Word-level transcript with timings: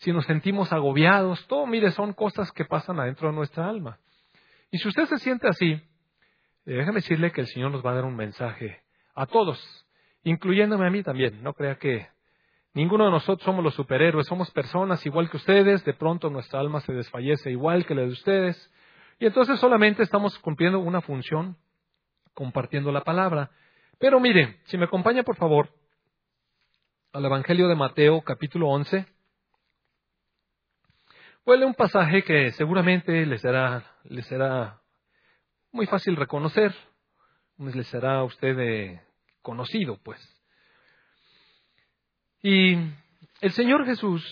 si 0.00 0.12
nos 0.12 0.24
sentimos 0.24 0.72
agobiados, 0.72 1.46
todo, 1.46 1.66
mire, 1.66 1.90
son 1.90 2.14
cosas 2.14 2.50
que 2.52 2.64
pasan 2.64 2.98
adentro 2.98 3.28
de 3.28 3.34
nuestra 3.34 3.68
alma. 3.68 3.98
Y 4.70 4.78
si 4.78 4.88
usted 4.88 5.04
se 5.04 5.18
siente 5.18 5.46
así, 5.46 5.72
eh, 5.72 5.82
déjame 6.64 6.96
decirle 6.96 7.32
que 7.32 7.42
el 7.42 7.46
Señor 7.48 7.70
nos 7.70 7.84
va 7.84 7.92
a 7.92 7.96
dar 7.96 8.04
un 8.04 8.16
mensaje 8.16 8.80
a 9.14 9.26
todos, 9.26 9.86
incluyéndome 10.22 10.86
a 10.86 10.90
mí 10.90 11.02
también. 11.02 11.42
No 11.42 11.52
crea 11.52 11.76
que 11.76 12.08
ninguno 12.72 13.04
de 13.04 13.10
nosotros 13.10 13.44
somos 13.44 13.62
los 13.62 13.74
superhéroes, 13.74 14.26
somos 14.26 14.50
personas 14.52 15.04
igual 15.04 15.28
que 15.28 15.36
ustedes, 15.36 15.84
de 15.84 15.92
pronto 15.92 16.30
nuestra 16.30 16.60
alma 16.60 16.80
se 16.80 16.94
desfallece 16.94 17.50
igual 17.50 17.84
que 17.84 17.94
la 17.94 18.02
de 18.02 18.08
ustedes, 18.08 18.72
y 19.18 19.26
entonces 19.26 19.60
solamente 19.60 20.02
estamos 20.02 20.38
cumpliendo 20.38 20.78
una 20.78 21.02
función, 21.02 21.58
compartiendo 22.32 22.90
la 22.90 23.02
palabra. 23.02 23.50
Pero 23.98 24.18
mire, 24.18 24.60
si 24.64 24.78
me 24.78 24.86
acompaña 24.86 25.24
por 25.24 25.36
favor 25.36 25.68
al 27.12 27.26
Evangelio 27.26 27.68
de 27.68 27.74
Mateo 27.74 28.22
capítulo 28.22 28.68
11, 28.68 29.04
Huele 31.46 31.64
un 31.64 31.74
pasaje 31.74 32.22
que 32.22 32.52
seguramente 32.52 33.24
les 33.24 33.40
será, 33.40 33.84
les 34.04 34.26
será 34.26 34.80
muy 35.72 35.86
fácil 35.86 36.14
reconocer, 36.16 36.74
les 37.58 37.86
será 37.86 38.18
a 38.18 38.24
usted 38.24 38.58
eh, 38.58 39.00
conocido, 39.40 39.98
pues. 40.02 40.20
Y 42.42 42.74
el 43.40 43.52
Señor 43.52 43.86
Jesús, 43.86 44.22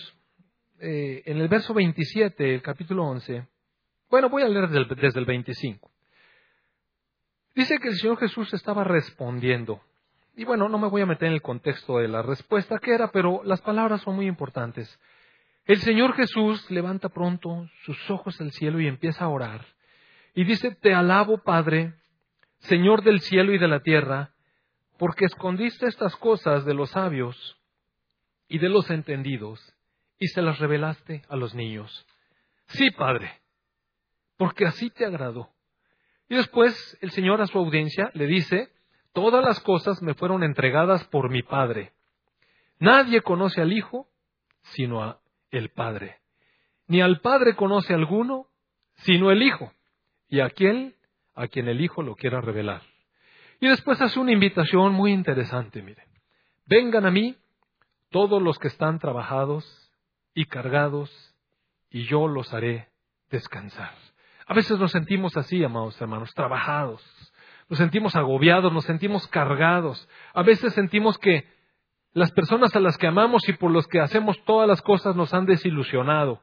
eh, 0.79 1.23
en 1.25 1.37
el 1.37 1.47
verso 1.47 1.73
27, 1.73 2.53
el 2.53 2.61
capítulo 2.61 3.03
11, 3.05 3.47
bueno, 4.09 4.29
voy 4.29 4.43
a 4.43 4.47
leer 4.47 4.67
desde 4.67 4.93
el, 4.93 5.01
desde 5.01 5.19
el 5.19 5.25
25. 5.25 5.91
Dice 7.55 7.79
que 7.79 7.89
el 7.89 7.95
Señor 7.95 8.17
Jesús 8.17 8.53
estaba 8.53 8.83
respondiendo. 8.83 9.81
Y 10.35 10.45
bueno, 10.45 10.69
no 10.69 10.77
me 10.77 10.87
voy 10.87 11.01
a 11.01 11.07
meter 11.07 11.27
en 11.27 11.33
el 11.33 11.41
contexto 11.41 11.97
de 11.97 12.07
la 12.07 12.21
respuesta 12.21 12.79
que 12.79 12.93
era, 12.93 13.11
pero 13.11 13.41
las 13.43 13.61
palabras 13.61 14.01
son 14.01 14.15
muy 14.15 14.27
importantes. 14.27 14.99
El 15.69 15.81
Señor 15.81 16.15
Jesús 16.15 16.67
levanta 16.71 17.09
pronto 17.09 17.69
sus 17.85 18.09
ojos 18.09 18.41
al 18.41 18.51
cielo 18.53 18.79
y 18.81 18.87
empieza 18.87 19.25
a 19.25 19.29
orar. 19.29 19.67
Y 20.33 20.43
dice, 20.43 20.71
Te 20.71 20.95
alabo, 20.95 21.43
Padre, 21.43 21.93
Señor 22.57 23.03
del 23.03 23.19
cielo 23.19 23.53
y 23.53 23.59
de 23.59 23.67
la 23.67 23.81
tierra, 23.81 24.33
porque 24.97 25.25
escondiste 25.25 25.85
estas 25.85 26.15
cosas 26.15 26.65
de 26.65 26.73
los 26.73 26.89
sabios 26.89 27.61
y 28.47 28.57
de 28.57 28.67
los 28.67 28.89
entendidos, 28.89 29.61
y 30.17 30.29
se 30.29 30.41
las 30.41 30.57
revelaste 30.57 31.21
a 31.29 31.35
los 31.35 31.53
niños. 31.53 32.03
Sí, 32.69 32.89
Padre, 32.89 33.31
porque 34.37 34.65
así 34.65 34.89
te 34.89 35.05
agradó. 35.05 35.51
Y 36.29 36.35
después 36.35 36.97
el 36.99 37.11
Señor 37.11 37.43
a 37.43 37.45
su 37.45 37.59
audiencia 37.59 38.09
le 38.15 38.25
dice, 38.25 38.69
Todas 39.13 39.45
las 39.45 39.59
cosas 39.59 40.01
me 40.01 40.15
fueron 40.15 40.41
entregadas 40.41 41.03
por 41.09 41.29
mi 41.29 41.43
Padre. 41.43 41.93
Nadie 42.79 43.21
conoce 43.21 43.61
al 43.61 43.71
Hijo 43.71 44.07
sino 44.63 45.03
a 45.03 45.19
el 45.51 45.69
Padre. 45.69 46.17
Ni 46.87 47.01
al 47.01 47.21
Padre 47.21 47.55
conoce 47.55 47.93
alguno, 47.93 48.47
sino 48.97 49.31
el 49.31 49.43
Hijo, 49.43 49.71
y 50.27 50.39
aquel 50.39 50.95
a 51.35 51.47
quien 51.47 51.67
el 51.67 51.81
Hijo 51.81 52.03
lo 52.03 52.15
quiera 52.15 52.41
revelar. 52.41 52.81
Y 53.59 53.67
después 53.67 54.01
hace 54.01 54.19
una 54.19 54.31
invitación 54.31 54.93
muy 54.93 55.11
interesante, 55.11 55.81
mire. 55.81 56.03
Vengan 56.65 57.05
a 57.05 57.11
mí 57.11 57.35
todos 58.09 58.41
los 58.41 58.57
que 58.57 58.67
están 58.67 58.99
trabajados 58.99 59.65
y 60.33 60.45
cargados, 60.45 61.35
y 61.89 62.03
yo 62.03 62.27
los 62.27 62.53
haré 62.53 62.89
descansar. 63.29 63.93
A 64.47 64.53
veces 64.53 64.79
nos 64.79 64.91
sentimos 64.91 65.37
así, 65.37 65.63
amados 65.63 65.99
hermanos, 66.01 66.33
trabajados. 66.33 67.03
Nos 67.67 67.77
sentimos 67.77 68.15
agobiados, 68.15 68.73
nos 68.73 68.85
sentimos 68.85 69.27
cargados. 69.27 70.07
A 70.33 70.41
veces 70.41 70.73
sentimos 70.73 71.19
que 71.19 71.47
las 72.13 72.31
personas 72.31 72.75
a 72.75 72.79
las 72.79 72.97
que 72.97 73.07
amamos 73.07 73.47
y 73.47 73.53
por 73.53 73.71
los 73.71 73.87
que 73.87 73.99
hacemos 73.99 74.43
todas 74.45 74.67
las 74.67 74.81
cosas 74.81 75.15
nos 75.15 75.33
han 75.33 75.45
desilusionado. 75.45 76.41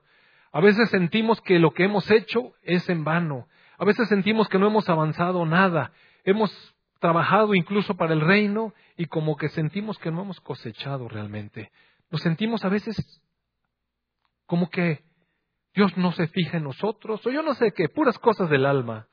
A 0.52 0.60
veces 0.60 0.88
sentimos 0.90 1.40
que 1.40 1.58
lo 1.58 1.72
que 1.72 1.84
hemos 1.84 2.10
hecho 2.10 2.52
es 2.62 2.88
en 2.88 3.04
vano. 3.04 3.48
A 3.78 3.84
veces 3.84 4.08
sentimos 4.08 4.48
que 4.48 4.58
no 4.58 4.68
hemos 4.68 4.88
avanzado 4.88 5.44
nada. 5.44 5.92
Hemos 6.24 6.50
trabajado 7.00 7.54
incluso 7.54 7.96
para 7.96 8.14
el 8.14 8.20
reino 8.20 8.72
y 8.96 9.06
como 9.06 9.36
que 9.36 9.48
sentimos 9.48 9.98
que 9.98 10.10
no 10.10 10.22
hemos 10.22 10.40
cosechado 10.40 11.08
realmente. 11.08 11.70
Nos 12.10 12.22
sentimos 12.22 12.64
a 12.64 12.68
veces 12.68 13.22
como 14.46 14.70
que 14.70 15.04
Dios 15.74 15.94
no 15.96 16.12
se 16.12 16.28
fija 16.28 16.56
en 16.56 16.64
nosotros 16.64 17.26
o 17.26 17.30
yo 17.30 17.42
no 17.42 17.54
sé 17.54 17.72
qué, 17.72 17.88
puras 17.88 18.18
cosas 18.18 18.48
del 18.48 18.64
alma. 18.64 19.08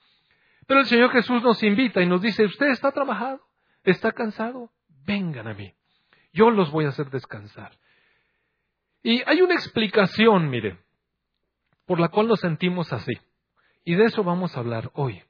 Pero 0.66 0.82
el 0.82 0.86
Señor 0.86 1.10
Jesús 1.10 1.44
nos 1.44 1.62
invita 1.64 2.02
y 2.02 2.06
nos 2.06 2.22
dice, 2.22 2.46
usted 2.46 2.68
está 2.68 2.92
trabajado, 2.92 3.42
está 3.84 4.14
cansado, 4.14 4.70
vengan 5.06 5.48
a 5.48 5.54
mí 5.56 5.74
yo 6.34 6.50
los 6.52 6.72
voy 6.72 6.86
a 6.86 6.90
hacer 6.90 7.10
descansar. 7.10 7.72
Y 9.04 9.22
hay 9.26 9.42
una 9.42 9.54
explicación, 9.54 10.50
mire, 10.50 10.80
por 11.86 12.00
la 12.00 12.10
cual 12.10 12.28
nos 12.28 12.40
sentimos 12.40 12.92
así. 12.92 13.14
Y 13.86 13.96
de 13.96 14.06
eso 14.06 14.24
vamos 14.24 14.56
a 14.56 14.60
hablar 14.60 14.92
hoy. 14.94 15.22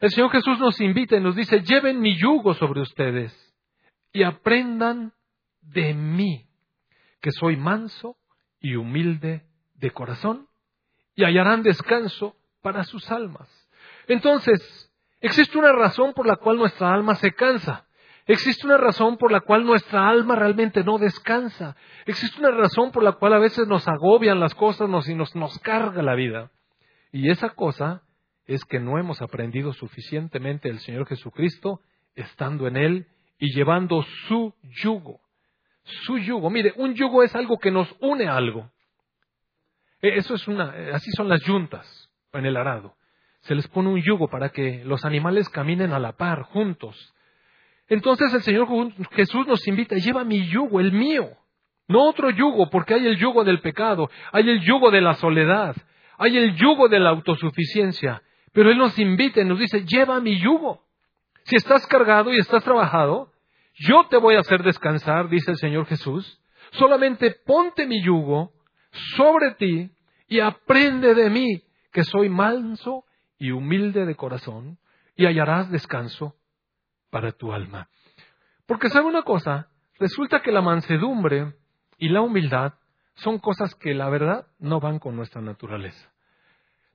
El 0.00 0.10
Señor 0.10 0.30
Jesús 0.30 0.58
nos 0.60 0.80
invita 0.80 1.16
y 1.16 1.20
nos 1.20 1.34
dice, 1.34 1.60
lleven 1.60 2.00
mi 2.00 2.16
yugo 2.16 2.54
sobre 2.54 2.80
ustedes 2.80 3.34
y 4.12 4.22
aprendan 4.22 5.12
de 5.60 5.92
mí, 5.92 6.46
que 7.20 7.32
soy 7.32 7.56
manso 7.56 8.16
y 8.60 8.76
humilde 8.76 9.44
de 9.74 9.90
corazón, 9.90 10.48
y 11.16 11.24
hallarán 11.24 11.64
descanso 11.64 12.36
para 12.62 12.84
sus 12.84 13.10
almas. 13.10 13.48
Entonces, 14.06 14.92
existe 15.20 15.58
una 15.58 15.72
razón 15.72 16.12
por 16.14 16.26
la 16.26 16.36
cual 16.36 16.58
nuestra 16.58 16.94
alma 16.94 17.16
se 17.16 17.32
cansa. 17.34 17.87
Existe 18.28 18.66
una 18.66 18.76
razón 18.76 19.16
por 19.16 19.32
la 19.32 19.40
cual 19.40 19.64
nuestra 19.64 20.06
alma 20.06 20.36
realmente 20.36 20.84
no 20.84 20.98
descansa. 20.98 21.76
Existe 22.04 22.38
una 22.40 22.50
razón 22.50 22.92
por 22.92 23.02
la 23.02 23.12
cual 23.12 23.32
a 23.32 23.38
veces 23.38 23.66
nos 23.66 23.88
agobian 23.88 24.38
las 24.38 24.54
cosas 24.54 24.86
y 25.08 25.14
nos, 25.14 25.34
nos 25.34 25.58
carga 25.60 26.02
la 26.02 26.14
vida. 26.14 26.50
Y 27.10 27.30
esa 27.30 27.48
cosa 27.48 28.02
es 28.44 28.66
que 28.66 28.80
no 28.80 28.98
hemos 28.98 29.22
aprendido 29.22 29.72
suficientemente 29.72 30.68
del 30.68 30.78
Señor 30.80 31.06
Jesucristo 31.06 31.80
estando 32.14 32.66
en 32.66 32.76
Él 32.76 33.06
y 33.38 33.54
llevando 33.54 34.04
su 34.28 34.54
yugo. 34.82 35.20
Su 35.82 36.18
yugo. 36.18 36.50
Mire, 36.50 36.74
un 36.76 36.94
yugo 36.94 37.22
es 37.22 37.34
algo 37.34 37.58
que 37.58 37.70
nos 37.70 37.88
une 38.00 38.28
a 38.28 38.36
algo. 38.36 38.70
E, 40.02 40.18
eso 40.18 40.34
es 40.34 40.46
una, 40.46 40.74
así 40.92 41.10
son 41.12 41.30
las 41.30 41.40
yuntas 41.44 42.10
en 42.34 42.44
el 42.44 42.58
arado. 42.58 42.94
Se 43.40 43.54
les 43.54 43.66
pone 43.68 43.88
un 43.88 44.02
yugo 44.02 44.28
para 44.28 44.50
que 44.50 44.84
los 44.84 45.06
animales 45.06 45.48
caminen 45.48 45.94
a 45.94 45.98
la 45.98 46.12
par, 46.12 46.42
juntos. 46.42 47.14
Entonces 47.88 48.32
el 48.34 48.42
Señor 48.42 48.68
Jesús 49.12 49.46
nos 49.46 49.66
invita, 49.66 49.96
lleva 49.96 50.24
mi 50.24 50.46
yugo, 50.46 50.80
el 50.80 50.92
mío, 50.92 51.30
no 51.88 52.04
otro 52.04 52.30
yugo, 52.30 52.68
porque 52.68 52.94
hay 52.94 53.06
el 53.06 53.16
yugo 53.16 53.44
del 53.44 53.60
pecado, 53.60 54.10
hay 54.30 54.48
el 54.48 54.60
yugo 54.60 54.90
de 54.90 55.00
la 55.00 55.14
soledad, 55.14 55.74
hay 56.18 56.36
el 56.36 56.54
yugo 56.54 56.88
de 56.88 57.00
la 57.00 57.10
autosuficiencia, 57.10 58.22
pero 58.52 58.70
Él 58.70 58.78
nos 58.78 58.98
invita 58.98 59.40
y 59.40 59.44
nos 59.44 59.58
dice, 59.58 59.84
lleva 59.86 60.20
mi 60.20 60.38
yugo. 60.38 60.84
Si 61.44 61.56
estás 61.56 61.86
cargado 61.86 62.32
y 62.32 62.36
estás 62.36 62.62
trabajado, 62.62 63.32
yo 63.74 64.06
te 64.10 64.18
voy 64.18 64.34
a 64.34 64.40
hacer 64.40 64.62
descansar, 64.62 65.30
dice 65.30 65.52
el 65.52 65.56
Señor 65.56 65.86
Jesús, 65.86 66.42
solamente 66.72 67.34
ponte 67.46 67.86
mi 67.86 68.02
yugo 68.02 68.52
sobre 69.16 69.52
ti 69.52 69.90
y 70.28 70.40
aprende 70.40 71.14
de 71.14 71.30
mí, 71.30 71.62
que 71.90 72.04
soy 72.04 72.28
manso 72.28 73.04
y 73.38 73.50
humilde 73.50 74.04
de 74.04 74.14
corazón, 74.14 74.78
y 75.16 75.24
hallarás 75.24 75.70
descanso 75.70 76.34
para 77.10 77.32
tu 77.32 77.52
alma. 77.52 77.88
Porque 78.66 78.90
sabe 78.90 79.06
una 79.06 79.22
cosa, 79.22 79.68
resulta 79.98 80.40
que 80.40 80.52
la 80.52 80.62
mansedumbre 80.62 81.54
y 81.98 82.08
la 82.08 82.20
humildad 82.20 82.74
son 83.14 83.38
cosas 83.38 83.74
que 83.74 83.94
la 83.94 84.08
verdad 84.08 84.46
no 84.58 84.80
van 84.80 84.98
con 84.98 85.16
nuestra 85.16 85.40
naturaleza. 85.40 86.12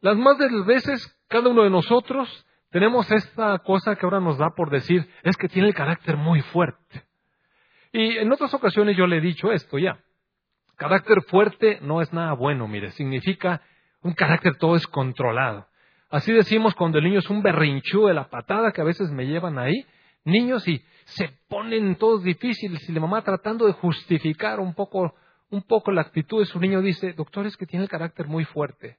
Las 0.02 0.18
más 0.18 0.38
de 0.38 0.50
las 0.52 0.66
veces, 0.66 1.20
cada 1.28 1.50
uno 1.50 1.64
de 1.64 1.70
nosotros 1.70 2.46
tenemos 2.70 3.10
esta 3.12 3.60
cosa 3.60 3.96
que 3.96 4.06
ahora 4.06 4.20
nos 4.20 4.38
da 4.38 4.52
por 4.56 4.70
decir, 4.70 5.08
es 5.24 5.38
que 5.38 5.48
tiene 5.48 5.70
el 5.70 5.74
carácter 5.74 6.18
muy 6.18 6.42
fuerte. 6.42 7.04
Y 7.92 8.18
en 8.18 8.32
otras 8.32 8.54
ocasiones 8.54 8.98
yo 8.98 9.06
le 9.06 9.18
he 9.18 9.22
dicho 9.22 9.52
esto 9.52 9.78
ya. 9.78 10.00
Carácter 10.76 11.22
fuerte 11.28 11.80
no 11.82 12.02
es 12.02 12.12
nada 12.12 12.34
bueno, 12.34 12.68
mire, 12.68 12.92
significa 12.92 13.62
un 14.02 14.14
carácter 14.14 14.58
todo 14.58 14.74
descontrolado. 14.74 15.68
Así 16.10 16.32
decimos 16.32 16.76
cuando 16.76 16.98
el 16.98 17.06
niño 17.06 17.20
es 17.20 17.30
un 17.30 17.42
berrinchú 17.42 18.08
de 18.08 18.14
la 18.14 18.30
patada 18.30 18.72
que 18.72 18.82
a 18.82 18.86
veces 18.86 19.12
me 19.12 19.26
llevan 19.26 19.58
ahí, 19.58 19.86
niños 20.26 20.68
y 20.68 20.84
se 21.06 21.30
ponen 21.48 21.96
todos 21.96 22.24
difíciles 22.24 22.88
y 22.88 22.92
la 22.94 23.02
mamá 23.02 23.24
tratando 23.24 23.66
de 23.66 23.74
justificar 23.74 24.60
un 24.60 24.74
poco, 24.74 25.16
un 25.50 25.64
poco 25.64 25.92
la 25.92 26.02
actitud 26.02 26.40
de 26.40 26.46
su 26.46 26.60
niño 26.60 26.82
dice, 26.82 27.14
doctor, 27.14 27.46
es 27.46 27.58
que 27.58 27.66
tiene 27.66 27.84
el 27.84 27.90
carácter 27.90 28.28
muy 28.28 28.46
fuerte. 28.46 28.98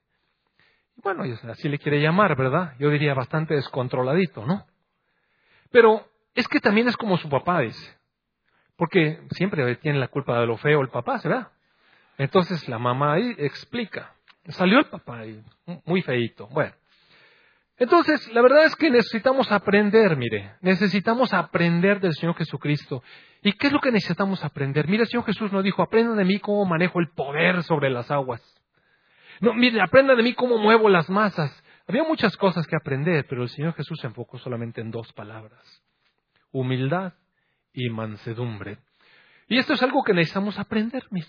bueno, 0.97 1.23
así 1.23 1.67
le 1.67 1.79
quiere 1.79 2.01
llamar, 2.01 2.37
¿verdad? 2.37 2.75
Yo 2.79 2.89
diría 2.89 3.13
bastante 3.13 3.55
descontroladito, 3.55 4.45
¿no? 4.45 4.65
Pero 5.71 6.07
es 6.33 6.47
que 6.47 6.59
también 6.59 6.87
es 6.87 6.97
como 6.97 7.17
su 7.17 7.29
papá 7.29 7.61
dice, 7.61 7.97
porque 8.75 9.19
siempre 9.31 9.75
tiene 9.77 9.99
la 9.99 10.07
culpa 10.07 10.39
de 10.39 10.45
lo 10.45 10.57
feo 10.57 10.81
el 10.81 10.89
papá, 10.89 11.19
¿verdad? 11.23 11.51
Entonces 12.17 12.67
la 12.69 12.79
mamá 12.79 13.13
ahí 13.13 13.35
explica, 13.37 14.15
salió 14.47 14.79
el 14.79 14.85
papá 14.85 15.19
ahí, 15.19 15.43
muy 15.85 16.01
feito. 16.01 16.47
Bueno, 16.47 16.73
Entonces, 17.77 18.31
la 18.33 18.41
verdad 18.41 18.65
es 18.65 18.75
que 18.75 18.89
necesitamos 18.89 19.51
aprender, 19.51 20.15
mire, 20.15 20.55
necesitamos 20.61 21.33
aprender 21.33 21.99
del 21.99 22.13
Señor 22.13 22.35
Jesucristo. 22.35 23.03
¿Y 23.41 23.51
qué 23.53 23.67
es 23.67 23.73
lo 23.73 23.81
que 23.81 23.91
necesitamos 23.91 24.43
aprender? 24.45 24.87
Mire, 24.87 25.03
el 25.03 25.09
Señor 25.09 25.25
Jesús 25.25 25.51
nos 25.51 25.63
dijo, 25.63 25.81
aprenda 25.81 26.15
de 26.15 26.23
mí 26.23 26.39
cómo 26.39 26.63
manejo 26.65 26.99
el 26.99 27.09
poder 27.09 27.63
sobre 27.63 27.89
las 27.89 28.09
aguas. 28.09 28.41
No, 29.41 29.53
mire, 29.53 29.81
aprenda 29.81 30.15
de 30.15 30.23
mí 30.23 30.33
cómo 30.33 30.57
muevo 30.57 30.87
las 30.87 31.09
masas. 31.09 31.63
Había 31.87 32.03
muchas 32.03 32.37
cosas 32.37 32.65
que 32.65 32.77
aprender, 32.77 33.25
pero 33.27 33.43
el 33.43 33.49
Señor 33.49 33.73
Jesús 33.73 33.99
se 33.99 34.07
enfocó 34.07 34.37
solamente 34.37 34.79
en 34.79 34.89
dos 34.89 35.11
palabras. 35.11 35.83
Humildad 36.51 37.13
y 37.73 37.89
mansedumbre. 37.89 38.77
Y 39.47 39.57
esto 39.57 39.73
es 39.73 39.83
algo 39.83 40.01
que 40.03 40.13
necesitamos 40.13 40.57
aprender, 40.57 41.03
mire, 41.11 41.27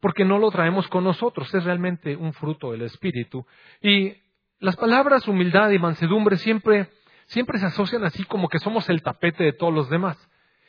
porque 0.00 0.24
no 0.24 0.38
lo 0.38 0.50
traemos 0.50 0.86
con 0.88 1.04
nosotros, 1.04 1.52
es 1.52 1.64
realmente 1.64 2.16
un 2.16 2.32
fruto 2.32 2.70
del 2.70 2.82
Espíritu. 2.82 3.44
Y 3.82 4.16
las 4.58 4.76
palabras 4.76 5.28
humildad 5.28 5.70
y 5.70 5.78
mansedumbre 5.78 6.36
siempre, 6.36 6.88
siempre 7.26 7.58
se 7.58 7.66
asocian 7.66 8.04
así 8.04 8.24
como 8.24 8.48
que 8.48 8.58
somos 8.58 8.88
el 8.88 9.02
tapete 9.02 9.44
de 9.44 9.52
todos 9.52 9.72
los 9.72 9.90
demás. 9.90 10.16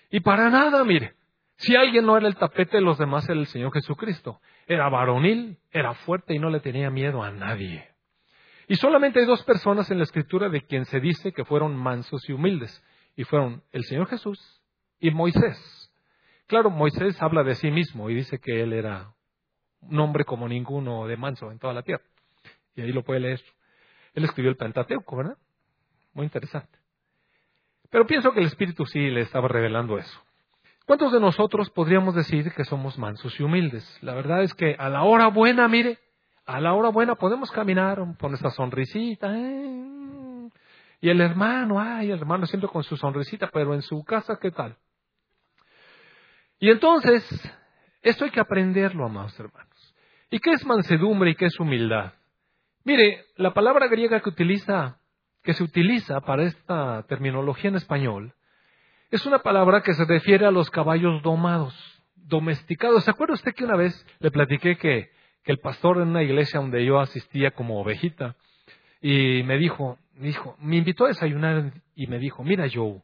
Y 0.09 0.19
para 0.19 0.49
nada, 0.49 0.83
mire, 0.83 1.15
si 1.57 1.75
alguien 1.75 2.05
no 2.05 2.17
era 2.17 2.27
el 2.27 2.35
tapete 2.35 2.77
de 2.77 2.83
los 2.83 2.97
demás, 2.97 3.27
era 3.27 3.39
el 3.39 3.47
Señor 3.47 3.73
Jesucristo. 3.73 4.39
Era 4.67 4.89
varonil, 4.89 5.57
era 5.71 5.93
fuerte 5.93 6.33
y 6.33 6.39
no 6.39 6.49
le 6.49 6.59
tenía 6.59 6.89
miedo 6.89 7.23
a 7.23 7.31
nadie. 7.31 7.89
Y 8.67 8.75
solamente 8.75 9.19
hay 9.19 9.25
dos 9.25 9.43
personas 9.43 9.89
en 9.89 9.97
la 9.97 10.03
Escritura 10.03 10.49
de 10.49 10.61
quien 10.61 10.85
se 10.85 10.99
dice 10.99 11.31
que 11.31 11.45
fueron 11.45 11.75
mansos 11.75 12.27
y 12.29 12.33
humildes. 12.33 12.83
Y 13.15 13.23
fueron 13.23 13.63
el 13.71 13.85
Señor 13.85 14.07
Jesús 14.07 14.61
y 14.99 15.09
Moisés. 15.11 15.91
Claro, 16.45 16.69
Moisés 16.69 17.21
habla 17.21 17.43
de 17.43 17.55
sí 17.55 17.71
mismo 17.71 18.09
y 18.09 18.15
dice 18.15 18.39
que 18.39 18.61
él 18.61 18.73
era 18.73 19.13
un 19.81 19.99
hombre 19.99 20.25
como 20.25 20.47
ninguno 20.47 21.07
de 21.07 21.17
manso 21.17 21.51
en 21.51 21.59
toda 21.59 21.73
la 21.73 21.81
tierra. 21.81 22.03
Y 22.75 22.81
ahí 22.81 22.91
lo 22.91 23.03
puede 23.03 23.21
leer. 23.21 23.41
Él 24.17 24.23
escribió 24.23 24.49
el 24.49 24.57
Pentateuco, 24.57 25.15
¿verdad? 25.15 25.37
Muy 26.15 26.23
interesante. 26.23 26.75
Pero 27.91 28.07
pienso 28.07 28.31
que 28.31 28.39
el 28.39 28.47
Espíritu 28.47 28.83
sí 28.87 28.99
le 29.11 29.21
estaba 29.21 29.47
revelando 29.47 29.99
eso. 29.99 30.19
¿Cuántos 30.87 31.11
de 31.11 31.19
nosotros 31.19 31.69
podríamos 31.69 32.15
decir 32.15 32.51
que 32.53 32.65
somos 32.65 32.97
mansos 32.97 33.39
y 33.39 33.43
humildes? 33.43 33.85
La 34.01 34.15
verdad 34.15 34.41
es 34.41 34.55
que 34.55 34.75
a 34.79 34.89
la 34.89 35.03
hora 35.03 35.27
buena, 35.27 35.67
mire, 35.67 35.99
a 36.47 36.59
la 36.59 36.73
hora 36.73 36.89
buena 36.89 37.13
podemos 37.13 37.51
caminar 37.51 37.99
con 38.19 38.33
esta 38.33 38.49
sonrisita. 38.49 39.37
¿eh? 39.37 40.49
Y 40.99 41.09
el 41.09 41.21
hermano, 41.21 41.79
ay, 41.79 42.09
el 42.09 42.17
hermano 42.17 42.47
siempre 42.47 42.69
con 42.69 42.81
su 42.81 42.97
sonrisita, 42.97 43.51
pero 43.53 43.75
en 43.75 43.83
su 43.83 44.03
casa, 44.03 44.39
¿qué 44.41 44.49
tal? 44.49 44.75
Y 46.57 46.71
entonces, 46.71 47.23
esto 48.01 48.25
hay 48.25 48.31
que 48.31 48.39
aprenderlo, 48.39 49.05
amados 49.05 49.39
hermanos. 49.39 49.95
¿Y 50.31 50.39
qué 50.39 50.53
es 50.53 50.65
mansedumbre 50.65 51.29
y 51.29 51.35
qué 51.35 51.45
es 51.45 51.59
humildad? 51.59 52.13
Mire, 52.87 53.25
la 53.35 53.53
palabra 53.53 53.87
griega 53.87 54.21
que 54.21 54.29
utiliza, 54.29 55.01
que 55.43 55.53
se 55.53 55.61
utiliza 55.61 56.21
para 56.21 56.43
esta 56.43 57.03
terminología 57.09 57.69
en 57.69 57.75
español, 57.75 58.33
es 59.11 59.25
una 59.25 59.39
palabra 59.39 59.81
que 59.81 59.93
se 59.93 60.05
refiere 60.05 60.45
a 60.45 60.51
los 60.51 60.69
caballos 60.69 61.21
domados, 61.21 61.75
domesticados. 62.15 63.03
¿Se 63.03 63.11
acuerda 63.11 63.33
usted 63.33 63.53
que 63.53 63.65
una 63.65 63.75
vez 63.75 64.05
le 64.19 64.31
platiqué 64.31 64.77
que, 64.77 65.11
el 65.43 65.59
pastor 65.59 65.97
en 65.97 66.07
una 66.07 66.23
iglesia 66.23 66.61
donde 66.61 66.85
yo 66.85 66.99
asistía 66.99 67.51
como 67.51 67.81
ovejita 67.81 68.37
y 69.01 69.43
me 69.43 69.57
dijo, 69.57 69.99
me 70.13 70.27
dijo, 70.27 70.55
me 70.59 70.77
invitó 70.77 71.05
a 71.05 71.09
desayunar 71.09 71.73
y 71.93 72.07
me 72.07 72.19
dijo, 72.19 72.41
mira 72.45 72.67
Joe, 72.73 73.01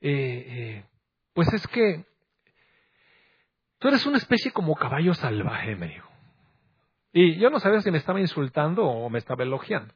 eh, 0.00 0.44
eh, 0.48 0.84
pues 1.34 1.52
es 1.52 1.66
que 1.66 2.06
tú 3.78 3.88
eres 3.88 4.06
una 4.06 4.16
especie 4.16 4.50
como 4.50 4.74
caballo 4.76 5.12
salvaje, 5.12 5.76
me 5.76 5.88
dijo. 5.88 6.09
Y 7.12 7.36
yo 7.36 7.50
no 7.50 7.58
sabía 7.58 7.80
si 7.80 7.90
me 7.90 7.98
estaba 7.98 8.20
insultando 8.20 8.84
o 8.84 9.10
me 9.10 9.18
estaba 9.18 9.42
elogiando. 9.42 9.92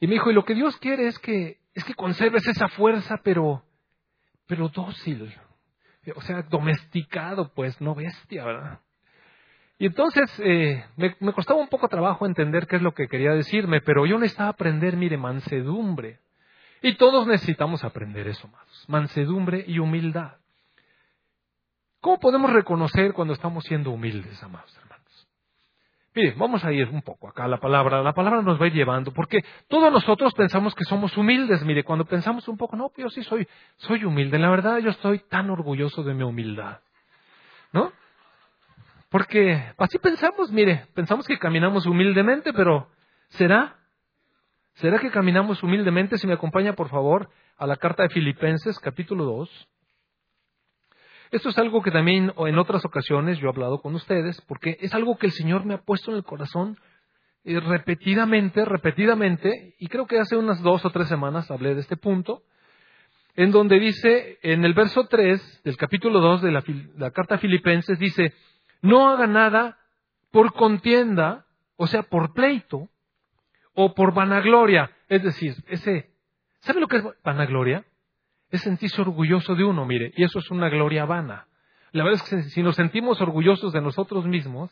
Y 0.00 0.06
me 0.06 0.14
dijo, 0.14 0.30
y 0.30 0.34
lo 0.34 0.44
que 0.44 0.54
Dios 0.54 0.76
quiere 0.78 1.06
es 1.06 1.18
que, 1.18 1.58
es 1.74 1.84
que 1.84 1.94
conserves 1.94 2.46
esa 2.46 2.68
fuerza, 2.68 3.20
pero, 3.22 3.62
pero 4.46 4.68
dócil. 4.68 5.34
O 6.16 6.22
sea, 6.22 6.42
domesticado, 6.42 7.52
pues, 7.52 7.78
no 7.80 7.94
bestia, 7.94 8.44
¿verdad? 8.44 8.80
Y 9.78 9.86
entonces 9.86 10.30
eh, 10.42 10.84
me, 10.96 11.16
me, 11.20 11.32
costaba 11.32 11.60
un 11.60 11.68
poco 11.68 11.88
trabajo 11.88 12.26
entender 12.26 12.66
qué 12.66 12.76
es 12.76 12.82
lo 12.82 12.92
que 12.92 13.08
quería 13.08 13.32
decirme, 13.32 13.80
pero 13.80 14.06
yo 14.06 14.18
necesitaba 14.18 14.50
aprender, 14.50 14.96
mire, 14.96 15.16
mansedumbre. 15.16 16.18
Y 16.82 16.96
todos 16.96 17.26
necesitamos 17.26 17.84
aprender 17.84 18.26
eso, 18.26 18.46
amados. 18.48 18.84
Mansedumbre 18.88 19.64
y 19.66 19.78
humildad. 19.78 20.36
¿Cómo 22.00 22.18
podemos 22.18 22.50
reconocer 22.50 23.12
cuando 23.12 23.34
estamos 23.34 23.64
siendo 23.64 23.90
humildes, 23.90 24.42
amados? 24.42 24.74
Mire, 26.14 26.34
vamos 26.36 26.64
a 26.64 26.72
ir 26.72 26.88
un 26.88 27.02
poco 27.02 27.28
acá 27.28 27.44
a 27.44 27.48
la 27.48 27.58
palabra. 27.58 28.02
La 28.02 28.12
palabra 28.12 28.42
nos 28.42 28.60
va 28.60 28.66
llevando, 28.66 29.12
porque 29.12 29.44
todos 29.68 29.92
nosotros 29.92 30.34
pensamos 30.34 30.74
que 30.74 30.84
somos 30.84 31.16
humildes. 31.16 31.64
Mire, 31.64 31.84
cuando 31.84 32.04
pensamos 32.04 32.48
un 32.48 32.56
poco, 32.56 32.76
no, 32.76 32.90
yo 32.96 33.08
sí 33.10 33.22
soy, 33.22 33.46
soy 33.76 34.04
humilde. 34.04 34.38
La 34.38 34.50
verdad, 34.50 34.78
yo 34.78 34.90
estoy 34.90 35.20
tan 35.28 35.50
orgulloso 35.50 36.02
de 36.02 36.14
mi 36.14 36.24
humildad. 36.24 36.80
¿No? 37.72 37.92
Porque 39.08 39.72
así 39.76 39.98
pensamos, 39.98 40.50
mire, 40.50 40.86
pensamos 40.94 41.26
que 41.26 41.38
caminamos 41.38 41.86
humildemente, 41.86 42.52
pero 42.52 42.88
¿será? 43.28 43.76
¿Será 44.74 44.98
que 44.98 45.10
caminamos 45.10 45.62
humildemente? 45.62 46.18
Si 46.18 46.26
me 46.26 46.32
acompaña, 46.32 46.74
por 46.74 46.88
favor, 46.88 47.28
a 47.56 47.66
la 47.66 47.76
carta 47.76 48.02
de 48.04 48.08
Filipenses, 48.08 48.78
capítulo 48.78 49.24
2. 49.24 49.68
Esto 51.30 51.50
es 51.50 51.58
algo 51.58 51.80
que 51.80 51.92
también 51.92 52.32
en 52.36 52.58
otras 52.58 52.84
ocasiones 52.84 53.38
yo 53.38 53.46
he 53.46 53.50
hablado 53.50 53.80
con 53.80 53.94
ustedes, 53.94 54.40
porque 54.48 54.76
es 54.80 54.92
algo 54.94 55.16
que 55.16 55.26
el 55.26 55.32
Señor 55.32 55.64
me 55.64 55.74
ha 55.74 55.82
puesto 55.82 56.10
en 56.10 56.16
el 56.16 56.24
corazón 56.24 56.76
eh, 57.44 57.60
repetidamente, 57.60 58.64
repetidamente, 58.64 59.74
y 59.78 59.86
creo 59.86 60.06
que 60.06 60.18
hace 60.18 60.36
unas 60.36 60.60
dos 60.60 60.84
o 60.84 60.90
tres 60.90 61.08
semanas 61.08 61.50
hablé 61.50 61.74
de 61.74 61.82
este 61.82 61.96
punto, 61.96 62.42
en 63.36 63.52
donde 63.52 63.78
dice, 63.78 64.38
en 64.42 64.64
el 64.64 64.74
verso 64.74 65.06
3 65.06 65.62
del 65.62 65.76
capítulo 65.76 66.20
2 66.20 66.42
de 66.42 66.50
la, 66.50 67.10
carta 67.12 67.38
Filipenses, 67.38 67.98
dice, 67.98 68.34
no 68.82 69.08
haga 69.08 69.28
nada 69.28 69.78
por 70.32 70.52
contienda, 70.52 71.46
o 71.76 71.86
sea, 71.86 72.02
por 72.02 72.34
pleito, 72.34 72.88
o 73.74 73.94
por 73.94 74.12
vanagloria. 74.12 74.90
Es 75.08 75.22
decir, 75.22 75.54
ese, 75.68 76.10
¿sabe 76.58 76.80
lo 76.80 76.88
que 76.88 76.96
es 76.96 77.04
vanagloria? 77.22 77.84
Es 78.50 78.62
sentirse 78.62 79.00
orgulloso 79.00 79.54
de 79.54 79.64
uno, 79.64 79.86
mire, 79.86 80.12
y 80.16 80.24
eso 80.24 80.38
es 80.38 80.50
una 80.50 80.68
gloria 80.68 81.04
vana. 81.04 81.46
La 81.92 82.04
verdad 82.04 82.22
es 82.22 82.28
que 82.28 82.42
si 82.50 82.62
nos 82.62 82.76
sentimos 82.76 83.20
orgullosos 83.20 83.72
de 83.72 83.80
nosotros 83.80 84.26
mismos, 84.26 84.70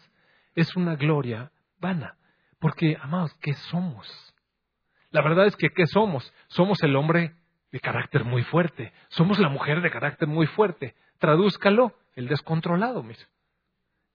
es 0.55 0.75
una 0.77 0.97
gloria 0.97 1.51
vana. 1.81 2.17
Porque, 2.59 2.97
amados, 3.01 3.35
¿qué 3.41 3.55
somos? 3.55 4.35
La 5.11 5.23
verdad 5.23 5.47
es 5.47 5.57
que 5.57 5.71
¿qué 5.71 5.87
somos? 5.87 6.33
Somos 6.49 6.83
el 6.83 6.97
hombre 6.97 7.35
de 7.73 7.81
carácter 7.81 8.25
muy 8.25 8.43
fuerte. 8.43 8.93
Somos 9.09 9.39
la 9.39 9.49
mujer 9.49 9.81
de 9.81 9.91
carácter 9.91 10.29
muy 10.29 10.47
fuerte. 10.47 10.95
Tradúzcalo, 11.19 11.95
el 12.15 12.29
descontrolado, 12.29 13.03
mire. 13.03 13.21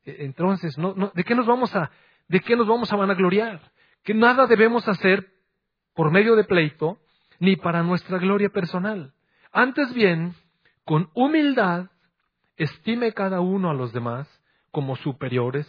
E, 0.06 0.26
entonces, 0.26 0.78
no, 0.78 0.94
no, 0.96 1.12
¿de 1.14 1.24
qué 1.24 1.36
nos 1.36 1.46
vamos 1.46 1.76
a, 1.76 1.92
de 2.28 2.40
qué 2.42 2.56
nos 2.56 2.68
vamos 2.68 2.92
a 2.92 2.96
vanagloriar? 2.96 3.62
Que 4.04 4.14
nada 4.14 4.48
debemos 4.48 4.88
hacer 4.88 5.32
por 5.94 6.12
medio 6.12 6.36
de 6.36 6.44
pleito, 6.44 7.00
ni 7.40 7.56
para 7.56 7.84
nuestra 7.84 8.18
gloria 8.18 8.50
personal. 8.50 9.14
Antes 9.56 9.94
bien, 9.94 10.34
con 10.84 11.12
humildad, 11.14 11.92
estime 12.58 13.14
cada 13.14 13.40
uno 13.40 13.70
a 13.70 13.76
los 13.76 13.94
demás 13.94 14.28
como 14.72 14.96
superiores 14.96 15.68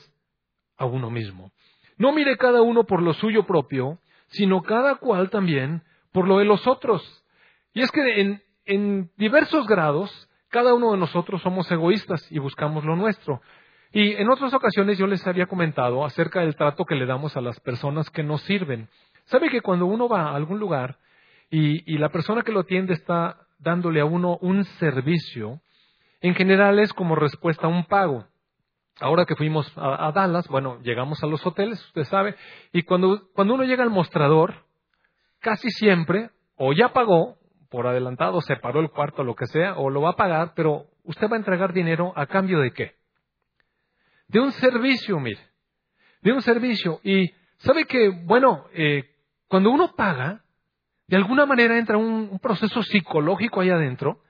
a 0.79 0.87
uno 0.87 1.11
mismo. 1.11 1.53
No 1.99 2.11
mire 2.13 2.39
cada 2.39 2.63
uno 2.63 2.85
por 2.85 3.03
lo 3.03 3.13
suyo 3.13 3.45
propio, 3.45 3.99
sino 4.29 4.63
cada 4.63 4.95
cual 4.95 5.29
también 5.29 5.83
por 6.13 6.27
lo 6.27 6.39
de 6.39 6.47
los 6.47 6.67
otros. 6.67 7.27
Y 7.75 7.83
es 7.83 7.91
que 7.91 8.41
en, 8.65 9.11
diversos 9.19 9.67
grados, 9.67 10.31
cada 10.49 10.73
uno 10.73 10.93
de 10.93 10.99
nosotros 10.99 11.43
somos 11.43 11.71
egoístas 11.71 12.27
y 12.33 12.39
buscamos 12.39 12.87
lo 12.87 12.97
nuestro. 12.97 13.43
Y 13.93 14.13
en 14.13 14.31
otras 14.31 14.55
ocasiones 14.55 14.97
yo 14.97 15.07
les 15.07 15.27
había 15.27 15.45
comentado 15.45 16.07
acerca 16.07 16.41
del 16.41 16.57
trato 16.57 16.87
que 16.87 16.95
le 16.95 17.05
damos 17.05 17.37
a 17.37 17.43
las 17.43 17.61
personas 17.61 18.09
que 18.09 18.23
nos 18.23 18.41
sirven. 18.45 18.89
¿Sabe 19.27 19.51
que 19.51 19.61
cuando 19.61 19.85
uno 19.85 20.09
va 20.09 20.31
a 20.31 20.37
algún 20.37 20.59
lugar 20.59 20.97
y 21.51 21.99
la 21.99 22.09
persona 22.09 22.43
que 22.43 22.51
lo 22.51 22.61
atiende 22.61 22.95
está 22.95 23.44
dándole 23.65 24.01
a 24.01 24.05
uno 24.05 24.39
un 24.41 24.65
servicio, 24.65 25.61
en 26.21 26.35
general 26.35 26.79
es 26.79 26.93
como 26.93 27.17
respuesta 27.17 27.67
a 27.67 27.71
un 27.71 27.85
pago. 27.85 28.27
Ahora 29.01 29.25
que 29.25 29.35
fuimos 29.35 29.73
a, 29.77 30.13
Dallas, 30.13 30.47
bueno, 30.47 30.79
llegamos 30.83 31.23
a 31.25 31.27
los 31.27 31.45
hoteles, 31.45 31.85
usted 31.87 32.05
sabe, 32.05 32.37
y 32.73 32.83
cuando, 32.83 33.29
cuando 33.35 33.55
uno 33.55 33.65
llega 33.65 33.83
al 33.83 33.91
mostrador, 33.91 34.67
casi 35.41 35.69
siempre, 35.71 36.31
o 36.57 36.73
ya 36.73 36.93
pagó, 36.93 37.37
por 37.69 37.89
adelantado, 37.89 38.41
separó 38.41 38.79
el 38.79 38.91
cuarto, 38.91 39.25
lo 39.25 39.35
que 39.35 39.47
sea, 39.47 39.75
o 39.75 39.91
lo 39.91 40.03
va 40.03 40.11
a 40.11 40.17
pagar, 40.17 40.53
pero 40.55 40.87
usted 41.03 41.29
va 41.29 41.35
a 41.35 41.39
entregar 41.39 41.73
dinero 41.73 42.13
a 42.15 42.27
cambio 42.27 42.61
de 42.61 42.73
qué? 42.73 42.95
De 44.29 44.39
un 44.39 44.53
servicio, 44.53 45.19
mire, 45.19 45.41
de 46.23 46.33
un 46.33 46.41
servicio. 46.41 47.01
Y 47.03 47.33
sabe 47.57 47.87
que, 47.87 48.11
bueno, 48.11 48.67
eh, 48.75 49.11
cuando 49.49 49.71
uno 49.71 49.93
paga, 49.97 50.44
de 51.07 51.17
alguna 51.17 51.47
manera 51.47 51.79
entra 51.79 51.97
un, 51.97 52.39
proceso 52.39 52.83
psicológico 52.83 53.61
ahí 53.61 53.71
adentro 53.71 54.21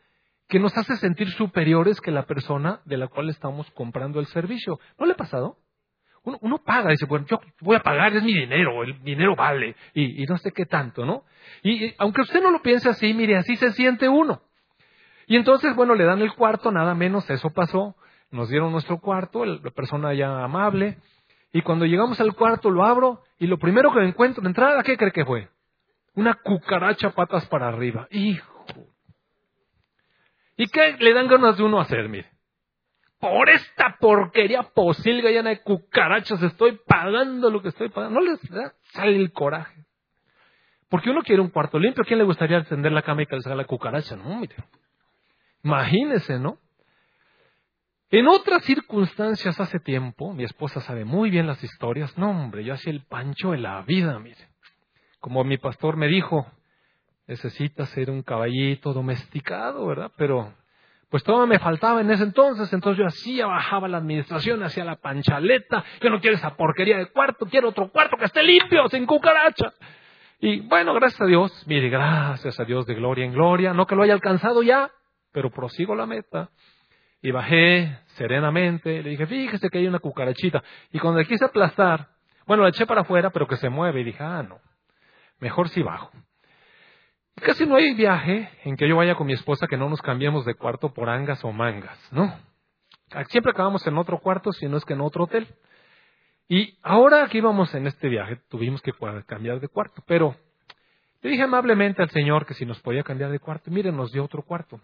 que 0.48 0.58
nos 0.58 0.76
hace 0.76 0.96
sentir 0.96 1.30
superiores 1.30 2.00
que 2.00 2.10
la 2.10 2.24
persona 2.26 2.80
de 2.84 2.96
la 2.96 3.08
cual 3.08 3.30
estamos 3.30 3.70
comprando 3.70 4.20
el 4.20 4.26
servicio. 4.26 4.78
¿No 4.98 5.06
le 5.06 5.12
ha 5.12 5.16
pasado? 5.16 5.58
Uno, 6.22 6.58
paga, 6.64 6.90
dice, 6.90 7.04
bueno, 7.04 7.26
yo 7.28 7.38
voy 7.60 7.76
a 7.76 7.80
pagar, 7.80 8.14
es 8.16 8.22
mi 8.22 8.32
dinero, 8.32 8.82
el 8.82 9.02
dinero 9.02 9.36
vale, 9.36 9.76
y, 9.92 10.24
no 10.24 10.38
sé 10.38 10.52
qué 10.52 10.64
tanto, 10.64 11.04
¿no? 11.04 11.24
Y, 11.62 11.84
y, 11.84 11.94
aunque 11.98 12.22
usted 12.22 12.42
no 12.42 12.50
lo 12.50 12.62
piense 12.62 12.88
así, 12.88 13.12
mire, 13.12 13.36
así 13.36 13.56
se 13.56 13.72
siente 13.72 14.08
uno. 14.08 14.40
Y 15.26 15.36
entonces, 15.36 15.76
bueno, 15.76 15.94
le 15.94 16.04
dan 16.04 16.22
el 16.22 16.32
cuarto, 16.32 16.72
nada 16.72 16.94
menos, 16.94 17.28
eso 17.28 17.50
pasó, 17.50 17.94
nos 18.30 18.48
dieron 18.48 18.72
nuestro 18.72 19.00
cuarto, 19.00 19.44
la 19.44 19.70
persona 19.70 20.14
ya 20.14 20.42
amable, 20.42 20.96
y 21.52 21.60
cuando 21.60 21.84
llegamos 21.84 22.18
al 22.20 22.34
cuarto 22.34 22.70
lo 22.70 22.84
abro, 22.84 23.22
y 23.38 23.46
lo 23.46 23.58
primero 23.58 23.92
que 23.92 24.00
encuentro 24.00 24.42
de 24.42 24.48
entrada, 24.48 24.82
¿qué 24.82 24.96
cree 24.96 25.12
que 25.12 25.26
fue? 25.26 25.48
Una 26.14 26.34
cucaracha 26.34 27.10
patas 27.10 27.46
para 27.46 27.68
arriba. 27.68 28.06
Hijo. 28.10 28.66
¿Y 30.56 30.66
qué 30.68 30.96
le 30.98 31.12
dan 31.12 31.26
ganas 31.26 31.56
de 31.56 31.64
uno 31.64 31.80
hacer, 31.80 32.08
mire? 32.08 32.30
Por 33.18 33.48
esta 33.48 33.96
porquería 33.98 34.62
posilga 34.62 35.30
llena 35.30 35.50
de 35.50 35.62
cucarachas 35.62 36.42
estoy 36.42 36.78
pagando 36.86 37.50
lo 37.50 37.62
que 37.62 37.68
estoy 37.68 37.88
pagando. 37.88 38.20
No 38.20 38.26
les 38.26 38.40
da, 38.50 38.74
sale 38.92 39.16
el 39.16 39.32
coraje. 39.32 39.84
Porque 40.88 41.10
uno 41.10 41.22
quiere 41.22 41.42
un 41.42 41.48
cuarto 41.48 41.78
limpio. 41.78 42.02
¿A 42.02 42.06
quién 42.06 42.18
le 42.18 42.24
gustaría 42.24 42.62
tender 42.64 42.92
la 42.92 43.02
cama 43.02 43.22
y 43.22 43.26
salga 43.26 43.56
la 43.56 43.64
cucaracha? 43.64 44.14
No, 44.14 44.38
mire. 44.38 44.54
Imagínese, 45.64 46.38
¿no? 46.38 46.58
En 48.10 48.28
otras 48.28 48.62
circunstancias 48.64 49.58
hace 49.58 49.80
tiempo, 49.80 50.32
mi 50.34 50.44
esposa 50.44 50.80
sabe 50.80 51.04
muy 51.04 51.30
bien 51.30 51.48
las 51.48 51.64
historias. 51.64 52.16
No, 52.16 52.30
hombre, 52.30 52.62
yo 52.62 52.74
hacía 52.74 52.92
el 52.92 53.04
pancho 53.06 53.50
de 53.50 53.58
la 53.58 53.82
vida, 53.82 54.18
mire. 54.20 54.53
Como 55.24 55.42
mi 55.42 55.56
pastor 55.56 55.96
me 55.96 56.06
dijo, 56.06 56.46
necesita 57.26 57.86
ser 57.86 58.10
un 58.10 58.22
caballito 58.22 58.92
domesticado, 58.92 59.86
¿verdad? 59.86 60.12
Pero, 60.18 60.52
pues 61.08 61.24
todo 61.24 61.46
me 61.46 61.58
faltaba 61.58 62.02
en 62.02 62.10
ese 62.10 62.24
entonces, 62.24 62.70
entonces 62.74 62.98
yo 62.98 63.06
hacía, 63.06 63.46
bajaba 63.46 63.88
la 63.88 63.96
administración, 63.96 64.62
hacía 64.62 64.84
la 64.84 64.96
panchaleta, 64.96 65.82
yo 66.02 66.10
no 66.10 66.20
quiero 66.20 66.36
esa 66.36 66.54
porquería 66.54 66.98
de 66.98 67.06
cuarto, 67.06 67.46
quiero 67.46 67.70
otro 67.70 67.88
cuarto 67.88 68.18
que 68.18 68.26
esté 68.26 68.42
limpio, 68.42 68.86
sin 68.90 69.06
cucaracha. 69.06 69.72
Y 70.40 70.60
bueno, 70.60 70.92
gracias 70.92 71.22
a 71.22 71.24
Dios, 71.24 71.64
mire, 71.66 71.88
gracias 71.88 72.60
a 72.60 72.64
Dios 72.66 72.84
de 72.84 72.94
gloria 72.94 73.24
en 73.24 73.32
gloria, 73.32 73.72
no 73.72 73.86
que 73.86 73.96
lo 73.96 74.02
haya 74.02 74.12
alcanzado 74.12 74.62
ya, 74.62 74.90
pero 75.32 75.50
prosigo 75.50 75.94
la 75.94 76.04
meta. 76.04 76.50
Y 77.22 77.30
bajé 77.30 77.98
serenamente, 78.08 79.02
le 79.02 79.08
dije, 79.08 79.26
fíjese 79.26 79.70
que 79.70 79.78
hay 79.78 79.86
una 79.86 80.00
cucarachita. 80.00 80.62
Y 80.92 80.98
cuando 80.98 81.18
le 81.18 81.26
quise 81.26 81.46
aplastar, 81.46 82.08
bueno, 82.46 82.62
la 82.62 82.68
eché 82.68 82.84
para 82.84 83.00
afuera, 83.00 83.30
pero 83.30 83.46
que 83.46 83.56
se 83.56 83.70
mueve. 83.70 84.02
Y 84.02 84.04
dije, 84.04 84.22
ah, 84.22 84.42
no, 84.42 84.60
mejor 85.44 85.68
si 85.68 85.82
bajo. 85.82 86.10
Casi 87.36 87.66
no 87.66 87.76
hay 87.76 87.92
viaje 87.92 88.48
en 88.64 88.76
que 88.76 88.88
yo 88.88 88.96
vaya 88.96 89.14
con 89.14 89.26
mi 89.26 89.34
esposa 89.34 89.66
que 89.66 89.76
no 89.76 89.90
nos 89.90 90.00
cambiemos 90.00 90.46
de 90.46 90.54
cuarto 90.54 90.94
por 90.94 91.10
angas 91.10 91.44
o 91.44 91.52
mangas, 91.52 91.98
¿no? 92.12 92.34
Siempre 93.28 93.52
acabamos 93.52 93.86
en 93.86 93.98
otro 93.98 94.18
cuarto, 94.20 94.52
si 94.52 94.66
no 94.66 94.78
es 94.78 94.84
que 94.86 94.94
en 94.94 95.02
otro 95.02 95.24
hotel. 95.24 95.46
Y 96.48 96.78
ahora 96.82 97.28
que 97.28 97.38
íbamos 97.38 97.74
en 97.74 97.86
este 97.86 98.08
viaje, 98.08 98.36
tuvimos 98.48 98.80
que 98.80 98.92
cambiar 99.26 99.60
de 99.60 99.68
cuarto, 99.68 100.02
pero 100.06 100.34
le 101.20 101.30
dije 101.30 101.42
amablemente 101.42 102.02
al 102.02 102.08
Señor 102.08 102.46
que 102.46 102.54
si 102.54 102.64
nos 102.64 102.80
podía 102.80 103.02
cambiar 103.02 103.30
de 103.30 103.38
cuarto. 103.38 103.70
Miren, 103.70 103.96
nos 103.96 104.10
dio 104.12 104.24
otro 104.24 104.42
cuarto. 104.42 104.80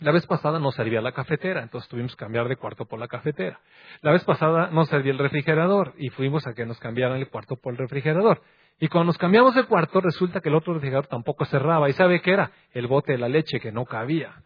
La 0.00 0.10
vez 0.10 0.26
pasada 0.26 0.58
no 0.58 0.72
servía 0.72 1.00
la 1.00 1.12
cafetera, 1.12 1.62
entonces 1.62 1.88
tuvimos 1.88 2.16
que 2.16 2.24
cambiar 2.24 2.48
de 2.48 2.56
cuarto 2.56 2.84
por 2.84 2.98
la 2.98 3.06
cafetera. 3.06 3.60
La 4.02 4.10
vez 4.10 4.24
pasada 4.24 4.70
no 4.72 4.84
servía 4.86 5.12
el 5.12 5.18
refrigerador 5.18 5.94
y 5.98 6.08
fuimos 6.08 6.44
a 6.48 6.52
que 6.52 6.66
nos 6.66 6.80
cambiaran 6.80 7.18
el 7.18 7.28
cuarto 7.28 7.54
por 7.54 7.74
el 7.74 7.78
refrigerador. 7.78 8.42
Y 8.80 8.88
cuando 8.88 9.06
nos 9.06 9.18
cambiamos 9.18 9.54
de 9.54 9.64
cuarto, 9.64 10.00
resulta 10.00 10.40
que 10.40 10.48
el 10.48 10.54
otro 10.56 10.74
refrigerador 10.74 11.06
tampoco 11.06 11.44
cerraba. 11.44 11.88
¿Y 11.88 11.92
sabe 11.92 12.20
qué 12.20 12.32
era? 12.32 12.50
El 12.72 12.86
bote 12.86 13.12
de 13.12 13.18
la 13.18 13.28
leche 13.28 13.60
que 13.60 13.72
no 13.72 13.84
cabía. 13.84 14.42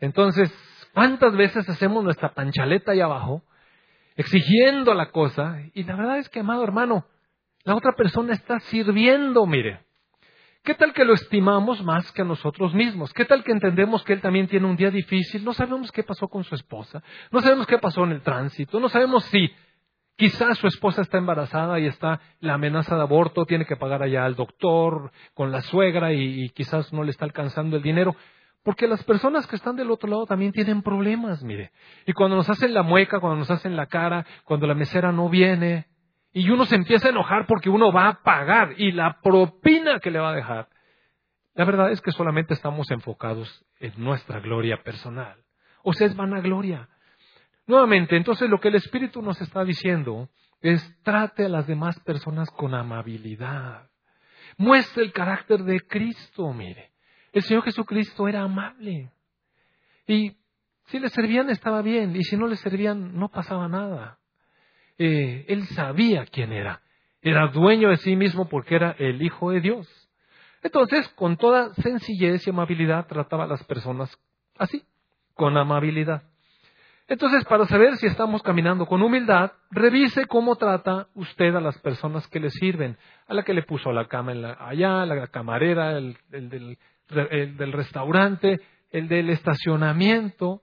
Entonces, 0.00 0.52
¿cuántas 0.94 1.36
veces 1.36 1.68
hacemos 1.68 2.04
nuestra 2.04 2.32
panchaleta 2.32 2.92
ahí 2.92 3.00
abajo, 3.00 3.42
exigiendo 4.16 4.94
la 4.94 5.10
cosa? 5.10 5.58
Y 5.74 5.84
la 5.84 5.96
verdad 5.96 6.18
es 6.18 6.28
que, 6.28 6.40
amado 6.40 6.62
hermano, 6.62 7.06
la 7.64 7.74
otra 7.74 7.92
persona 7.96 8.32
está 8.32 8.60
sirviendo, 8.60 9.46
mire. 9.46 9.80
¿Qué 10.62 10.74
tal 10.74 10.92
que 10.92 11.04
lo 11.04 11.14
estimamos 11.14 11.82
más 11.84 12.10
que 12.10 12.22
a 12.22 12.24
nosotros 12.24 12.74
mismos? 12.74 13.12
¿Qué 13.12 13.24
tal 13.24 13.44
que 13.44 13.52
entendemos 13.52 14.02
que 14.02 14.12
él 14.12 14.20
también 14.20 14.48
tiene 14.48 14.66
un 14.66 14.76
día 14.76 14.90
difícil? 14.90 15.44
No 15.44 15.52
sabemos 15.52 15.92
qué 15.92 16.02
pasó 16.02 16.26
con 16.26 16.42
su 16.42 16.56
esposa, 16.56 17.04
no 17.30 17.40
sabemos 17.40 17.68
qué 17.68 17.78
pasó 17.78 18.02
en 18.02 18.10
el 18.12 18.20
tránsito, 18.20 18.80
no 18.80 18.88
sabemos 18.88 19.24
si 19.26 19.48
quizás 20.16 20.58
su 20.58 20.66
esposa 20.66 21.02
está 21.02 21.18
embarazada 21.18 21.78
y 21.78 21.86
está 21.86 22.20
la 22.40 22.54
amenaza 22.54 22.96
de 22.96 23.02
aborto, 23.02 23.44
tiene 23.44 23.66
que 23.66 23.76
pagar 23.76 24.02
allá 24.02 24.24
al 24.24 24.34
doctor 24.34 25.12
con 25.34 25.52
la 25.52 25.62
suegra 25.62 26.12
y, 26.12 26.48
quizás 26.50 26.92
no 26.92 27.04
le 27.04 27.10
está 27.10 27.24
alcanzando 27.24 27.76
el 27.76 27.82
dinero. 27.82 28.16
Porque 28.62 28.88
las 28.88 29.04
personas 29.04 29.46
que 29.46 29.54
están 29.54 29.76
del 29.76 29.92
otro 29.92 30.08
lado 30.08 30.26
también 30.26 30.50
tienen 30.50 30.82
problemas, 30.82 31.44
mire. 31.44 31.70
Y 32.04 32.12
cuando 32.12 32.34
nos 32.34 32.50
hacen 32.50 32.74
la 32.74 32.82
mueca, 32.82 33.20
cuando 33.20 33.38
nos 33.38 33.50
hacen 33.50 33.76
la 33.76 33.86
cara, 33.86 34.26
cuando 34.44 34.66
la 34.66 34.74
mesera 34.74 35.12
no 35.12 35.28
viene, 35.28 35.86
y 36.32 36.50
uno 36.50 36.66
se 36.66 36.74
empieza 36.74 37.06
a 37.06 37.10
enojar 37.10 37.46
porque 37.46 37.70
uno 37.70 37.92
va 37.92 38.08
a 38.08 38.22
pagar 38.22 38.74
y 38.76 38.92
la 38.92 39.20
propina 39.22 40.00
que 40.00 40.10
le 40.10 40.18
va 40.18 40.30
a 40.30 40.34
dejar. 40.34 40.68
La 41.54 41.64
verdad 41.64 41.90
es 41.90 42.02
que 42.02 42.12
solamente 42.12 42.52
estamos 42.52 42.90
enfocados 42.90 43.64
en 43.80 43.92
nuestra 43.96 44.40
gloria 44.40 44.82
personal. 44.82 45.38
O 45.82 45.94
sea, 45.94 46.06
es 46.06 46.16
vanagloria. 46.16 46.88
Nuevamente, 47.66 48.16
entonces 48.16 48.48
lo 48.48 48.60
que 48.60 48.68
el 48.68 48.76
Espíritu 48.76 49.22
nos 49.22 49.40
está 49.40 49.64
diciendo 49.64 50.28
es 50.60 51.02
trate 51.02 51.46
a 51.46 51.48
las 51.48 51.66
demás 51.66 51.98
personas 52.00 52.50
con 52.50 52.74
amabilidad. 52.74 53.90
Muestre 54.56 55.02
el 55.02 55.12
carácter 55.12 55.64
de 55.64 55.80
Cristo, 55.80 56.52
mire. 56.52 56.92
El 57.32 57.42
Señor 57.42 57.64
Jesucristo 57.64 58.28
era 58.28 58.42
amable. 58.42 59.10
Y 60.06 60.36
si 60.86 60.98
le 60.98 61.08
servían 61.08 61.50
estaba 61.50 61.82
bien, 61.82 62.14
y 62.14 62.22
si 62.22 62.36
no 62.36 62.46
le 62.46 62.56
servían 62.56 63.18
no 63.18 63.28
pasaba 63.28 63.68
nada. 63.68 64.18
Eh, 64.98 65.44
él 65.48 65.66
sabía 65.66 66.24
quién 66.26 66.52
era. 66.52 66.80
Era 67.20 67.48
dueño 67.48 67.90
de 67.90 67.96
sí 67.96 68.14
mismo 68.14 68.48
porque 68.48 68.76
era 68.76 68.92
el 68.98 69.20
Hijo 69.20 69.50
de 69.50 69.60
Dios. 69.60 69.88
Entonces, 70.62 71.08
con 71.10 71.36
toda 71.36 71.74
sencillez 71.74 72.46
y 72.46 72.50
amabilidad, 72.50 73.06
trataba 73.06 73.44
a 73.44 73.48
las 73.48 73.62
personas 73.64 74.16
así, 74.56 74.84
con 75.34 75.56
amabilidad. 75.56 76.22
Entonces, 77.08 77.44
para 77.44 77.66
saber 77.66 77.96
si 77.96 78.06
estamos 78.06 78.42
caminando 78.42 78.86
con 78.86 79.00
humildad, 79.02 79.52
revise 79.70 80.26
cómo 80.26 80.56
trata 80.56 81.06
usted 81.14 81.54
a 81.54 81.60
las 81.60 81.78
personas 81.78 82.26
que 82.28 82.40
le 82.40 82.50
sirven, 82.50 82.96
a 83.28 83.34
la 83.34 83.44
que 83.44 83.54
le 83.54 83.62
puso 83.62 83.92
la 83.92 84.06
cama 84.06 84.32
allá, 84.58 85.06
la 85.06 85.26
camarera, 85.28 85.98
el, 85.98 86.16
del, 86.30 86.78
el 87.30 87.56
del 87.56 87.72
restaurante, 87.72 88.60
el 88.90 89.08
del 89.08 89.30
estacionamiento, 89.30 90.62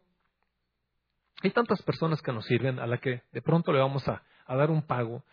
hay 1.43 1.51
tantas 1.51 1.81
personas 1.81 2.21
que 2.21 2.31
nos 2.31 2.45
sirven 2.45 2.79
a 2.79 2.87
la 2.87 2.97
que 2.97 3.21
de 3.33 3.41
pronto 3.41 3.73
le 3.73 3.79
vamos 3.79 4.07
a, 4.07 4.23
dar 4.47 4.71
un 4.71 4.81
pago. 4.81 5.23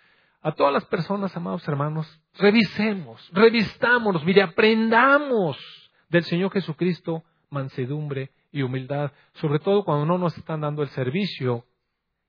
A 0.42 0.52
todas 0.52 0.72
las 0.72 0.84
personas, 0.86 1.36
amados 1.36 1.66
hermanos, 1.68 2.20
revisemos, 2.36 3.30
revistámonos, 3.32 4.24
mire, 4.24 4.42
aprendamos 4.42 5.56
del 6.08 6.24
Señor 6.24 6.50
Jesucristo 6.50 7.22
mansedumbre 7.50 8.30
y 8.52 8.62
humildad, 8.62 9.12
sobre 9.34 9.58
todo 9.58 9.84
cuando 9.84 10.06
no 10.06 10.18
nos 10.18 10.36
están 10.36 10.60
dando 10.60 10.82
el 10.82 10.88
servicio 10.90 11.66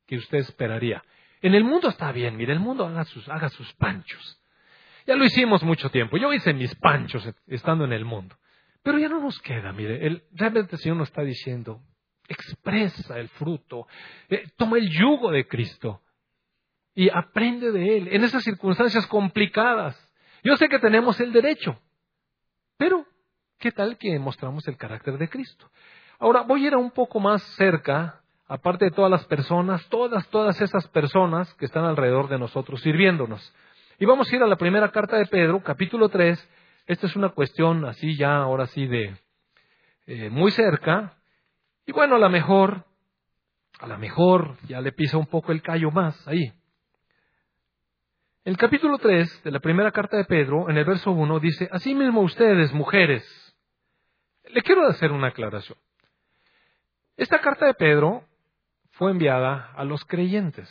que 0.05 0.17
usted 0.17 0.39
esperaría. 0.39 1.03
En 1.41 1.55
el 1.55 1.63
mundo 1.63 1.89
está 1.89 2.11
bien, 2.11 2.37
mire, 2.37 2.53
el 2.53 2.59
mundo 2.59 2.85
haga 2.85 3.03
sus, 3.05 3.27
haga 3.29 3.49
sus 3.49 3.73
panchos. 3.73 4.41
Ya 5.07 5.15
lo 5.15 5.25
hicimos 5.25 5.63
mucho 5.63 5.89
tiempo. 5.89 6.17
Yo 6.17 6.31
hice 6.31 6.53
mis 6.53 6.73
panchos 6.75 7.27
estando 7.47 7.85
en 7.85 7.93
el 7.93 8.05
mundo. 8.05 8.35
Pero 8.83 8.99
ya 8.99 9.09
no 9.09 9.19
nos 9.19 9.39
queda, 9.39 9.71
mire, 9.73 10.05
el, 10.05 10.23
realmente 10.31 10.75
el 10.75 10.81
Señor 10.81 10.97
nos 10.97 11.09
está 11.09 11.21
diciendo, 11.21 11.81
expresa 12.27 13.19
el 13.19 13.29
fruto, 13.29 13.87
eh, 14.29 14.47
toma 14.57 14.77
el 14.77 14.89
yugo 14.89 15.31
de 15.31 15.47
Cristo 15.47 16.01
y 16.95 17.09
aprende 17.09 17.71
de 17.71 17.97
Él 17.97 18.07
en 18.11 18.23
esas 18.23 18.43
circunstancias 18.43 19.05
complicadas. 19.05 19.95
Yo 20.43 20.57
sé 20.57 20.67
que 20.67 20.79
tenemos 20.79 21.19
el 21.19 21.31
derecho, 21.31 21.79
pero 22.77 23.05
¿qué 23.59 23.71
tal 23.71 23.97
que 23.97 24.17
mostramos 24.17 24.67
el 24.67 24.77
carácter 24.77 25.17
de 25.19 25.29
Cristo? 25.29 25.69
Ahora 26.21 26.41
voy 26.43 26.63
a 26.63 26.67
ir 26.67 26.73
a 26.75 26.77
un 26.77 26.91
poco 26.91 27.19
más 27.19 27.41
cerca, 27.55 28.21
aparte 28.47 28.85
de 28.85 28.91
todas 28.91 29.09
las 29.09 29.25
personas, 29.25 29.83
todas, 29.89 30.27
todas 30.27 30.61
esas 30.61 30.87
personas 30.89 31.51
que 31.55 31.65
están 31.65 31.83
alrededor 31.83 32.29
de 32.29 32.37
nosotros 32.37 32.79
sirviéndonos. 32.81 33.41
Y 33.97 34.05
vamos 34.05 34.31
a 34.31 34.35
ir 34.35 34.43
a 34.43 34.47
la 34.47 34.55
primera 34.55 34.91
carta 34.91 35.17
de 35.17 35.25
Pedro, 35.25 35.63
capítulo 35.63 36.09
3. 36.09 36.49
Esta 36.85 37.07
es 37.07 37.15
una 37.15 37.29
cuestión 37.29 37.85
así 37.85 38.15
ya, 38.17 38.35
ahora 38.35 38.67
sí, 38.67 38.85
de 38.85 39.17
eh, 40.05 40.29
muy 40.29 40.51
cerca, 40.51 41.17
y 41.87 41.91
bueno, 41.91 42.17
a 42.17 42.19
lo 42.19 42.29
mejor, 42.29 42.85
a 43.79 43.87
lo 43.87 43.97
mejor 43.97 44.57
ya 44.67 44.79
le 44.79 44.91
pisa 44.91 45.17
un 45.17 45.25
poco 45.25 45.51
el 45.51 45.63
callo 45.63 45.89
más 45.89 46.27
ahí. 46.27 46.53
El 48.43 48.57
capítulo 48.57 48.99
3 48.99 49.41
de 49.41 49.49
la 49.49 49.59
primera 49.59 49.91
carta 49.91 50.17
de 50.17 50.25
Pedro, 50.25 50.69
en 50.69 50.77
el 50.77 50.85
verso 50.85 51.13
1, 51.13 51.39
dice, 51.39 51.67
Asimismo 51.71 52.21
ustedes, 52.21 52.71
mujeres, 52.73 53.25
le 54.51 54.61
quiero 54.61 54.85
hacer 54.85 55.11
una 55.11 55.29
aclaración. 55.29 55.79
Esta 57.17 57.39
carta 57.39 57.65
de 57.65 57.73
Pedro 57.73 58.23
fue 58.91 59.11
enviada 59.11 59.71
a 59.75 59.83
los 59.83 60.03
creyentes. 60.05 60.69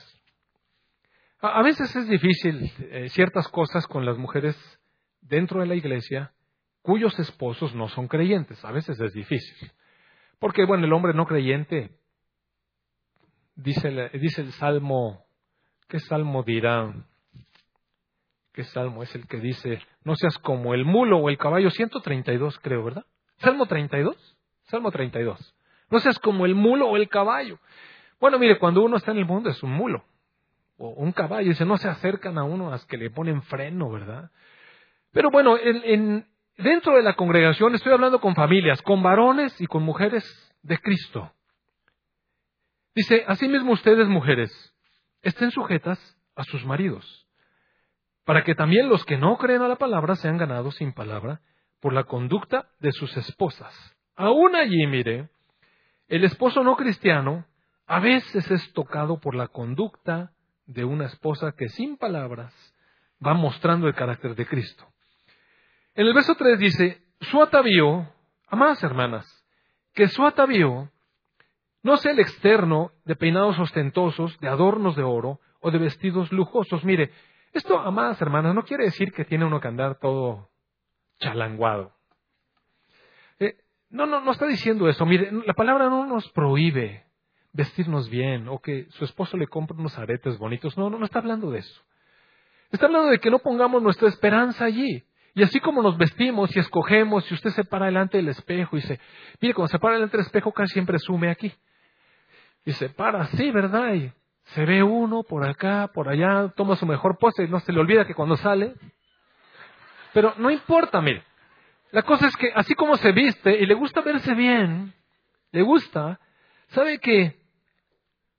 A, 1.41 1.63
veces 1.63 1.95
es 1.97 2.09
difícil 2.09 2.71
eh, 2.79 3.09
ciertas 3.09 3.49
cosas 3.49 3.87
con 3.87 4.05
las 4.05 4.19
mujeres 4.19 4.57
dentro 5.23 5.61
de 5.61 5.67
la 5.67 5.75
iglesia 5.75 6.33
cuyos 6.83 7.19
esposos 7.19 7.75
no 7.75 7.89
son 7.89 8.09
creyentes. 8.09 8.63
A 8.65 8.73
veces 8.73 9.01
es 9.01 9.13
difícil. 9.13 9.73
Porque, 10.39 10.65
bueno, 10.65 10.85
el 10.85 10.93
hombre 10.93 11.15
no 11.15 11.27
creyente, 11.27 11.99
dice, 13.55 13.89
el 13.89 14.53
Salmo 14.53 15.25
¿Qué 15.91 15.99
salmo 15.99 16.45
dirá? 16.45 16.95
¿Qué 18.53 18.63
salmo 18.63 19.03
es 19.03 19.13
el 19.17 19.27
que 19.27 19.39
dice, 19.39 19.81
no 20.05 20.15
seas 20.15 20.39
como 20.39 20.73
el 20.73 20.85
mulo 20.85 21.19
o 21.19 21.29
el 21.29 21.37
caballo? 21.37 21.69
132 21.69 22.61
creo, 22.61 22.85
¿verdad? 22.85 23.05
Salmo 23.39 23.67
32. 23.67 24.17
Salmo 24.67 24.93
32. 24.93 25.55
No 25.91 25.99
seas 26.01 26.19
como 26.19 26.47
el 26.47 26.55
mulo 26.55 26.89
o 26.89 26.97
el 26.97 27.09
caballo. 27.09 27.59
Bueno, 28.21 28.39
mire, 28.39 28.59
cuando 28.59 28.83
uno 28.83 28.97
está 28.97 29.11
en 29.11 29.19
el 29.19 29.27
mundo 29.27 29.51
es 29.51 29.63
un 29.63 29.73
mulo 29.73 30.05
o 30.79 30.91
un 30.91 31.13
caballo, 31.13 31.49
dice, 31.49 31.67
no 31.67 31.77
se 31.77 31.89
acercan 31.89 32.39
a 32.39 32.45
uno 32.45 32.73
hasta 32.73 32.89
que 32.89 32.97
le 32.97 33.11
ponen 33.11 33.43
freno, 33.43 33.91
¿verdad? 33.91 34.31
Pero 35.13 35.31
bueno, 35.31 35.59
en, 35.59 36.27
dentro 36.57 36.97
de 36.97 37.03
la 37.03 37.15
congregación 37.15 37.75
estoy 37.75 37.93
hablando 37.93 38.21
con 38.21 38.35
familias, 38.35 38.81
con 38.83 39.03
varones 39.03 39.61
y 39.61 39.67
con 39.67 39.83
mujeres 39.83 40.25
de 40.63 40.79
Cristo. 40.79 41.33
Dice, 42.95 43.25
asimismo 43.27 43.73
ustedes 43.73 44.09
mujeres, 44.09 44.51
estén 45.23 45.51
sujetas 45.51 45.99
a 46.35 46.45
sus 46.45 46.65
maridos, 46.65 47.27
para 48.25 48.45
que 48.45 48.55
también 48.55 48.89
los 48.89 49.05
que 49.05 49.19
no 49.19 49.37
creen 49.39 49.63
a 49.63 49.69
la 49.69 49.77
palabra 49.77 50.17
sean 50.17 50.39
ganados 50.39 50.77
sin 50.77 50.93
palabra 50.93 51.41
por 51.81 51.93
la 51.93 52.05
conducta 52.05 52.71
de 52.79 52.93
sus 52.93 53.17
esposas. 53.17 53.75
Aún 54.17 54.55
allí, 54.55 54.87
mire, 54.87 55.29
el 56.11 56.25
esposo 56.25 56.65
no 56.65 56.77
cristiano 56.77 57.47
a 57.87 58.01
veces 58.01 58.51
es 58.51 58.73
tocado 58.73 59.21
por 59.21 59.37
la 59.37 59.47
conducta 59.47 60.33
de 60.67 60.85
una 60.85 61.07
esposa 61.07 61.53
que 61.57 61.69
sin 61.69 61.97
palabras 61.97 62.53
va 63.25 63.33
mostrando 63.33 63.87
el 63.87 63.95
carácter 63.95 64.35
de 64.35 64.45
Cristo. 64.45 64.87
En 65.95 66.07
el 66.07 66.13
verso 66.13 66.35
3 66.35 66.59
dice, 66.59 67.03
su 67.21 67.41
atavío, 67.41 68.13
amadas 68.49 68.83
hermanas, 68.83 69.47
que 69.95 70.09
su 70.09 70.27
atavío 70.27 70.91
no 71.85 71.97
sea 71.97 72.11
el 72.11 72.19
externo 72.19 72.91
de 73.05 73.15
peinados 73.15 73.59
ostentosos, 73.61 74.37
de 74.41 74.49
adornos 74.49 74.97
de 74.97 75.05
oro 75.05 75.41
o 75.61 75.71
de 75.71 75.79
vestidos 75.79 76.33
lujosos. 76.33 76.85
Mire, 76.85 77.13
esto, 77.53 77.79
amadas 77.79 78.21
hermanas, 78.21 78.53
no 78.53 78.65
quiere 78.65 78.85
decir 78.85 79.13
que 79.13 79.25
tiene 79.25 79.45
uno 79.45 79.61
que 79.61 79.69
andar 79.69 79.99
todo 80.01 80.51
chalanguado. 81.21 82.00
No, 83.91 84.07
no, 84.07 84.21
no 84.21 84.33
está 84.33 84.47
diciendo 84.47 84.89
eso. 84.89 85.05
Mire, 85.05 85.31
la 85.47 85.55
palabra 85.55 85.89
no 85.89 86.07
nos 86.07 86.29
prohíbe 86.31 87.05
vestirnos 87.53 88.09
bien 88.09 88.49
o 88.49 88.61
que 88.61 88.87
su 88.91 89.05
esposo 89.05 89.37
le 89.37 89.49
compre 89.49 89.77
unos 89.77 89.99
aretes 89.99 90.39
bonitos. 90.39 90.79
No, 90.79 90.89
no, 90.89 90.99
no 90.99 91.05
está 91.05 91.19
hablando 91.19 91.51
de 91.51 91.59
eso. 91.59 91.83
Está 92.71 92.87
hablando 92.87 93.09
de 93.11 93.19
que 93.19 93.31
no 93.31 93.41
pongamos 93.41 93.83
nuestra 93.83 94.09
esperanza 94.09 94.65
allí. 94.65 95.05
Y 95.35 95.43
así 95.43 95.61
como 95.61 95.83
nos 95.83 95.97
vestimos 95.97 96.55
y 96.55 96.61
escogemos, 96.61 97.25
si 97.25 97.35
usted 97.35 97.51
se 97.51 97.65
para 97.65 97.87
delante 97.87 98.17
del 98.17 98.29
espejo 98.29 98.77
y 98.77 98.81
dice, 98.81 99.01
mire, 99.41 99.55
cuando 99.55 99.71
se 99.71 99.79
para 99.79 99.95
delante 99.95 100.17
del 100.17 100.27
espejo 100.27 100.53
casi 100.53 100.73
siempre 100.73 100.99
sume 100.99 101.31
aquí. 101.31 101.53
Y 102.65 102.73
se 102.73 102.89
para 102.91 103.23
así, 103.23 103.51
¿verdad? 103.51 103.95
Y 103.95 104.13
se 104.45 104.65
ve 104.65 104.83
uno 104.83 105.23
por 105.23 105.49
acá, 105.49 105.91
por 105.93 106.09
allá, 106.09 106.53
toma 106.57 106.77
su 106.77 106.87
mejor 106.87 107.19
pose 107.19 107.45
y 107.45 107.49
no 107.49 107.61
se 107.61 107.73
le 107.73 107.81
olvida 107.81 108.07
que 108.07 108.15
cuando 108.15 108.37
sale. 108.37 108.75
Pero 110.13 110.35
no 110.39 110.51
importa, 110.51 111.01
mire. 111.01 111.25
La 111.93 112.03
cosa 112.03 112.29
es 112.29 112.37
que 112.37 112.53
así 112.55 112.75
como 112.75 112.97
se 112.97 113.13
viste 113.13 113.59
y 113.59 113.67
le 113.67 113.75
gusta 113.75 114.01
verse 114.01 114.35
bien, 114.35 114.95
le 115.53 115.63
gusta, 115.63 116.21
sabe 116.69 116.99
que 116.99 117.41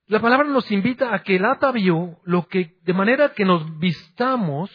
la 0.08 0.20
palabra 0.20 0.48
nos 0.48 0.70
invita 0.72 1.14
a 1.14 1.24
que 1.24 1.36
el 1.36 1.46
atavío, 1.46 2.20
lo 2.24 2.48
que, 2.48 2.78
de 2.84 2.94
manera 2.94 3.34
que 3.34 3.46
nos 3.46 3.80
vistamos, 3.80 4.70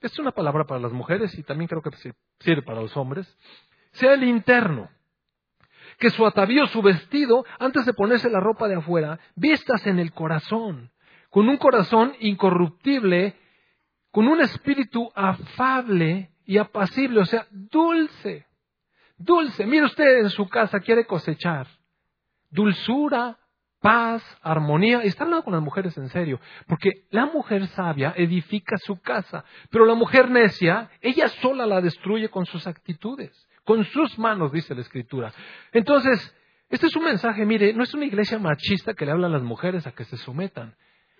es 0.00 0.18
una 0.18 0.32
palabra 0.32 0.64
para 0.64 0.80
las 0.80 0.92
mujeres 0.92 1.36
y 1.38 1.42
también 1.42 1.68
creo 1.68 1.82
que 1.82 1.90
sirve 2.40 2.62
para 2.62 2.82
los 2.82 2.96
hombres, 2.96 3.26
sea 3.92 4.14
el 4.14 4.24
interno. 4.24 4.90
Que 5.98 6.10
su 6.10 6.26
atavío, 6.26 6.66
su 6.66 6.82
vestido, 6.82 7.46
antes 7.58 7.86
de 7.86 7.94
ponerse 7.94 8.28
la 8.28 8.40
ropa 8.40 8.68
de 8.68 8.74
afuera, 8.74 9.18
vistas 9.36 9.86
en 9.86 9.98
el 9.98 10.12
corazón, 10.12 10.90
con 11.30 11.48
un 11.48 11.56
corazón 11.56 12.14
incorruptible, 12.20 13.36
con 14.10 14.28
un 14.28 14.40
espíritu 14.40 15.10
afable 15.14 16.30
y 16.44 16.58
apacible, 16.58 17.20
o 17.20 17.24
sea, 17.24 17.46
dulce. 17.50 18.46
Dulce. 19.16 19.66
Mire 19.66 19.86
usted 19.86 20.18
en 20.18 20.30
su 20.30 20.48
casa, 20.48 20.80
quiere 20.80 21.06
cosechar. 21.06 21.66
Dulzura, 22.50 23.38
paz, 23.80 24.24
armonía. 24.42 25.04
Y 25.04 25.08
está 25.08 25.24
hablando 25.24 25.44
con 25.44 25.52
las 25.52 25.62
mujeres 25.62 25.96
en 25.98 26.08
serio, 26.08 26.40
porque 26.66 27.06
la 27.10 27.26
mujer 27.26 27.66
sabia 27.68 28.14
edifica 28.16 28.76
su 28.78 29.00
casa, 29.00 29.44
pero 29.70 29.84
la 29.84 29.94
mujer 29.94 30.30
necia, 30.30 30.90
ella 31.00 31.28
sola 31.28 31.66
la 31.66 31.80
destruye 31.80 32.28
con 32.28 32.46
sus 32.46 32.66
actitudes, 32.66 33.30
con 33.64 33.84
sus 33.84 34.18
manos, 34.18 34.52
dice 34.52 34.74
la 34.74 34.80
escritura. 34.80 35.32
Entonces, 35.72 36.34
este 36.70 36.86
es 36.86 36.96
un 36.96 37.04
mensaje, 37.04 37.44
mire, 37.44 37.72
no 37.74 37.82
es 37.82 37.92
una 37.94 38.06
iglesia 38.06 38.38
machista 38.38 38.94
que 38.94 39.04
le 39.04 39.12
habla 39.12 39.26
a 39.26 39.30
las 39.30 39.42
mujeres 39.42 39.86
a 39.86 39.92
que 39.92 40.04
se 40.04 40.16
sometan. 40.16 40.74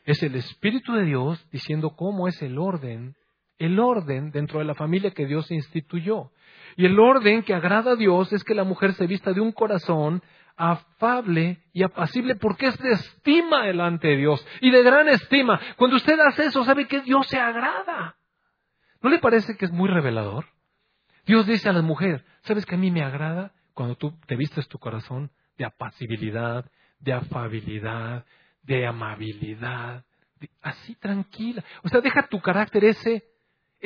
Es 0.05 0.23
el 0.23 0.35
Espíritu 0.35 0.95
de 0.95 1.05
Dios 1.05 1.47
diciendo 1.51 1.95
cómo 1.97 2.29
es 2.29 2.41
el 2.43 2.59
orden, 2.59 3.15
el 3.59 3.79
orden 3.79 4.31
dentro 4.31 4.59
de 4.59 4.65
la 4.65 4.75
familia 4.75 5.13
que 5.13 5.27
Dios 5.27 5.51
instituyó. 5.51 6.31
Y 6.77 6.87
el 6.87 6.99
orden 6.99 7.43
que 7.43 7.55
agrada 7.55 7.93
a 7.93 7.97
Dios 7.97 8.33
es 8.33 8.43
que 8.45 8.55
la 8.55 8.65
mujer 8.65 8.95
se 8.95 9.07
vista 9.07 9.33
de 9.33 9.41
un 9.41 9.53
corazón 9.53 10.23
afable 10.57 11.59
y 11.73 11.83
apacible 11.83 12.37
porque 12.37 12.67
es 12.67 12.79
de 12.79 12.93
estima 12.93 13.65
delante 13.65 14.09
de 14.09 14.17
Dios 14.17 14.47
y 14.61 14.71
de 14.71 14.83
gran 14.83 15.09
estima. 15.09 15.61
Cuando 15.77 15.97
usted 15.97 16.19
hace 16.21 16.47
eso, 16.47 16.65
sabe 16.65 16.87
que 16.87 17.01
Dios 17.03 17.27
se 17.29 17.39
agrada. 17.39 18.17
¿No 19.03 19.11
le 19.11 19.19
parece 19.19 19.57
que 19.57 19.67
es 19.67 19.73
muy 19.73 19.89
revelador? 19.89 20.47
Dios 21.27 21.47
dice 21.47 21.69
a 21.69 21.73
la 21.73 21.83
mujer, 21.83 22.25
¿sabes 22.43 22.67
que 22.67 22.75
a 22.75 22.79
mí 22.79 22.91
me 22.91 23.03
agrada 23.03 23.53
cuando 23.73 23.97
tú 23.97 24.13
te 24.27 24.37
vistes 24.37 24.69
tu 24.69 24.79
corazón 24.79 25.31
de 25.57 25.65
apacibilidad, 25.65 26.71
de 27.01 27.13
afabilidad, 27.13 28.25
de 28.63 28.87
amabilidad, 28.87 30.05
así 30.63 30.95
tranquila? 30.97 31.65
O 31.83 31.89
sea, 31.89 32.01
deja 32.01 32.29
tu 32.29 32.41
carácter 32.41 32.85
ese, 32.85 33.25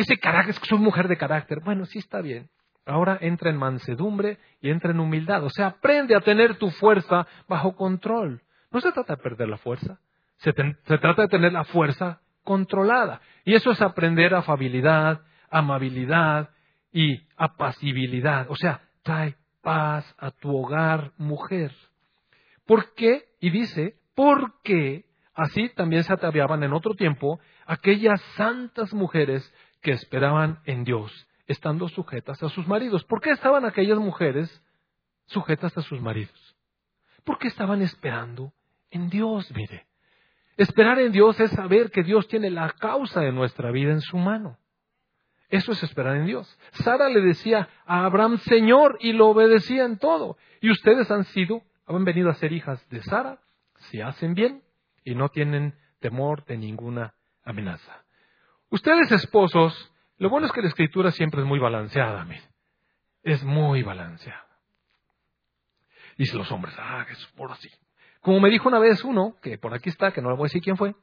ese 0.00 0.18
carácter, 0.18 0.50
es 0.50 0.60
que 0.60 0.66
soy 0.66 0.78
mujer 0.78 1.08
de 1.08 1.16
carácter. 1.16 1.60
Bueno, 1.64 1.84
sí 1.84 1.98
está 1.98 2.20
bien. 2.20 2.48
Ahora 2.86 3.18
entra 3.20 3.50
en 3.50 3.56
mansedumbre 3.56 4.38
y 4.60 4.70
entra 4.70 4.92
en 4.92 5.00
humildad. 5.00 5.44
O 5.44 5.50
sea, 5.50 5.66
aprende 5.66 6.16
a 6.16 6.20
tener 6.20 6.56
tu 6.56 6.70
fuerza 6.70 7.26
bajo 7.46 7.76
control. 7.76 8.42
No 8.70 8.80
se 8.80 8.92
trata 8.92 9.16
de 9.16 9.22
perder 9.22 9.48
la 9.48 9.58
fuerza, 9.58 9.98
se, 10.38 10.52
trata 10.52 11.22
de 11.22 11.28
tener 11.28 11.52
la 11.52 11.64
fuerza 11.64 12.20
controlada. 12.44 13.20
Y 13.44 13.54
eso 13.54 13.70
es 13.70 13.82
aprender 13.82 14.34
afabilidad, 14.34 15.22
amabilidad 15.50 16.50
y 16.92 17.26
apacibilidad. 17.36 18.46
O 18.50 18.56
sea, 18.56 18.80
trae 19.02 19.36
paz 19.62 20.14
a 20.18 20.30
tu 20.30 20.56
hogar, 20.56 21.12
mujer. 21.18 21.72
¿Por 22.66 22.94
qué? 22.94 23.24
Y 23.40 23.50
dice, 23.50 23.96
porque 24.14 25.06
así 25.34 25.70
también 25.70 26.04
se 26.04 26.12
ataviaban 26.12 26.62
en 26.62 26.72
otro 26.72 26.94
tiempo 26.94 27.40
aquellas 27.66 28.20
santas 28.36 28.92
mujeres 28.94 29.52
que 29.80 29.92
esperaban 29.92 30.60
en 30.64 30.84
Dios 30.84 31.28
estando 31.46 31.88
sujetas 31.88 32.42
a 32.42 32.48
sus 32.50 32.66
maridos. 32.68 33.04
¿Por 33.04 33.20
qué 33.20 33.30
estaban 33.30 33.64
aquellas 33.64 33.98
mujeres 33.98 34.62
sujetas 35.26 35.76
a 35.76 35.82
sus 35.82 36.00
maridos? 36.00 36.56
Porque 37.24 37.48
estaban 37.48 37.82
esperando 37.82 38.52
en 38.90 39.08
Dios, 39.08 39.50
mire. 39.54 39.86
Esperar 40.56 40.98
en 40.98 41.12
Dios 41.12 41.38
es 41.40 41.50
saber 41.52 41.90
que 41.90 42.02
Dios 42.02 42.28
tiene 42.28 42.50
la 42.50 42.70
causa 42.72 43.20
de 43.20 43.32
nuestra 43.32 43.70
vida 43.70 43.92
en 43.92 44.00
su 44.00 44.18
mano. 44.18 44.58
Eso 45.48 45.72
es 45.72 45.82
esperar 45.82 46.16
en 46.16 46.26
Dios. 46.26 46.58
Sara 46.72 47.08
le 47.08 47.20
decía 47.20 47.68
a 47.86 48.04
Abraham, 48.04 48.38
Señor, 48.38 48.98
y 49.00 49.12
lo 49.12 49.28
obedecía 49.28 49.84
en 49.84 49.98
todo. 49.98 50.36
Y 50.60 50.70
ustedes 50.70 51.10
han 51.10 51.24
sido, 51.24 51.62
han 51.86 52.04
venido 52.04 52.28
a 52.28 52.34
ser 52.34 52.52
hijas 52.52 52.86
de 52.90 53.02
Sara, 53.02 53.38
si 53.90 54.00
hacen 54.00 54.34
bien 54.34 54.62
y 55.04 55.14
no 55.14 55.30
tienen 55.30 55.74
temor 56.00 56.44
de 56.44 56.58
ninguna 56.58 57.14
amenaza. 57.44 58.04
Ustedes, 58.70 59.10
esposos, 59.12 59.92
lo 60.18 60.28
bueno 60.28 60.46
es 60.46 60.52
que 60.52 60.62
la 60.62 60.68
escritura 60.68 61.10
siempre 61.10 61.40
es 61.40 61.46
muy 61.46 61.58
balanceada, 61.58 62.26
es 63.22 63.42
muy 63.44 63.82
balanceada. 63.82 64.46
Dice 66.16 66.36
los 66.36 66.50
hombres, 66.50 66.74
ah, 66.78 67.06
es 67.10 67.26
por 67.36 67.50
así. 67.52 67.70
Como 68.20 68.40
me 68.40 68.50
dijo 68.50 68.68
una 68.68 68.78
vez 68.78 69.04
uno, 69.04 69.36
que 69.40 69.56
por 69.56 69.72
aquí 69.72 69.88
está, 69.88 70.12
que 70.12 70.20
no 70.20 70.30
le 70.30 70.36
voy 70.36 70.44
a 70.44 70.48
decir 70.48 70.62
quién 70.62 70.76
fue, 70.76 70.94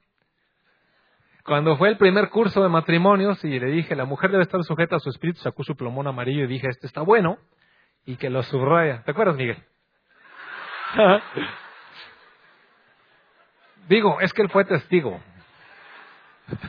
cuando 1.45 1.78
fue 1.78 1.89
el 1.89 1.97
primer 1.97 2.30
curso 2.30 2.62
de 2.62 2.69
matrimonios 2.69 3.43
y 3.45 3.60
le 3.60 3.67
dije, 3.67 3.95
la 3.95 4.06
mujer 4.06 4.32
debe 4.32 4.43
estar 4.43 4.63
sujeta 4.63 4.95
a 4.95 4.99
su 4.99 5.10
espíritu, 5.10 5.39
sacó 5.41 5.63
su 5.63 5.75
plomón 5.75 6.08
amarillo 6.08 6.43
y 6.43 6.47
dije, 6.47 6.67
este 6.67 6.88
está 6.88 7.01
bueno, 7.01 7.38
y 8.04 8.17
que 8.17 8.30
lo 8.30 8.43
subraya. 8.43 9.04
¿Te 9.04 9.12
acuerdas, 9.12 9.36
Miguel? 9.38 9.63
Digo, 13.88 14.19
es 14.21 14.34
que 14.34 14.41
él 14.41 14.49
fue 14.49 14.65
testigo. 14.65 15.21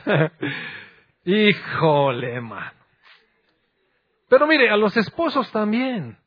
Híjole, 1.27 2.39
mano. 2.39 2.71
Pero 4.29 4.47
mire, 4.47 4.69
a 4.69 4.77
los 4.77 4.95
esposos 4.95 5.51
también. 5.51 6.17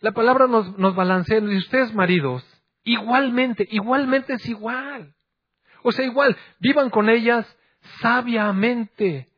La 0.00 0.10
palabra 0.10 0.48
nos, 0.48 0.96
balancea. 0.96 1.38
Y 1.38 1.58
ustedes, 1.58 1.94
maridos, 1.94 2.44
igualmente, 2.82 3.68
igualmente 3.70 4.32
es 4.32 4.48
igual. 4.48 5.14
O 5.84 5.92
sea, 5.92 6.04
igual, 6.04 6.36
vivan 6.58 6.90
con 6.90 7.08
ellas 7.08 7.46
sabiamente. 8.00 9.28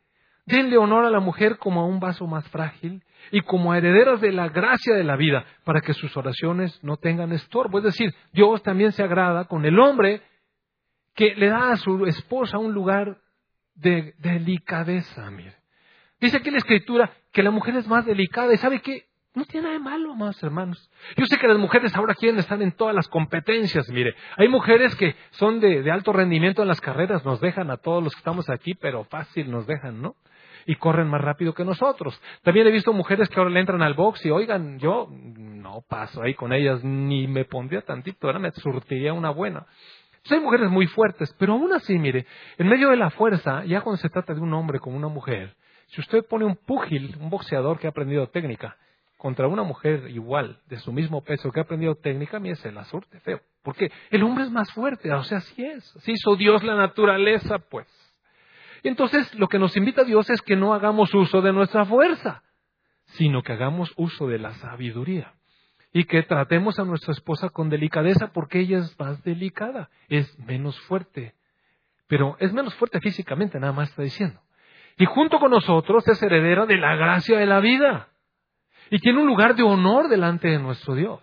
Denle 0.46 0.78
honor 0.78 1.04
a 1.04 1.10
la 1.10 1.20
mujer 1.20 1.58
como 1.58 1.82
a 1.82 1.86
un 1.86 2.00
vaso 2.00 2.26
más 2.26 2.48
frágil 2.48 3.04
y 3.30 3.42
como 3.42 3.72
a 3.72 3.78
herederas 3.78 4.22
de 4.22 4.32
la 4.32 4.48
gracia 4.48 4.94
de 4.94 5.04
la 5.04 5.16
vida, 5.16 5.44
para 5.64 5.82
que 5.82 5.92
sus 5.92 6.16
oraciones 6.16 6.82
no 6.82 6.96
tengan 6.96 7.32
estorbo. 7.32 7.76
Es 7.76 7.84
decir, 7.84 8.14
Dios 8.32 8.62
también 8.62 8.92
se 8.92 9.02
agrada 9.02 9.44
con 9.44 9.66
el 9.66 9.78
hombre 9.78 10.22
que 11.14 11.34
le 11.34 11.50
da 11.50 11.72
a 11.72 11.76
su 11.76 12.06
esposa 12.06 12.56
un 12.56 12.72
lugar 12.72 13.18
de 13.74 14.14
delicadeza, 14.18 15.30
mire. 15.30 15.56
Dice 16.20 16.36
aquí 16.36 16.50
la 16.50 16.58
escritura 16.58 17.10
que 17.32 17.42
la 17.42 17.50
mujer 17.50 17.76
es 17.76 17.86
más 17.88 18.04
delicada 18.04 18.52
y 18.52 18.58
sabe 18.58 18.80
que 18.80 19.08
no 19.34 19.44
tiene 19.44 19.64
nada 19.68 19.78
de 19.78 19.84
malo, 19.84 20.14
más 20.14 20.42
hermanos. 20.42 20.90
Yo 21.16 21.24
sé 21.26 21.38
que 21.38 21.46
las 21.46 21.58
mujeres 21.58 21.94
ahora 21.94 22.14
quieren 22.14 22.38
estar 22.38 22.60
en 22.60 22.72
todas 22.72 22.94
las 22.94 23.08
competencias, 23.08 23.88
mire. 23.90 24.14
Hay 24.36 24.48
mujeres 24.48 24.94
que 24.96 25.14
son 25.30 25.60
de, 25.60 25.82
de 25.82 25.90
alto 25.90 26.12
rendimiento 26.12 26.62
en 26.62 26.68
las 26.68 26.80
carreras, 26.80 27.24
nos 27.24 27.40
dejan 27.40 27.70
a 27.70 27.76
todos 27.76 28.02
los 28.02 28.12
que 28.12 28.18
estamos 28.18 28.50
aquí, 28.50 28.74
pero 28.74 29.04
fácil 29.04 29.50
nos 29.50 29.66
dejan, 29.66 30.02
¿no? 30.02 30.16
y 30.66 30.76
corren 30.76 31.08
más 31.08 31.20
rápido 31.20 31.54
que 31.54 31.64
nosotros. 31.64 32.20
También 32.42 32.66
he 32.66 32.70
visto 32.70 32.92
mujeres 32.92 33.28
que 33.28 33.38
ahora 33.38 33.50
le 33.50 33.60
entran 33.60 33.82
al 33.82 33.94
box 33.94 34.24
y 34.24 34.30
oigan, 34.30 34.78
yo 34.78 35.08
no 35.10 35.82
paso 35.88 36.22
ahí 36.22 36.34
con 36.34 36.52
ellas, 36.52 36.84
ni 36.84 37.26
me 37.26 37.44
pondría 37.44 37.82
tantito, 37.82 38.26
ahora 38.26 38.38
me 38.38 38.50
surtiría 38.52 39.12
una 39.12 39.30
buena. 39.30 39.66
Entonces, 40.22 40.38
hay 40.38 40.44
mujeres 40.44 40.70
muy 40.70 40.86
fuertes, 40.86 41.34
pero 41.38 41.54
aún 41.54 41.72
así, 41.72 41.98
mire, 41.98 42.26
en 42.58 42.68
medio 42.68 42.90
de 42.90 42.96
la 42.96 43.10
fuerza, 43.10 43.64
ya 43.64 43.80
cuando 43.80 43.96
se 43.96 44.10
trata 44.10 44.34
de 44.34 44.40
un 44.40 44.52
hombre 44.52 44.78
como 44.78 44.96
una 44.96 45.08
mujer, 45.08 45.56
si 45.86 46.00
usted 46.00 46.24
pone 46.28 46.44
un 46.44 46.56
púgil, 46.56 47.16
un 47.18 47.30
boxeador 47.30 47.78
que 47.78 47.86
ha 47.86 47.90
aprendido 47.90 48.28
técnica, 48.28 48.76
contra 49.16 49.48
una 49.48 49.62
mujer 49.62 50.08
igual, 50.10 50.58
de 50.66 50.78
su 50.78 50.92
mismo 50.92 51.22
peso, 51.22 51.50
que 51.50 51.60
ha 51.60 51.64
aprendido 51.64 51.94
técnica, 51.94 52.38
mire, 52.38 52.56
se 52.56 52.72
la 52.72 52.84
surte 52.84 53.20
feo. 53.20 53.40
Porque 53.62 53.90
el 54.10 54.22
hombre 54.22 54.44
es 54.44 54.50
más 54.50 54.72
fuerte, 54.72 55.12
o 55.12 55.22
sea, 55.24 55.38
así 55.38 55.62
es. 55.62 55.96
Así 55.96 56.12
hizo 56.12 56.36
Dios 56.36 56.62
la 56.62 56.74
naturaleza, 56.74 57.58
pues. 57.58 57.86
Entonces 58.82 59.34
lo 59.34 59.48
que 59.48 59.58
nos 59.58 59.76
invita 59.76 60.04
Dios 60.04 60.30
es 60.30 60.40
que 60.40 60.56
no 60.56 60.72
hagamos 60.72 61.12
uso 61.14 61.42
de 61.42 61.52
nuestra 61.52 61.84
fuerza, 61.84 62.42
sino 63.04 63.42
que 63.42 63.52
hagamos 63.52 63.92
uso 63.96 64.26
de 64.26 64.38
la 64.38 64.54
sabiduría. 64.54 65.34
Y 65.92 66.04
que 66.04 66.22
tratemos 66.22 66.78
a 66.78 66.84
nuestra 66.84 67.12
esposa 67.12 67.48
con 67.48 67.68
delicadeza 67.68 68.28
porque 68.32 68.60
ella 68.60 68.78
es 68.78 68.98
más 68.98 69.22
delicada, 69.24 69.90
es 70.08 70.38
menos 70.38 70.78
fuerte. 70.82 71.34
Pero 72.06 72.36
es 72.38 72.52
menos 72.52 72.74
fuerte 72.74 73.00
físicamente, 73.00 73.58
nada 73.58 73.72
más 73.72 73.90
está 73.90 74.02
diciendo. 74.02 74.40
Y 74.98 75.06
junto 75.06 75.38
con 75.38 75.50
nosotros 75.50 76.06
es 76.08 76.22
heredera 76.22 76.66
de 76.66 76.76
la 76.76 76.94
gracia 76.94 77.38
de 77.38 77.46
la 77.46 77.60
vida. 77.60 78.08
Y 78.90 78.98
tiene 78.98 79.20
un 79.20 79.26
lugar 79.26 79.54
de 79.54 79.62
honor 79.62 80.08
delante 80.08 80.48
de 80.48 80.58
nuestro 80.58 80.94
Dios. 80.94 81.20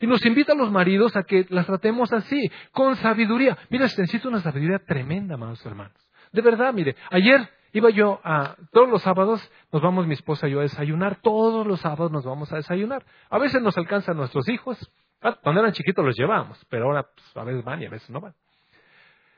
Y 0.00 0.06
nos 0.06 0.24
invita 0.26 0.52
a 0.52 0.56
los 0.56 0.72
maridos 0.72 1.14
a 1.16 1.22
que 1.22 1.46
las 1.50 1.66
tratemos 1.66 2.12
así, 2.12 2.50
con 2.72 2.96
sabiduría. 2.96 3.56
Mira, 3.70 3.88
se 3.88 4.00
necesita 4.00 4.28
una 4.28 4.40
sabiduría 4.40 4.80
tremenda, 4.80 5.34
amados 5.34 5.64
hermanos. 5.64 5.96
De 6.32 6.42
verdad, 6.42 6.72
mire, 6.72 6.96
ayer 7.10 7.48
iba 7.72 7.90
yo 7.90 8.20
a, 8.24 8.56
todos 8.70 8.88
los 8.88 9.02
sábados 9.02 9.50
nos 9.72 9.82
vamos 9.82 10.06
mi 10.06 10.14
esposa 10.14 10.48
y 10.48 10.52
yo 10.52 10.60
a 10.60 10.62
desayunar, 10.62 11.16
todos 11.16 11.66
los 11.66 11.80
sábados 11.80 12.12
nos 12.12 12.24
vamos 12.24 12.52
a 12.52 12.56
desayunar. 12.56 13.04
A 13.30 13.38
veces 13.38 13.62
nos 13.62 13.76
alcanzan 13.76 14.16
nuestros 14.16 14.48
hijos, 14.48 14.78
ah, 15.22 15.38
cuando 15.42 15.60
eran 15.60 15.72
chiquitos 15.72 16.04
los 16.04 16.16
llevábamos, 16.16 16.64
pero 16.68 16.86
ahora 16.86 17.02
pues, 17.02 17.36
a 17.36 17.44
veces 17.44 17.64
van 17.64 17.82
y 17.82 17.86
a 17.86 17.90
veces 17.90 18.10
no 18.10 18.20
van. 18.20 18.34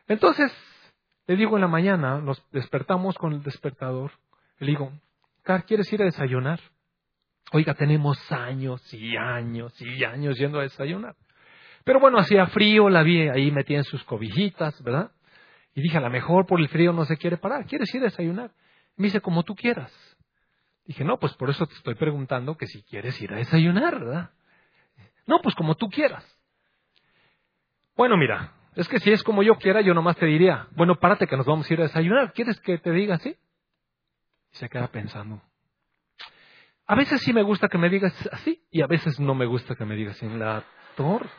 Entonces, 0.09 0.53
le 1.27 1.37
digo 1.37 1.57
en 1.57 1.63
la 1.63 1.69
mañana, 1.69 2.19
nos 2.19 2.43
despertamos 2.51 3.17
con 3.17 3.33
el 3.33 3.43
despertador, 3.43 4.13
le 4.59 4.67
digo, 4.67 4.93
Car, 5.43 5.65
¿quieres 5.65 5.93
ir 5.93 6.01
a 6.01 6.07
desayunar? 6.07 6.59
Oiga, 7.53 7.75
tenemos 7.75 8.19
años 8.33 8.83
y 8.95 9.15
años 9.17 9.79
y 9.81 10.03
años 10.03 10.39
yendo 10.39 10.59
a 10.59 10.63
desayunar. 10.63 11.15
Pero 11.85 12.01
bueno, 12.01 12.19
hacía 12.19 12.47
frío, 12.47 12.89
la 12.89 13.03
vi 13.03 13.29
ahí 13.29 13.51
metida 13.51 13.79
en 13.79 13.85
sus 13.85 14.03
cobijitas, 14.05 14.83
¿verdad? 14.83 15.11
Y 15.75 15.83
dije, 15.83 15.99
a 15.99 16.01
lo 16.01 16.11
mejor 16.11 16.47
por 16.47 16.61
el 16.61 16.69
frío 16.69 16.93
no 16.93 17.05
se 17.05 17.17
quiere 17.17 17.37
parar, 17.37 17.67
¿quieres 17.67 17.93
ir 17.95 18.01
a 18.03 18.05
desayunar? 18.05 18.53
Me 18.97 19.07
dice, 19.07 19.21
como 19.21 19.43
tú 19.43 19.55
quieras. 19.55 19.93
Dije, 20.85 21.05
no, 21.05 21.19
pues 21.19 21.35
por 21.35 21.51
eso 21.51 21.67
te 21.67 21.75
estoy 21.75 21.95
preguntando 21.95 22.57
que 22.57 22.67
si 22.67 22.83
quieres 22.83 23.21
ir 23.21 23.33
a 23.33 23.37
desayunar, 23.37 23.99
¿verdad? 23.99 24.31
No, 25.27 25.41
pues 25.41 25.55
como 25.55 25.75
tú 25.75 25.89
quieras. 25.89 26.25
Bueno, 27.97 28.17
mira, 28.17 28.53
es 28.77 28.89
que 28.89 29.01
si 29.01 29.11
es 29.11 29.23
como 29.23 29.43
yo 29.43 29.57
quiera, 29.57 29.81
yo 29.81 29.95
nomás 29.95 30.17
te 30.17 30.27
diría, 30.27 30.69
bueno, 30.73 30.97
párate 30.97 31.27
que 31.27 31.37
nos 31.37 31.47
vamos 31.47 31.69
a 31.69 31.73
ir 31.73 31.81
a 31.81 31.85
desayunar. 31.85 32.33
¿Quieres 32.33 32.61
que 32.61 32.79
te 32.79 32.91
diga 32.91 33.17
así? 33.17 33.37
Y 34.53 34.57
se 34.57 34.69
queda 34.69 34.89
pensando. 34.89 35.43
A 36.87 36.95
veces 36.95 37.23
sí 37.23 37.33
me 37.33 37.43
gusta 37.43 37.69
que 37.69 37.79
me 37.79 37.89
digas 37.89 38.15
así 38.31 38.63
y 38.71 38.83
a 38.83 38.87
veces 38.87 39.19
no 39.19 39.35
me 39.35 39.47
gusta 39.47 39.75
que 39.75 39.87
me 39.87 39.97
digas 39.97 40.23
en 40.23 40.39
la 40.39 40.63
torre. 40.97 41.31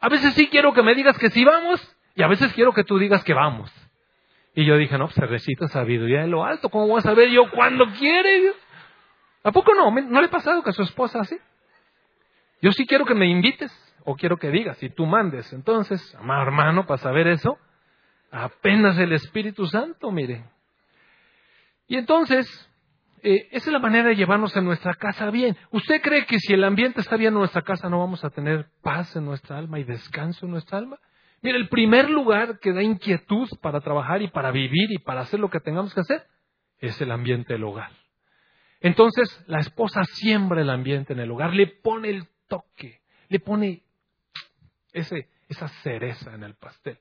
A 0.00 0.08
veces 0.08 0.34
sí 0.34 0.48
quiero 0.48 0.72
que 0.72 0.82
me 0.82 0.94
digas 0.94 1.18
que 1.18 1.30
sí 1.30 1.44
vamos 1.44 1.95
y 2.16 2.22
a 2.22 2.28
veces 2.28 2.52
quiero 2.54 2.72
que 2.72 2.82
tú 2.82 2.98
digas 2.98 3.22
que 3.22 3.34
vamos. 3.34 3.70
Y 4.54 4.64
yo 4.64 4.78
dije, 4.78 4.96
no, 4.96 5.04
pues 5.04 5.16
se 5.16 5.26
recita 5.26 5.68
sabiduría 5.68 6.22
de 6.22 6.28
lo 6.28 6.44
alto. 6.44 6.70
¿Cómo 6.70 6.88
voy 6.88 6.98
a 6.98 7.02
saber 7.02 7.28
yo 7.28 7.50
cuándo 7.50 7.84
quiere? 7.98 8.54
¿A 9.44 9.52
poco 9.52 9.74
no? 9.74 9.90
¿No 9.90 10.20
le 10.20 10.26
ha 10.26 10.30
pasado 10.30 10.62
que 10.62 10.70
a 10.70 10.72
su 10.72 10.82
esposa 10.82 11.20
así? 11.20 11.36
Yo 12.62 12.72
sí 12.72 12.86
quiero 12.86 13.04
que 13.04 13.14
me 13.14 13.26
invites 13.26 13.70
o 14.04 14.16
quiero 14.16 14.38
que 14.38 14.50
digas 14.50 14.82
y 14.82 14.88
tú 14.88 15.04
mandes. 15.04 15.52
Entonces, 15.52 16.14
amado 16.14 16.44
hermano, 16.44 16.86
para 16.86 16.96
saber 16.96 17.28
eso, 17.28 17.58
apenas 18.30 18.96
el 18.96 19.12
Espíritu 19.12 19.66
Santo, 19.66 20.10
mire. 20.10 20.42
Y 21.86 21.98
entonces, 21.98 22.48
eh, 23.22 23.48
esa 23.52 23.68
es 23.68 23.72
la 23.72 23.78
manera 23.78 24.08
de 24.08 24.16
llevarnos 24.16 24.56
a 24.56 24.62
nuestra 24.62 24.94
casa 24.94 25.30
bien. 25.30 25.54
¿Usted 25.70 26.00
cree 26.00 26.24
que 26.24 26.38
si 26.38 26.54
el 26.54 26.64
ambiente 26.64 27.02
está 27.02 27.16
bien 27.16 27.34
en 27.34 27.40
nuestra 27.40 27.60
casa 27.60 27.90
no 27.90 27.98
vamos 27.98 28.24
a 28.24 28.30
tener 28.30 28.68
paz 28.82 29.14
en 29.16 29.26
nuestra 29.26 29.58
alma 29.58 29.78
y 29.78 29.84
descanso 29.84 30.46
en 30.46 30.52
nuestra 30.52 30.78
alma? 30.78 30.98
Mira, 31.42 31.58
el 31.58 31.68
primer 31.68 32.10
lugar 32.10 32.58
que 32.58 32.72
da 32.72 32.82
inquietud 32.82 33.48
para 33.60 33.80
trabajar 33.80 34.22
y 34.22 34.28
para 34.28 34.50
vivir 34.50 34.90
y 34.90 34.98
para 34.98 35.20
hacer 35.20 35.38
lo 35.38 35.50
que 35.50 35.60
tengamos 35.60 35.94
que 35.94 36.00
hacer 36.00 36.26
es 36.78 37.00
el 37.00 37.10
ambiente 37.10 37.52
del 37.52 37.64
hogar. 37.64 37.90
Entonces, 38.80 39.44
la 39.46 39.60
esposa 39.60 40.04
siembra 40.04 40.60
el 40.60 40.70
ambiente 40.70 41.12
en 41.12 41.20
el 41.20 41.30
hogar, 41.30 41.54
le 41.54 41.66
pone 41.66 42.10
el 42.10 42.28
toque, 42.48 43.00
le 43.28 43.40
pone 43.40 43.82
esa 44.92 45.68
cereza 45.82 46.34
en 46.34 46.42
el 46.42 46.54
pastel. 46.54 46.98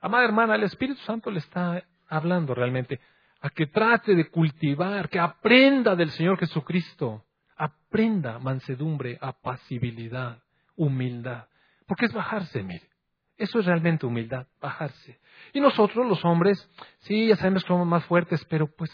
Amada 0.00 0.24
hermana, 0.24 0.54
el 0.54 0.64
Espíritu 0.64 1.00
Santo 1.02 1.30
le 1.30 1.38
está 1.38 1.82
hablando 2.08 2.54
realmente 2.54 3.00
a 3.40 3.50
que 3.50 3.66
trate 3.66 4.14
de 4.14 4.30
cultivar, 4.30 5.08
que 5.08 5.18
aprenda 5.18 5.94
del 5.94 6.10
Señor 6.10 6.38
Jesucristo, 6.38 7.24
aprenda 7.56 8.38
mansedumbre, 8.38 9.18
apacibilidad, 9.20 10.42
humildad, 10.76 11.46
porque 11.86 12.06
es 12.06 12.12
bajarse, 12.12 12.62
mire. 12.62 12.93
Eso 13.36 13.58
es 13.58 13.66
realmente 13.66 14.06
humildad, 14.06 14.46
bajarse. 14.60 15.18
Y 15.52 15.60
nosotros, 15.60 16.06
los 16.06 16.24
hombres, 16.24 16.68
sí, 17.00 17.28
ya 17.28 17.36
sabemos 17.36 17.64
que 17.64 17.68
somos 17.68 17.86
más 17.86 18.04
fuertes, 18.04 18.44
pero 18.48 18.68
pues, 18.68 18.90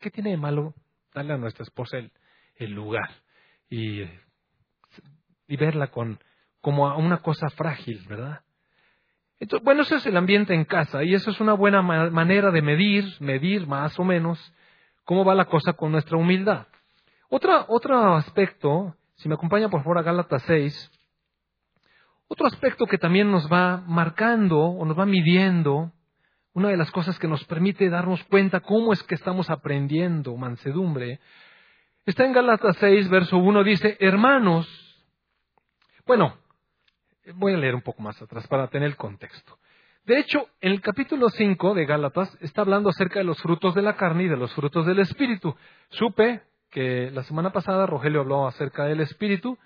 ¿qué, 0.00 0.10
tiene 0.10 0.30
de 0.30 0.36
malo 0.36 0.74
darle 1.14 1.34
a 1.34 1.36
nuestra 1.36 1.62
esposa 1.62 1.98
el, 2.56 2.70
lugar 2.72 3.08
y, 3.70 4.02
y, 4.02 5.56
verla 5.56 5.88
con, 5.88 6.18
como 6.60 6.88
a 6.88 6.96
una 6.96 7.18
cosa 7.18 7.48
frágil, 7.50 8.04
¿verdad? 8.08 8.40
Entonces, 9.38 9.64
bueno, 9.64 9.82
ese 9.82 9.96
es 9.96 10.06
el 10.06 10.16
ambiente 10.16 10.54
en 10.54 10.64
casa 10.64 11.04
y 11.04 11.14
eso 11.14 11.30
es 11.30 11.40
una 11.40 11.52
buena 11.52 11.80
manera 11.80 12.50
de 12.50 12.62
medir, 12.62 13.04
medir 13.20 13.68
más 13.68 13.96
o 14.00 14.04
menos 14.04 14.52
cómo 15.04 15.24
va 15.24 15.36
la 15.36 15.44
cosa 15.44 15.74
con 15.74 15.92
nuestra 15.92 16.16
humildad. 16.16 16.66
Otra, 17.28 17.66
otro 17.68 18.16
aspecto, 18.16 18.96
si 19.14 19.28
me 19.28 19.36
acompaña 19.36 19.68
por 19.68 19.82
favor 19.82 19.98
a 19.98 20.02
Gálatas 20.02 20.42
6, 20.46 20.97
otro 22.28 22.46
aspecto 22.46 22.86
que 22.86 22.98
también 22.98 23.30
nos 23.30 23.50
va 23.50 23.82
marcando 23.86 24.58
o 24.60 24.84
nos 24.84 24.98
va 24.98 25.06
midiendo, 25.06 25.92
una 26.52 26.68
de 26.68 26.76
las 26.76 26.90
cosas 26.90 27.18
que 27.18 27.28
nos 27.28 27.44
permite 27.44 27.88
darnos 27.88 28.22
cuenta 28.24 28.60
cómo 28.60 28.92
es 28.92 29.02
que 29.02 29.14
estamos 29.14 29.50
aprendiendo 29.50 30.36
mansedumbre, 30.36 31.20
está 32.04 32.24
en 32.24 32.32
Gálatas 32.32 32.76
6, 32.78 33.08
verso 33.08 33.38
1, 33.38 33.64
dice, 33.64 33.96
hermanos, 34.00 34.66
bueno, 36.06 36.38
voy 37.34 37.54
a 37.54 37.58
leer 37.58 37.74
un 37.74 37.82
poco 37.82 38.02
más 38.02 38.20
atrás 38.20 38.46
para 38.46 38.68
tener 38.68 38.88
el 38.88 38.96
contexto. 38.96 39.58
De 40.04 40.18
hecho, 40.18 40.48
en 40.60 40.72
el 40.72 40.80
capítulo 40.80 41.28
5 41.28 41.74
de 41.74 41.84
Gálatas 41.84 42.34
está 42.40 42.62
hablando 42.62 42.88
acerca 42.88 43.18
de 43.18 43.26
los 43.26 43.40
frutos 43.42 43.74
de 43.74 43.82
la 43.82 43.96
carne 43.96 44.24
y 44.24 44.28
de 44.28 44.38
los 44.38 44.54
frutos 44.54 44.86
del 44.86 45.00
Espíritu. 45.00 45.54
Supe 45.90 46.42
que 46.70 47.10
la 47.10 47.22
semana 47.24 47.52
pasada 47.52 47.86
Rogelio 47.86 48.20
habló 48.20 48.46
acerca 48.46 48.84
del 48.84 49.00
Espíritu 49.00 49.58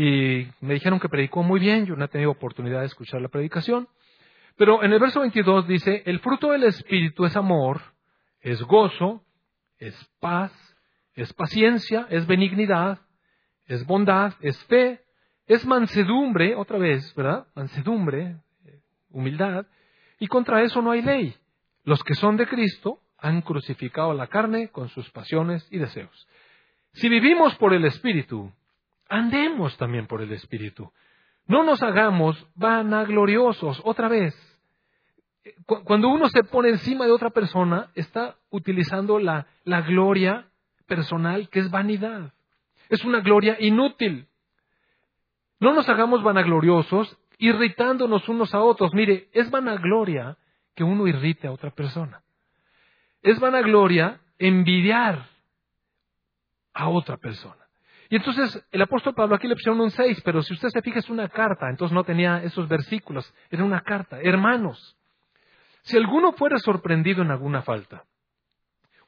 y 0.00 0.46
me 0.60 0.74
dijeron 0.74 1.00
que 1.00 1.08
predicó 1.08 1.42
muy 1.42 1.58
bien, 1.58 1.84
yo 1.84 1.96
no 1.96 2.04
he 2.04 2.08
tenido 2.08 2.30
oportunidad 2.30 2.80
de 2.80 2.86
escuchar 2.86 3.20
la 3.20 3.26
predicación, 3.26 3.88
pero 4.56 4.84
en 4.84 4.92
el 4.92 5.00
verso 5.00 5.18
22 5.18 5.66
dice, 5.66 6.04
el 6.06 6.20
fruto 6.20 6.52
del 6.52 6.62
Espíritu 6.62 7.24
es 7.24 7.34
amor, 7.34 7.80
es 8.40 8.62
gozo, 8.62 9.24
es 9.76 9.96
paz, 10.20 10.52
es 11.14 11.32
paciencia, 11.32 12.06
es 12.10 12.28
benignidad, 12.28 13.00
es 13.66 13.84
bondad, 13.86 14.34
es 14.40 14.56
fe, 14.66 15.00
es 15.48 15.66
mansedumbre, 15.66 16.54
otra 16.54 16.78
vez, 16.78 17.12
¿verdad? 17.16 17.48
Mansedumbre, 17.56 18.36
humildad, 19.10 19.66
y 20.20 20.28
contra 20.28 20.62
eso 20.62 20.80
no 20.80 20.92
hay 20.92 21.02
ley. 21.02 21.34
Los 21.82 22.04
que 22.04 22.14
son 22.14 22.36
de 22.36 22.46
Cristo 22.46 23.00
han 23.18 23.42
crucificado 23.42 24.14
la 24.14 24.28
carne 24.28 24.68
con 24.68 24.90
sus 24.90 25.10
pasiones 25.10 25.66
y 25.72 25.78
deseos. 25.78 26.28
Si 26.92 27.08
vivimos 27.08 27.56
por 27.56 27.74
el 27.74 27.84
Espíritu, 27.84 28.52
andemos 29.08 29.76
también 29.76 30.06
por 30.06 30.22
el 30.22 30.32
Espíritu. 30.32 30.92
No 31.46 31.62
nos 31.62 31.82
hagamos 31.82 32.46
vanagloriosos 32.54 33.80
otra 33.84 34.08
vez. 34.08 34.34
Cuando 35.64 36.08
uno 36.08 36.28
se 36.28 36.44
pone 36.44 36.68
encima 36.68 37.06
de 37.06 37.12
otra 37.12 37.30
persona, 37.30 37.90
está 37.94 38.36
utilizando 38.50 39.18
la, 39.18 39.46
la 39.64 39.80
gloria 39.80 40.46
personal 40.86 41.48
que 41.48 41.60
es 41.60 41.70
vanidad. 41.70 42.32
Es 42.88 43.04
una 43.04 43.20
gloria 43.20 43.56
inútil. 43.60 44.28
No 45.60 45.72
nos 45.72 45.88
hagamos 45.88 46.22
vanagloriosos 46.22 47.18
irritándonos 47.38 48.28
unos 48.28 48.54
a 48.54 48.60
otros. 48.60 48.92
Mire, 48.92 49.28
es 49.32 49.50
vanagloria 49.50 50.36
que 50.74 50.84
uno 50.84 51.06
irrite 51.06 51.46
a 51.46 51.52
otra 51.52 51.70
persona. 51.70 52.22
es 53.22 53.40
vanagloria 53.40 54.20
envidiar 54.38 55.26
a 56.72 56.88
otra 56.88 57.16
persona. 57.16 57.67
Y 58.10 58.16
entonces 58.16 58.64
el 58.70 58.82
apóstol 58.82 59.14
Pablo 59.14 59.36
aquí 59.36 59.46
le 59.46 59.54
pusieron 59.54 59.80
un 59.80 59.90
6, 59.90 60.22
pero 60.24 60.42
si 60.42 60.54
usted 60.54 60.68
se 60.68 60.82
fija 60.82 60.98
es 60.98 61.10
una 61.10 61.28
carta, 61.28 61.68
entonces 61.68 61.94
no 61.94 62.04
tenía 62.04 62.42
esos 62.42 62.68
versículos, 62.68 63.32
era 63.50 63.64
una 63.64 63.82
carta. 63.82 64.18
Hermanos, 64.20 64.96
si 65.82 65.96
alguno 65.96 66.32
fuera 66.32 66.58
sorprendido 66.58 67.22
en 67.22 67.30
alguna 67.30 67.62
falta, 67.62 68.04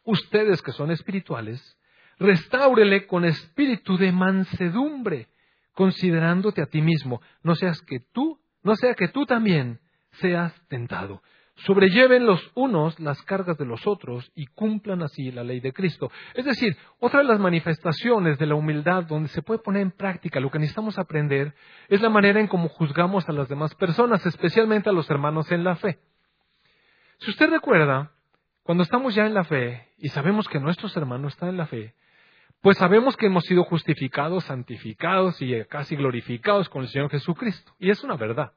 ustedes 0.04 0.60
que 0.62 0.72
son 0.72 0.90
espirituales, 0.90 1.78
restáurele 2.18 3.06
con 3.06 3.24
espíritu 3.24 3.96
de 3.96 4.12
mansedumbre, 4.12 5.28
considerándote 5.72 6.60
a 6.60 6.66
ti 6.66 6.82
mismo, 6.82 7.22
no 7.42 7.54
seas 7.54 7.80
que 7.82 8.00
tú, 8.00 8.38
no 8.62 8.76
sea 8.76 8.94
que 8.94 9.08
tú 9.08 9.24
también 9.24 9.80
seas 10.12 10.54
tentado. 10.68 11.22
Sobrelleven 11.66 12.24
los 12.24 12.40
unos 12.54 12.98
las 13.00 13.20
cargas 13.22 13.58
de 13.58 13.66
los 13.66 13.86
otros 13.86 14.30
y 14.34 14.46
cumplan 14.46 15.02
así 15.02 15.30
la 15.30 15.44
ley 15.44 15.60
de 15.60 15.72
Cristo. 15.72 16.10
Es 16.34 16.44
decir, 16.44 16.76
otra 16.98 17.20
de 17.20 17.26
las 17.26 17.38
manifestaciones 17.38 18.38
de 18.38 18.46
la 18.46 18.54
humildad 18.54 19.04
donde 19.04 19.28
se 19.28 19.42
puede 19.42 19.60
poner 19.60 19.82
en 19.82 19.90
práctica 19.90 20.40
lo 20.40 20.50
que 20.50 20.58
necesitamos 20.58 20.98
aprender 20.98 21.54
es 21.88 22.00
la 22.00 22.08
manera 22.08 22.40
en 22.40 22.48
cómo 22.48 22.68
juzgamos 22.68 23.28
a 23.28 23.32
las 23.32 23.48
demás 23.48 23.74
personas, 23.74 24.24
especialmente 24.24 24.88
a 24.88 24.92
los 24.92 25.10
hermanos 25.10 25.52
en 25.52 25.64
la 25.64 25.76
fe. 25.76 25.98
Si 27.18 27.30
usted 27.30 27.50
recuerda, 27.50 28.10
cuando 28.62 28.82
estamos 28.82 29.14
ya 29.14 29.26
en 29.26 29.34
la 29.34 29.44
fe 29.44 29.88
y 29.98 30.08
sabemos 30.08 30.48
que 30.48 30.60
nuestros 30.60 30.96
hermanos 30.96 31.34
están 31.34 31.50
en 31.50 31.58
la 31.58 31.66
fe, 31.66 31.94
pues 32.62 32.78
sabemos 32.78 33.16
que 33.16 33.26
hemos 33.26 33.44
sido 33.44 33.64
justificados, 33.64 34.44
santificados 34.44 35.40
y 35.42 35.64
casi 35.64 35.96
glorificados 35.96 36.68
con 36.68 36.82
el 36.82 36.88
Señor 36.88 37.10
Jesucristo. 37.10 37.72
Y 37.78 37.90
es 37.90 38.02
una 38.02 38.16
verdad. 38.16 38.52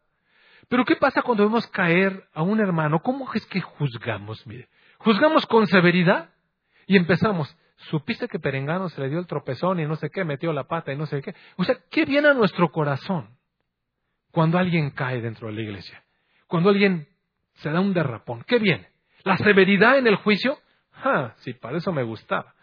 Pero 0.69 0.86
¿qué 0.86 0.95
pasa 0.95 1.21
cuando 1.21 1.43
vemos 1.43 1.67
caer 1.67 2.28
a 2.34 2.41
un 2.41 2.60
hermano? 2.60 2.99
¿Cómo 3.02 3.32
es 3.34 3.45
que 3.47 3.62
juzgamos? 3.62 4.45
Mire, 4.47 4.69
juzgamos 4.97 5.45
con 5.45 5.67
severidad 5.67 6.30
y 6.88 6.97
empezamos. 6.97 7.56
Supiste 7.89 8.28
que 8.28 8.39
Perengano 8.39 8.89
se 8.89 9.02
le 9.02 9.10
dio 9.10 9.19
el 9.19 9.28
tropezón 9.28 9.80
y 9.80 9.86
no 9.86 9.95
sé 9.95 10.10
qué, 10.10 10.23
metió 10.23 10.54
la 10.54 10.65
pata 10.65 10.93
y 10.93 10.97
no 10.97 11.06
sé 11.06 11.21
qué. 11.21 11.36
O 11.58 11.63
sea, 11.63 11.78
¿qué 11.89 12.06
viene 12.06 12.30
a 12.30 12.34
nuestro 12.34 12.71
corazón 12.71 13.38
cuando 14.32 14.58
alguien 14.58 14.91
cae 14.91 15.21
dentro 15.21 15.47
de 15.47 15.56
la 15.56 15.62
iglesia? 15.62 16.04
Cuando 16.47 16.69
alguien 16.69 17.08
se 17.56 17.69
da 17.69 17.80
un 17.80 17.93
derrapón. 17.93 18.43
¿Qué 18.47 18.60
viene? 18.60 18.89
¿La 19.23 19.38
severidad 19.38 19.97
en 19.97 20.08
el 20.08 20.15
juicio? 20.17 20.58
Ah, 20.93 21.34
sí, 21.38 21.54
para 21.54 21.78
eso 21.78 21.91
me 21.91 22.04
gustaba. 22.04 22.54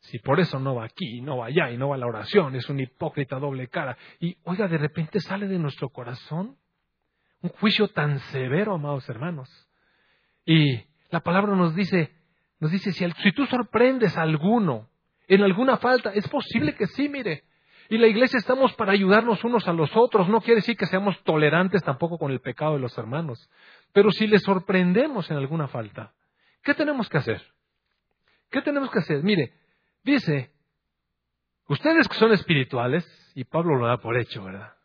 Si 0.00 0.18
por 0.18 0.38
eso 0.38 0.60
no 0.60 0.76
va 0.76 0.84
aquí, 0.84 1.20
no 1.20 1.38
va 1.38 1.46
allá, 1.46 1.70
y 1.70 1.76
no 1.76 1.88
va 1.88 1.96
a 1.96 1.98
la 1.98 2.06
oración, 2.06 2.54
es 2.54 2.68
un 2.68 2.78
hipócrita 2.78 3.38
doble 3.38 3.68
cara. 3.68 3.96
Y 4.20 4.36
oiga, 4.44 4.68
de 4.68 4.78
repente 4.78 5.20
sale 5.20 5.48
de 5.48 5.58
nuestro 5.58 5.88
corazón 5.88 6.56
un 7.42 7.50
juicio 7.50 7.88
tan 7.88 8.18
severo, 8.18 8.74
amados 8.74 9.08
hermanos. 9.08 9.48
Y 10.44 10.82
la 11.10 11.20
palabra 11.20 11.54
nos 11.54 11.74
dice, 11.74 12.12
nos 12.60 12.70
dice, 12.70 12.92
si, 12.92 13.32
tú 13.32 13.46
sorprendes 13.46 14.16
a 14.16 14.22
alguno 14.22 14.88
en 15.28 15.42
alguna 15.42 15.76
falta, 15.76 16.12
es 16.12 16.26
posible 16.28 16.74
que 16.74 16.86
sí, 16.86 17.08
mire. 17.08 17.44
Y 17.90 17.98
la 17.98 18.06
iglesia 18.06 18.38
estamos 18.38 18.74
para 18.74 18.92
ayudarnos 18.92 19.42
unos 19.44 19.66
a 19.68 19.72
los 19.72 19.90
otros. 19.94 20.28
No 20.28 20.40
quiere 20.40 20.56
decir 20.56 20.76
que 20.76 20.86
seamos 20.86 21.22
tolerantes 21.22 21.82
tampoco 21.82 22.18
con 22.18 22.30
el 22.30 22.40
pecado 22.40 22.74
de 22.74 22.80
los 22.80 22.96
hermanos. 22.98 23.50
Pero 23.92 24.10
si 24.10 24.26
les 24.26 24.42
sorprendemos 24.42 25.30
en 25.30 25.38
alguna 25.38 25.68
falta, 25.68 26.12
¿qué 26.62 26.74
tenemos 26.74 27.08
que 27.08 27.18
hacer? 27.18 27.42
¿Qué 28.50 28.62
tenemos 28.62 28.90
que 28.90 28.98
hacer? 28.98 29.22
Mire, 29.22 29.54
dice, 30.02 30.50
ustedes 31.66 32.08
que 32.08 32.16
son 32.16 32.32
espirituales, 32.32 33.06
y 33.34 33.44
Pablo 33.44 33.76
lo 33.76 33.86
da 33.86 33.98
por 33.98 34.18
hecho, 34.18 34.44
¿verdad? 34.44 34.77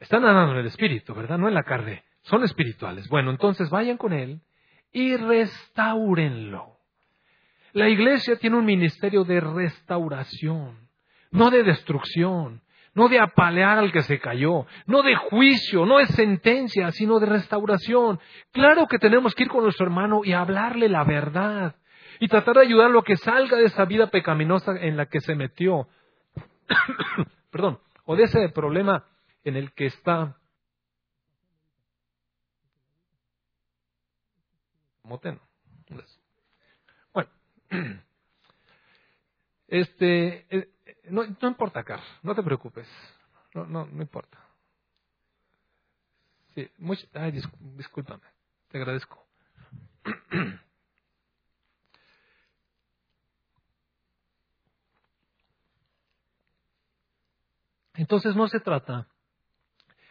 Están 0.00 0.24
andando 0.24 0.52
en 0.52 0.60
el 0.60 0.66
espíritu, 0.66 1.14
¿verdad? 1.14 1.38
No 1.38 1.48
en 1.48 1.54
la 1.54 1.64
carne. 1.64 2.04
Son 2.22 2.44
espirituales. 2.44 3.08
Bueno, 3.08 3.30
entonces 3.30 3.70
vayan 3.70 3.96
con 3.96 4.12
él 4.12 4.40
y 4.92 5.16
restáurenlo. 5.16 6.78
La 7.72 7.88
iglesia 7.88 8.36
tiene 8.36 8.56
un 8.56 8.64
ministerio 8.64 9.24
de 9.24 9.40
restauración, 9.40 10.88
no 11.30 11.50
de 11.50 11.62
destrucción, 11.62 12.62
no 12.94 13.08
de 13.08 13.20
apalear 13.20 13.78
al 13.78 13.92
que 13.92 14.02
se 14.02 14.18
cayó, 14.18 14.66
no 14.86 15.02
de 15.02 15.14
juicio, 15.14 15.86
no 15.86 15.98
de 15.98 16.06
sentencia, 16.06 16.90
sino 16.92 17.20
de 17.20 17.26
restauración. 17.26 18.18
Claro 18.52 18.86
que 18.86 18.98
tenemos 18.98 19.34
que 19.34 19.44
ir 19.44 19.48
con 19.48 19.62
nuestro 19.62 19.86
hermano 19.86 20.22
y 20.24 20.32
hablarle 20.32 20.88
la 20.88 21.04
verdad 21.04 21.76
y 22.20 22.28
tratar 22.28 22.56
de 22.56 22.62
ayudarlo 22.62 23.00
a 23.00 23.04
que 23.04 23.16
salga 23.16 23.56
de 23.56 23.64
esa 23.64 23.84
vida 23.84 24.08
pecaminosa 24.08 24.72
en 24.80 24.96
la 24.96 25.06
que 25.06 25.20
se 25.20 25.34
metió. 25.34 25.86
Perdón, 27.50 27.78
o 28.04 28.16
de 28.16 28.24
ese 28.24 28.48
problema 28.48 29.04
en 29.48 29.56
el 29.56 29.72
que 29.74 29.86
está 29.86 30.36
Bueno, 37.14 37.30
este, 39.68 40.46
eh, 40.56 40.68
no, 41.10 41.24
no 41.26 41.48
importa, 41.48 41.84
Car, 41.84 42.00
no 42.22 42.34
te 42.34 42.42
preocupes, 42.42 42.88
no, 43.54 43.66
no, 43.66 43.86
no 43.86 44.02
importa. 44.02 44.38
Sí, 46.54 46.68
ay, 47.14 47.32
discúlpame, 47.76 48.24
te 48.70 48.78
agradezco. 48.78 49.26
Entonces 57.94 58.36
no 58.36 58.48
se 58.48 58.60
trata 58.60 59.08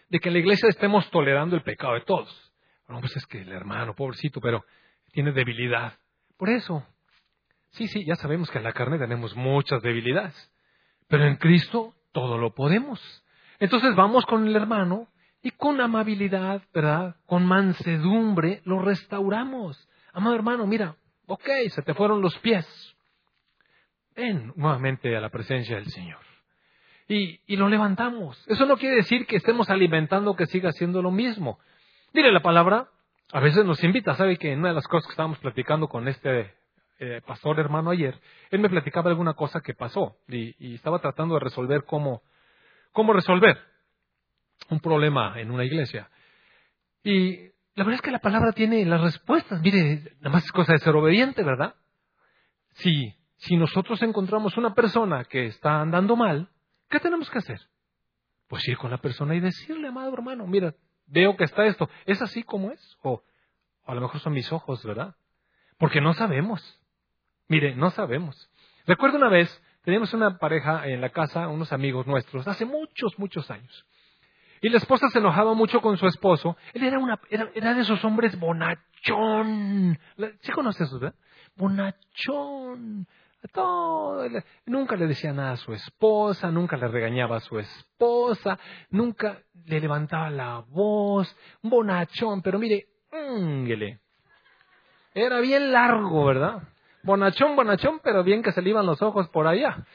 de 0.10 0.20
que 0.20 0.30
en 0.30 0.34
la 0.34 0.39
iglesia 0.39 0.70
estemos 0.70 1.10
tolerando 1.12 1.56
el 1.56 1.63
pecado 1.63 1.93
de 1.93 2.02
todos. 2.02 2.54
Bueno, 2.88 3.02
pues 3.02 3.15
es 3.17 3.26
que 3.26 3.41
el 3.41 3.52
hermano, 3.52 3.93
pobrecito, 3.96 4.39
pero 4.39 4.63
tiene 5.12 5.32
debilidad. 5.32 5.93
Por 6.38 6.50
eso, 6.50 6.86
sí, 7.72 7.88
sí, 7.88 8.06
ya 8.06 8.15
sabemos 8.15 8.50
que 8.50 8.60
en 8.60 8.63
la 8.63 8.74
carne 8.74 8.98
tenemos 8.98 9.36
muchas 9.36 9.82
debilidades, 9.82 10.52
pero 11.08 11.26
en 11.26 11.36
Cristo 11.36 11.96
todo 12.12 12.38
lo 12.38 12.54
podemos. 12.54 13.02
Entonces 13.60 13.96
vamos 13.96 14.26
con 14.26 14.48
el 14.48 14.56
hermano 14.56 15.08
y 15.41 15.52
con 15.52 15.82
amabilidad, 15.82 16.62
¿verdad? 16.74 17.15
Con 17.26 17.46
mansedumbre 17.46 18.62
lo 18.63 18.82
restauramos. 18.82 19.89
Amado 20.13 20.36
hermano, 20.36 20.65
mira, 20.65 20.96
ok, 21.26 21.48
se 21.70 21.82
te 21.82 21.93
fueron 21.93 22.22
los 22.22 22.38
pies. 22.39 22.65
Ven 24.15 24.54
nuevamente 24.56 25.15
a 25.15 25.22
la 25.22 25.30
presencia 25.30 25.76
del 25.76 25.88
Señor 25.88 26.27
y, 27.08 27.56
lo 27.56 27.70
levantamos. 27.70 28.43
Eso 28.48 28.65
no 28.65 28.78
quiere 28.78 28.98
decir 28.98 29.26
que 29.26 29.38
estemos 29.38 29.70
alimentando 29.70 30.36
que 30.36 30.46
siga 30.46 30.70
haciendo 30.70 31.02
lo 31.02 31.12
mismo. 31.12 31.60
Mire 32.13 32.32
la 32.32 32.41
palabra, 32.41 32.89
a 33.32 33.39
veces 33.39 33.65
nos 33.65 33.84
invita, 33.84 34.15
sabe 34.15 34.38
que 34.38 34.52
en 34.52 34.60
una 34.60 34.70
de 34.70 34.76
las 34.76 34.88
cosas 34.88 35.08
que 35.08 35.12
estábamos 35.12 35.39
platicando 35.39 35.88
con 35.88 36.08
este 36.08 36.54
eh, 37.00 37.22
pastor 37.26 37.60
hermano 37.60 37.91
ayer, 37.91 38.20
él 38.50 38.60
me 38.60 38.70
platicaba 38.70 39.10
alguna 39.10 39.34
cosa 39.34 39.62
que 39.62 39.74
pasó 39.74 40.17
y, 40.28 40.76
estaba 40.76 41.00
tratando 41.00 41.36
de 41.36 41.41
resolver 41.41 41.86
cómo, 41.86 42.24
cómo 42.91 43.13
resolver 43.13 43.58
un 44.70 44.80
problema 44.80 45.39
en 45.39 45.52
una 45.52 45.63
iglesia. 45.63 46.10
Y 47.04 47.38
la 47.76 47.84
verdad 47.84 47.96
es 47.96 48.02
que 48.02 48.12
la 48.12 48.20
palabra 48.20 48.52
tiene 48.52 48.84
las 48.86 49.02
respuestas. 49.02 49.62
Mire, 49.62 50.15
nada 50.20 50.32
más 50.32 50.43
es 50.43 50.52
cosa 50.52 50.74
de 50.74 50.80
ser 50.80 50.96
obediente, 50.96 51.43
¿verdad? 51.43 51.76
Si, 52.74 53.13
si 53.38 53.56
nosotros 53.56 54.02
encontramos 54.02 54.58
una 54.58 54.74
persona 54.74 55.24
que 55.24 55.46
está 55.46 55.80
andando 55.80 56.15
mal, 56.15 56.50
¿Qué 56.89 57.00
tenemos 57.00 57.30
que 57.30 57.39
hacer? 57.39 57.60
Pues 58.47 58.67
ir 58.67 58.78
con 58.78 58.91
la 58.91 58.97
persona 58.97 59.36
y 59.36 59.39
decirle, 59.39 59.89
amado 59.89 60.13
hermano, 60.13 60.47
mira, 60.47 60.73
veo 61.06 61.36
que 61.36 61.43
está 61.43 61.65
esto. 61.65 61.89
¿Es 62.06 62.21
así 62.21 62.43
como 62.43 62.71
es? 62.71 62.97
O, 63.02 63.23
a 63.86 63.93
lo 63.93 64.02
mejor 64.02 64.19
son 64.21 64.34
mis 64.34 64.52
ojos, 64.52 64.84
¿verdad? 64.86 65.15
Porque 65.78 66.02
no 66.02 66.13
sabemos. 66.13 66.80
Mire, 67.47 67.76
no 67.76 67.89
sabemos. 67.91 68.50
Recuerdo 68.86 69.17
una 69.17 69.30
vez, 69.30 69.62
teníamos 69.84 70.13
una 70.13 70.38
pareja 70.38 70.88
en 70.88 71.02
la 71.02 71.10
casa, 71.10 71.47
unos 71.50 71.73
amigos 71.73 72.08
nuestros, 72.08 72.47
hace 72.47 72.65
muchos, 72.65 73.17
muchos 73.19 73.50
años. 73.52 73.86
Y 74.62 74.69
la 74.69 74.78
esposa 74.78 75.10
se 75.10 75.19
enojaba 75.19 75.54
mucho 75.54 75.82
con 75.82 75.97
su 75.97 76.08
esposo. 76.08 76.58
Él 76.73 76.84
era, 76.84 76.97
una, 77.00 77.19
era, 77.30 77.73
de 77.73 77.82
esos 77.82 78.04
hombres 78.04 78.38
bonachón. 78.39 80.00
¿Sí 80.41 80.52
conoces 80.52 80.88
eso, 80.88 81.00
verdad? 81.00 81.15
Bonachón 81.56 83.08
nunca 84.65 84.95
le 84.95 85.08
decía 85.08 85.34
nada 85.34 85.52
a 85.52 85.58
su 85.58 85.73
esposa, 85.73 86.52
nunca 86.52 86.78
le 86.78 86.88
regañaba 86.88 87.38
a 87.38 87.41
su 87.41 87.60
esposa, 87.60 88.60
nunca 88.89 89.41
le 89.65 89.80
levantaba 89.80 90.30
la 90.30 90.63
voz, 90.67 91.36
un 91.62 91.69
bonachón, 91.69 92.41
pero 92.41 92.60
mire, 92.60 92.88
era 95.13 95.39
bien 95.39 95.71
largo, 95.71 96.26
¿verdad? 96.26 96.63
Bonachón, 97.04 97.56
bonachón, 97.56 98.00
pero 98.04 98.23
bien 98.23 98.43
que 98.43 98.52
se 98.52 98.62
le 98.62 98.69
iban 98.69 98.86
los 98.86 99.02
ojos 99.02 99.30
por 99.30 99.47
allá. 99.47 99.86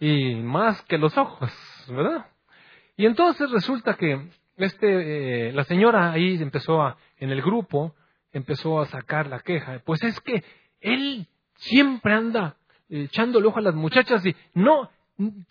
Y 0.00 0.36
más 0.36 0.82
que 0.82 0.98
los 0.98 1.16
ojos, 1.18 1.50
¿verdad? 1.88 2.26
Y 2.96 3.06
entonces 3.06 3.50
resulta 3.50 3.94
que 3.94 4.30
este, 4.56 5.48
eh, 5.48 5.52
la 5.52 5.64
señora 5.64 6.12
ahí 6.12 6.40
empezó 6.40 6.82
a, 6.82 6.96
en 7.18 7.30
el 7.30 7.42
grupo, 7.42 7.94
empezó 8.32 8.80
a 8.80 8.86
sacar 8.86 9.26
la 9.26 9.40
queja. 9.40 9.80
Pues 9.84 10.02
es 10.02 10.20
que 10.20 10.44
él 10.80 11.26
siempre 11.56 12.14
anda 12.14 12.56
echando 12.88 13.38
el 13.38 13.46
ojo 13.46 13.58
a 13.58 13.62
las 13.62 13.74
muchachas 13.74 14.24
y 14.26 14.34
no, 14.54 14.90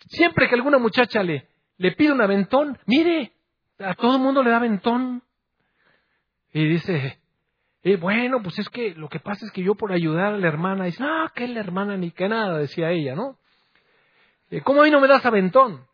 siempre 0.08 0.48
que 0.48 0.54
alguna 0.54 0.78
muchacha 0.78 1.22
le, 1.22 1.48
le 1.78 1.92
pide 1.92 2.12
un 2.12 2.22
aventón, 2.22 2.78
mire, 2.86 3.32
a 3.78 3.94
todo 3.94 4.16
el 4.16 4.22
mundo 4.22 4.42
le 4.42 4.50
da 4.50 4.56
aventón. 4.56 5.22
Y 6.52 6.66
dice, 6.68 7.18
Eh, 7.86 7.96
bueno, 7.96 8.42
pues 8.42 8.58
es 8.58 8.68
que 8.70 8.94
lo 8.94 9.10
que 9.10 9.20
pasa 9.20 9.44
es 9.44 9.52
que 9.52 9.62
yo 9.62 9.74
por 9.74 9.92
ayudar 9.92 10.32
a 10.32 10.38
la 10.38 10.48
hermana, 10.48 10.86
dice, 10.86 11.02
no, 11.02 11.28
que 11.34 11.46
la 11.46 11.60
hermana 11.60 11.98
ni 11.98 12.12
que 12.12 12.28
nada, 12.28 12.56
decía 12.56 12.90
ella, 12.90 13.14
¿no? 13.14 13.36
Eh, 14.50 14.62
¿Cómo 14.62 14.80
a 14.80 14.84
mí 14.84 14.90
no 14.90 15.00
me 15.00 15.08
das 15.08 15.26
aventón? 15.26 15.84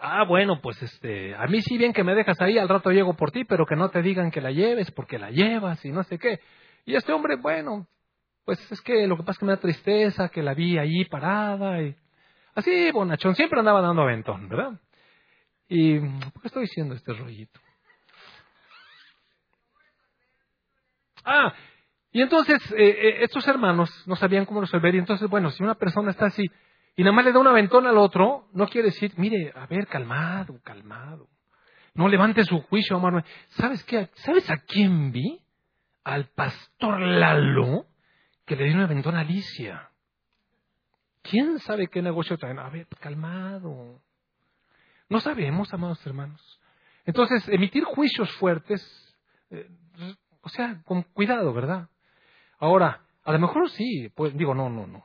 Ah, 0.00 0.24
bueno, 0.24 0.60
pues 0.60 0.82
este, 0.82 1.36
a 1.36 1.46
mí 1.46 1.62
sí 1.62 1.78
bien 1.78 1.92
que 1.92 2.02
me 2.02 2.16
dejas 2.16 2.40
ahí, 2.40 2.58
al 2.58 2.68
rato 2.68 2.90
llego 2.90 3.14
por 3.14 3.30
ti, 3.30 3.44
pero 3.44 3.66
que 3.66 3.76
no 3.76 3.88
te 3.88 4.02
digan 4.02 4.32
que 4.32 4.40
la 4.40 4.50
lleves, 4.50 4.90
porque 4.90 5.16
la 5.16 5.30
llevas 5.30 5.84
y 5.84 5.92
no 5.92 6.02
sé 6.02 6.18
qué. 6.18 6.40
Y 6.84 6.96
este 6.96 7.12
hombre, 7.12 7.36
bueno, 7.36 7.86
pues 8.46 8.72
es 8.72 8.80
que 8.80 9.08
lo 9.08 9.16
que 9.16 9.24
pasa 9.24 9.32
es 9.32 9.38
que 9.40 9.44
me 9.44 9.52
da 9.52 9.60
tristeza, 9.60 10.28
que 10.28 10.40
la 10.40 10.54
vi 10.54 10.78
ahí 10.78 11.04
parada 11.04 11.82
y 11.82 11.96
así, 12.54 12.92
bonachón, 12.92 13.34
siempre 13.34 13.58
andaba 13.58 13.80
dando 13.80 14.02
aventón, 14.02 14.48
¿verdad? 14.48 14.80
Y, 15.68 15.98
¿por 15.98 16.42
qué 16.42 16.48
estoy 16.48 16.62
diciendo 16.62 16.94
este 16.94 17.12
rollito? 17.12 17.60
Ah, 21.24 21.52
y 22.12 22.22
entonces 22.22 22.62
eh, 22.70 22.88
eh, 22.88 23.16
estos 23.24 23.48
hermanos 23.48 23.90
no 24.06 24.14
sabían 24.14 24.46
cómo 24.46 24.60
resolver 24.60 24.94
y 24.94 24.98
entonces, 24.98 25.28
bueno, 25.28 25.50
si 25.50 25.64
una 25.64 25.74
persona 25.74 26.12
está 26.12 26.26
así 26.26 26.48
y 26.94 27.02
nada 27.02 27.16
más 27.16 27.24
le 27.24 27.32
da 27.32 27.40
un 27.40 27.48
aventón 27.48 27.84
al 27.88 27.98
otro, 27.98 28.48
no 28.52 28.68
quiere 28.68 28.90
decir, 28.90 29.12
mire, 29.16 29.52
a 29.56 29.66
ver, 29.66 29.88
calmado, 29.88 30.60
calmado. 30.62 31.28
No 31.94 32.06
levante 32.06 32.44
su 32.44 32.60
juicio, 32.60 32.96
amor. 32.96 33.24
¿Sabes 33.48 33.82
qué? 33.82 34.08
¿Sabes 34.14 34.48
a 34.50 34.58
quién 34.58 35.10
vi? 35.10 35.40
Al 36.04 36.28
pastor 36.28 37.00
Lalo 37.00 37.86
que 38.46 38.56
le 38.56 38.64
dio 38.64 38.74
un 38.74 38.82
aventón 38.82 39.16
Alicia. 39.16 39.90
¿Quién 41.22 41.58
sabe 41.58 41.88
qué 41.88 42.00
negocio 42.00 42.38
traen? 42.38 42.58
A 42.60 42.70
ver, 42.70 42.86
calmado. 43.00 44.00
No 45.08 45.20
sabemos, 45.20 45.72
amados 45.74 46.04
hermanos. 46.06 46.60
Entonces, 47.04 47.48
emitir 47.48 47.84
juicios 47.84 48.30
fuertes, 48.36 48.82
eh, 49.50 49.68
o 50.40 50.48
sea, 50.48 50.80
con 50.84 51.02
cuidado, 51.02 51.52
¿verdad? 51.52 51.88
Ahora, 52.58 53.02
a 53.24 53.32
lo 53.32 53.38
mejor 53.40 53.68
sí, 53.70 54.08
pues 54.14 54.36
digo, 54.36 54.54
no, 54.54 54.68
no, 54.70 54.86
no. 54.86 55.04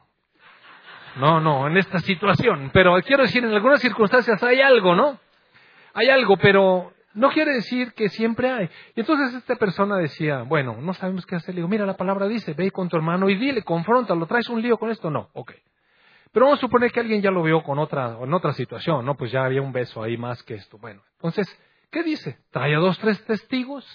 No, 1.17 1.41
no, 1.41 1.67
en 1.67 1.77
esta 1.77 1.99
situación. 1.99 2.69
Pero 2.73 2.95
quiero 3.01 3.23
decir, 3.23 3.43
en 3.43 3.53
algunas 3.53 3.81
circunstancias 3.81 4.41
hay 4.43 4.61
algo, 4.61 4.95
¿no? 4.95 5.19
Hay 5.93 6.09
algo, 6.09 6.37
pero 6.37 6.93
no 7.13 7.29
quiere 7.29 7.53
decir 7.53 7.93
que 7.93 8.09
siempre 8.09 8.49
hay. 8.49 8.69
Y 8.95 9.01
entonces 9.01 9.33
esta 9.35 9.55
persona 9.55 9.97
decía, 9.97 10.43
bueno, 10.43 10.77
no 10.81 10.93
sabemos 10.93 11.25
qué 11.25 11.35
hacer. 11.35 11.53
Le 11.53 11.59
digo, 11.59 11.67
mira, 11.67 11.85
la 11.85 11.97
palabra 11.97 12.27
dice, 12.27 12.53
ve 12.53 12.71
con 12.71 12.89
tu 12.89 12.97
hermano 12.97 13.29
y 13.29 13.35
dile, 13.35 13.63
confróntalo, 13.63 14.25
¿traes 14.27 14.49
un 14.49 14.61
lío 14.61 14.77
con 14.77 14.89
esto? 14.89 15.09
No, 15.09 15.29
ok. 15.33 15.51
Pero 16.31 16.45
vamos 16.45 16.59
a 16.59 16.61
suponer 16.61 16.91
que 16.91 17.01
alguien 17.01 17.21
ya 17.21 17.31
lo 17.31 17.43
vio 17.43 17.61
con 17.61 17.77
otra, 17.77 18.17
en 18.21 18.33
otra 18.33 18.53
situación, 18.53 19.05
¿no? 19.05 19.15
Pues 19.15 19.31
ya 19.31 19.43
había 19.43 19.61
un 19.61 19.73
beso 19.73 20.01
ahí 20.01 20.17
más 20.17 20.41
que 20.43 20.55
esto. 20.55 20.77
Bueno, 20.77 21.03
entonces, 21.13 21.47
¿qué 21.91 22.03
dice? 22.03 22.39
Trae 22.51 22.73
a 22.73 22.79
dos, 22.79 22.97
tres 22.99 23.23
testigos, 23.25 23.85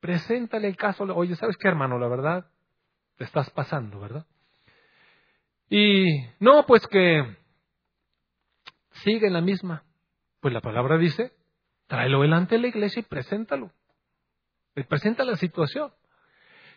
preséntale 0.00 0.68
el 0.68 0.76
caso. 0.76 1.04
Oye, 1.04 1.34
¿sabes 1.36 1.56
qué, 1.56 1.68
hermano? 1.68 1.98
La 1.98 2.08
verdad, 2.08 2.46
te 3.16 3.24
estás 3.24 3.48
pasando, 3.50 3.98
¿verdad? 3.98 4.26
Y 5.70 6.04
no, 6.38 6.66
pues 6.66 6.86
que 6.86 7.36
sigue 8.90 9.26
en 9.26 9.32
la 9.32 9.40
misma. 9.40 9.82
Pues 10.40 10.52
la 10.52 10.60
palabra 10.60 10.98
dice, 10.98 11.32
tráelo 11.86 12.22
delante 12.22 12.56
de 12.56 12.62
la 12.62 12.68
iglesia 12.68 13.00
y 13.00 13.04
preséntalo. 13.04 13.70
Presenta 14.88 15.24
la 15.24 15.36
situación. 15.36 15.92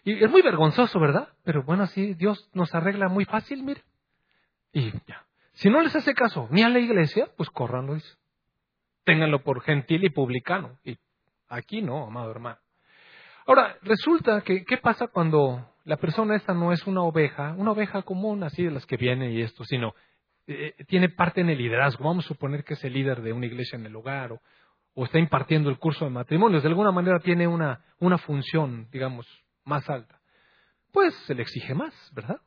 Y 0.03 0.23
es 0.23 0.29
muy 0.29 0.41
vergonzoso, 0.41 0.99
¿verdad? 0.99 1.29
Pero 1.43 1.63
bueno, 1.63 1.83
así 1.83 2.13
Dios 2.13 2.49
nos 2.53 2.73
arregla 2.73 3.09
muy 3.09 3.25
fácil, 3.25 3.63
mire. 3.63 3.83
Y 4.71 4.91
ya. 5.07 5.25
Si 5.53 5.69
no 5.69 5.81
les 5.81 5.95
hace 5.95 6.13
caso 6.13 6.47
ni 6.51 6.63
a 6.63 6.69
la 6.69 6.79
iglesia, 6.79 7.29
pues 7.35 7.49
córranlo. 7.49 7.97
Ténganlo 9.03 9.43
por 9.43 9.61
gentil 9.61 10.05
y 10.05 10.09
publicano. 10.09 10.79
Y 10.85 10.97
aquí 11.49 11.81
no, 11.81 12.05
amado 12.05 12.31
hermano. 12.31 12.59
Ahora, 13.45 13.77
resulta 13.81 14.41
que, 14.41 14.63
¿qué 14.63 14.77
pasa 14.77 15.07
cuando 15.07 15.73
la 15.83 15.97
persona 15.97 16.35
esta 16.35 16.53
no 16.53 16.71
es 16.71 16.85
una 16.85 17.01
oveja, 17.01 17.53
una 17.57 17.71
oveja 17.71 18.03
común, 18.03 18.43
así 18.43 18.63
de 18.63 18.71
las 18.71 18.85
que 18.85 18.95
viene 18.95 19.31
y 19.31 19.41
esto, 19.41 19.65
sino 19.65 19.95
eh, 20.45 20.75
tiene 20.87 21.09
parte 21.09 21.41
en 21.41 21.49
el 21.49 21.57
liderazgo? 21.57 22.05
Vamos 22.05 22.25
a 22.25 22.27
suponer 22.27 22.63
que 22.63 22.75
es 22.75 22.83
el 22.83 22.93
líder 22.93 23.21
de 23.21 23.33
una 23.33 23.47
iglesia 23.47 23.77
en 23.77 23.85
el 23.85 23.95
hogar 23.95 24.31
o, 24.33 24.41
o 24.93 25.05
está 25.05 25.19
impartiendo 25.19 25.69
el 25.69 25.77
curso 25.77 26.05
de 26.05 26.11
matrimonios. 26.11 26.63
De 26.63 26.69
alguna 26.69 26.91
manera 26.91 27.19
tiene 27.19 27.47
una, 27.47 27.81
una 27.99 28.17
función, 28.17 28.87
digamos, 28.91 29.27
más 29.63 29.89
alta. 29.89 30.19
Pues 30.91 31.13
se 31.25 31.35
le 31.35 31.43
exige 31.43 31.73
más, 31.73 31.93
¿verdad? 32.13 32.41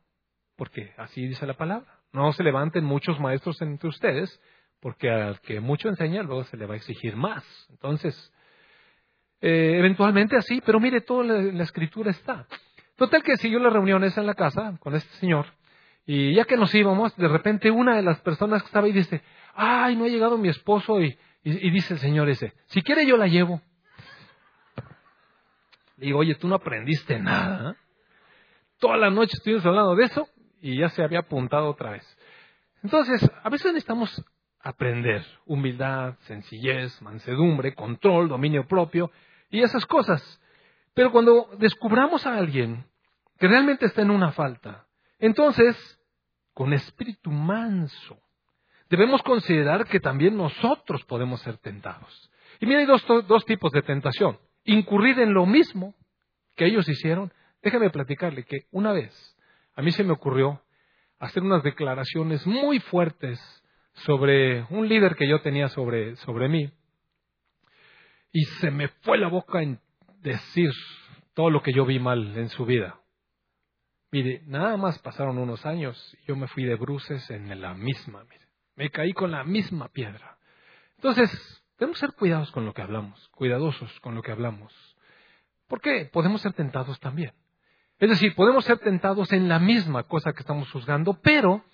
Porque 0.57 0.93
así 0.99 1.27
dice 1.27 1.47
la 1.47 1.55
palabra. 1.55 2.01
No 2.13 2.33
se 2.33 2.43
levanten 2.43 2.85
muchos 2.85 3.19
maestros 3.21 3.61
entre 3.63 3.89
ustedes, 3.89 4.41
porque 4.81 5.11
al 5.11 5.41
que 5.41 5.61
mucho 5.61 5.89
enseña, 5.89 6.23
luego 6.23 6.45
se 6.45 6.57
le 6.57 6.67
va 6.67 6.75
a 6.75 6.77
exigir 6.77 7.17
más. 7.17 7.45
Entonces, 7.71 8.33
eh, 9.41 9.77
eventualmente 9.79 10.37
así, 10.37 10.61
pero 10.65 10.79
mire, 10.79 11.01
toda 11.01 11.25
la, 11.25 11.63
escritura 11.63 12.11
está. 12.11 12.47
Total 12.97 13.23
que 13.23 13.37
siguió 13.37 13.59
las 13.59 13.73
reuniones 13.73 14.17
en 14.17 14.27
la 14.27 14.35
casa 14.35 14.77
con 14.79 14.95
este 14.95 15.13
señor, 15.17 15.47
y 16.05 16.35
ya 16.35 16.45
que 16.45 16.57
nos 16.57 16.75
íbamos, 16.75 17.17
de 17.17 17.29
repente 17.29 17.71
una 17.71 17.97
de 17.97 18.03
las 18.03 18.21
personas 18.21 18.63
que 18.63 18.67
estaba 18.67 18.87
ahí 18.87 18.93
dice, 18.93 19.23
ay, 19.55 19.97
no 19.97 20.05
ha 20.05 20.09
llegado 20.09 20.37
mi 20.37 20.49
esposo, 20.49 21.01
y, 21.01 21.19
y, 21.45 21.71
dice 21.71 21.95
el 21.95 22.01
señor 22.01 22.29
ese, 22.29 22.53
si 22.67 22.83
quiere 22.83 23.07
yo 23.07 23.17
la 23.17 23.27
llevo. 23.27 23.61
Le 25.97 26.07
digo, 26.07 26.21
oye, 26.21 26.35
tú 26.37 26.49
no 26.49 26.55
aprendiste 26.55 27.19
nada. 27.19 27.73
¿eh? 27.73 27.75
Toda 28.79 28.97
la 28.97 29.11
noche 29.11 29.33
estuvimos 29.35 29.65
hablando 29.67 29.95
de 29.95 30.05
eso, 30.05 30.29
y 30.61 30.79
ya 30.79 30.89
se 30.89 31.03
había 31.03 31.21
apuntado 31.21 31.69
otra 31.69 31.91
vez. 31.91 32.19
Entonces, 32.83 33.29
a 33.43 33.49
veces 33.51 33.73
necesitamos 33.73 34.25
aprender 34.61 35.25
humildad, 35.47 36.15
sencillez, 36.21 37.03
mansedumbre, 37.03 37.75
control, 37.75 38.29
dominio 38.29 38.67
propio 38.67 39.11
y 39.51 39.61
esas 39.61 39.85
cosas. 39.87 40.41
Pero 40.95 41.11
cuando 41.11 41.49
descubramos 41.59 42.27
a 42.27 42.37
alguien 42.37 42.85
que 43.39 43.49
realmente 43.49 43.87
está 43.87 44.03
en 44.03 44.11
una 44.11 44.31
falta, 44.31 44.87
entonces, 45.19 45.77
con 46.55 46.73
espíritu 46.73 47.31
manso, 47.31 48.22
debemos 48.93 49.23
considerar 49.23 49.87
que 49.87 50.01
también 50.01 50.37
nosotros 50.37 51.03
podemos 51.07 51.41
ser 51.41 51.57
tentados. 51.57 52.31
Y 52.61 52.67
mira, 52.67 52.81
hay 52.81 52.87
dos, 52.87 53.47
tipos 53.47 53.73
de 53.73 53.81
tentación. 53.81 54.39
Incurrir 54.65 55.19
en 55.19 55.33
lo 55.33 55.47
mismo 55.47 55.95
que 56.57 56.67
ellos 56.67 56.87
hicieron. 56.87 57.33
Déjame 57.63 57.89
platicarle 57.89 58.45
que 58.45 58.67
una 58.71 58.93
vez 58.93 59.11
a 59.75 59.81
mí 59.81 59.93
se 59.93 60.05
me 60.05 60.13
ocurrió 60.13 60.61
hacer 61.19 61.43
unas 61.43 61.63
declaraciones 61.63 62.47
muy 62.47 62.81
fuertes 62.81 63.41
sobre 63.95 64.65
un 64.65 64.87
líder 64.87 65.17
que 65.17 65.27
yo 65.27 65.41
tenía 65.41 65.69
sobre, 65.69 66.17
sobre 66.17 66.51
mí. 66.51 66.71
Y 68.31 68.45
se 68.61 68.71
me 68.71 68.89
fue 68.89 69.17
la 69.17 69.29
boca 69.29 69.63
en 69.63 69.81
decir 70.21 70.71
todo 71.33 71.49
lo 71.49 71.63
que 71.63 71.73
yo 71.73 71.87
vi 71.87 71.99
mal 71.99 72.37
en 72.37 72.51
su 72.51 72.67
vida. 72.67 73.01
Mire, 74.11 74.43
nada 74.45 74.77
más 74.77 74.99
pasaron 74.99 75.39
unos 75.39 75.65
años 75.65 76.15
y 76.21 76.27
yo 76.27 76.37
me 76.37 76.47
fui 76.49 76.65
de 76.65 76.75
bruces 76.75 77.31
en 77.31 77.59
la 77.59 77.73
misma, 77.73 78.23
mire. 78.25 78.52
Me 78.77 78.91
caí 78.91 79.13
con 79.13 79.31
la 79.31 79.45
misma 79.45 79.89
piedra. 79.89 80.39
Entonces, 80.97 81.31
debemos 81.79 81.99
ser 81.99 82.13
cuidados 82.13 82.51
con 82.53 82.65
lo 82.65 82.73
que 82.73 82.83
hablamos, 82.83 83.29
cuidadosos 83.31 84.01
con 84.01 84.15
lo 84.15 84.23
que 84.23 84.33
hablamos. 84.33 84.73
¿Por 85.69 85.81
qué? 85.81 86.09
Podemos 86.13 86.41
ser 86.41 86.53
tentados 86.53 86.99
también. 87.01 87.33
Es 87.99 88.11
decir, 88.11 88.35
podemos 88.35 88.65
ser 88.65 88.79
tentados 88.79 89.33
en 89.33 89.49
la 89.49 89.59
misma 89.59 90.05
cosa 90.05 90.33
que 90.33 90.41
estamos 90.41 90.71
juzgando, 90.71 91.21
pero 91.23 91.65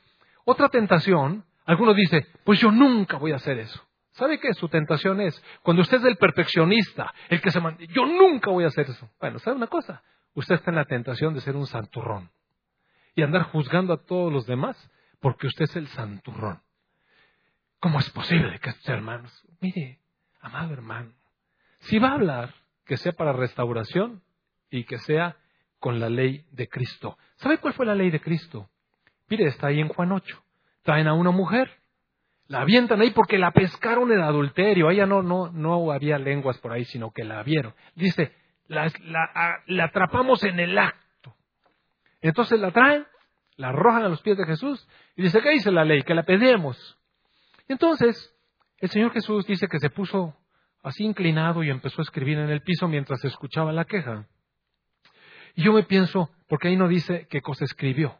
otra 0.44 0.68
tentación, 0.68 1.44
alguno 1.64 1.94
dice, 1.94 2.26
pues 2.44 2.60
yo 2.60 2.70
nunca 2.70 3.16
voy 3.16 3.32
a 3.32 3.36
hacer 3.36 3.58
eso. 3.58 3.82
¿Sabe 4.12 4.40
qué? 4.40 4.52
Su 4.54 4.68
tentación 4.68 5.20
es, 5.20 5.42
cuando 5.62 5.82
usted 5.82 5.98
es 5.98 6.04
el 6.04 6.16
perfeccionista, 6.16 7.14
el 7.28 7.40
que 7.40 7.50
se 7.50 7.60
manda, 7.60 7.84
yo 7.84 8.04
nunca 8.04 8.50
voy 8.50 8.64
a 8.64 8.68
hacer 8.68 8.88
eso. 8.90 9.08
Bueno, 9.20 9.38
¿sabe 9.38 9.56
una 9.56 9.68
cosa? 9.68 10.02
Usted 10.34 10.56
está 10.56 10.70
en 10.70 10.76
la 10.76 10.84
tentación 10.84 11.34
de 11.34 11.40
ser 11.40 11.56
un 11.56 11.66
santurrón 11.66 12.30
y 13.14 13.22
andar 13.22 13.44
juzgando 13.44 13.92
a 13.92 14.04
todos 14.04 14.32
los 14.32 14.46
demás 14.46 14.76
porque 15.20 15.46
usted 15.46 15.64
es 15.64 15.76
el 15.76 15.88
santurrón. 15.88 16.60
¿Cómo 17.80 17.98
es 17.98 18.10
posible 18.10 18.58
que 18.58 18.70
estos 18.70 18.88
hermanos, 18.88 19.46
mire, 19.60 20.00
amado 20.40 20.72
hermano, 20.72 21.12
si 21.80 21.98
va 21.98 22.08
a 22.08 22.14
hablar, 22.14 22.54
que 22.84 22.96
sea 22.96 23.12
para 23.12 23.32
restauración 23.32 24.22
y 24.70 24.84
que 24.84 24.98
sea 24.98 25.36
con 25.78 26.00
la 26.00 26.08
ley 26.08 26.44
de 26.50 26.68
Cristo. 26.68 27.16
¿Sabe 27.36 27.58
cuál 27.58 27.74
fue 27.74 27.86
la 27.86 27.94
ley 27.94 28.10
de 28.10 28.20
Cristo? 28.20 28.68
Mire, 29.28 29.44
está 29.44 29.68
ahí 29.68 29.80
en 29.80 29.88
Juan 29.88 30.12
8. 30.12 30.42
Traen 30.82 31.06
a 31.06 31.12
una 31.12 31.30
mujer, 31.30 31.70
la 32.46 32.62
avientan 32.62 33.00
ahí 33.00 33.10
porque 33.10 33.38
la 33.38 33.52
pescaron 33.52 34.10
en 34.10 34.20
adulterio. 34.20 34.90
Ella 34.90 35.06
no, 35.06 35.22
no, 35.22 35.50
no 35.52 35.92
había 35.92 36.18
lenguas 36.18 36.58
por 36.58 36.72
ahí, 36.72 36.84
sino 36.86 37.12
que 37.12 37.24
la 37.24 37.42
vieron. 37.42 37.74
Dice, 37.94 38.32
la, 38.66 38.90
la, 39.66 39.84
atrapamos 39.84 40.42
en 40.44 40.58
el 40.58 40.78
acto. 40.78 41.36
Entonces 42.20 42.58
la 42.58 42.70
traen, 42.72 43.06
la 43.56 43.68
arrojan 43.68 44.02
a 44.04 44.08
los 44.08 44.22
pies 44.22 44.36
de 44.38 44.46
Jesús 44.46 44.88
y 45.14 45.22
dice, 45.22 45.40
¿qué 45.42 45.50
dice 45.50 45.70
la 45.70 45.84
ley? 45.84 46.02
Que 46.02 46.14
la 46.14 46.24
pedimos. 46.24 46.97
Entonces, 47.68 48.34
el 48.78 48.90
Señor 48.90 49.12
Jesús 49.12 49.46
dice 49.46 49.68
que 49.68 49.78
se 49.78 49.90
puso 49.90 50.36
así 50.82 51.04
inclinado 51.04 51.62
y 51.62 51.70
empezó 51.70 52.00
a 52.00 52.04
escribir 52.04 52.38
en 52.38 52.50
el 52.50 52.62
piso 52.62 52.88
mientras 52.88 53.24
escuchaba 53.24 53.72
la 53.72 53.84
queja. 53.84 54.26
Y 55.54 55.64
yo 55.64 55.72
me 55.72 55.82
pienso, 55.82 56.30
porque 56.48 56.68
ahí 56.68 56.76
no 56.76 56.88
dice 56.88 57.26
qué 57.28 57.40
cosa 57.40 57.64
escribió, 57.64 58.18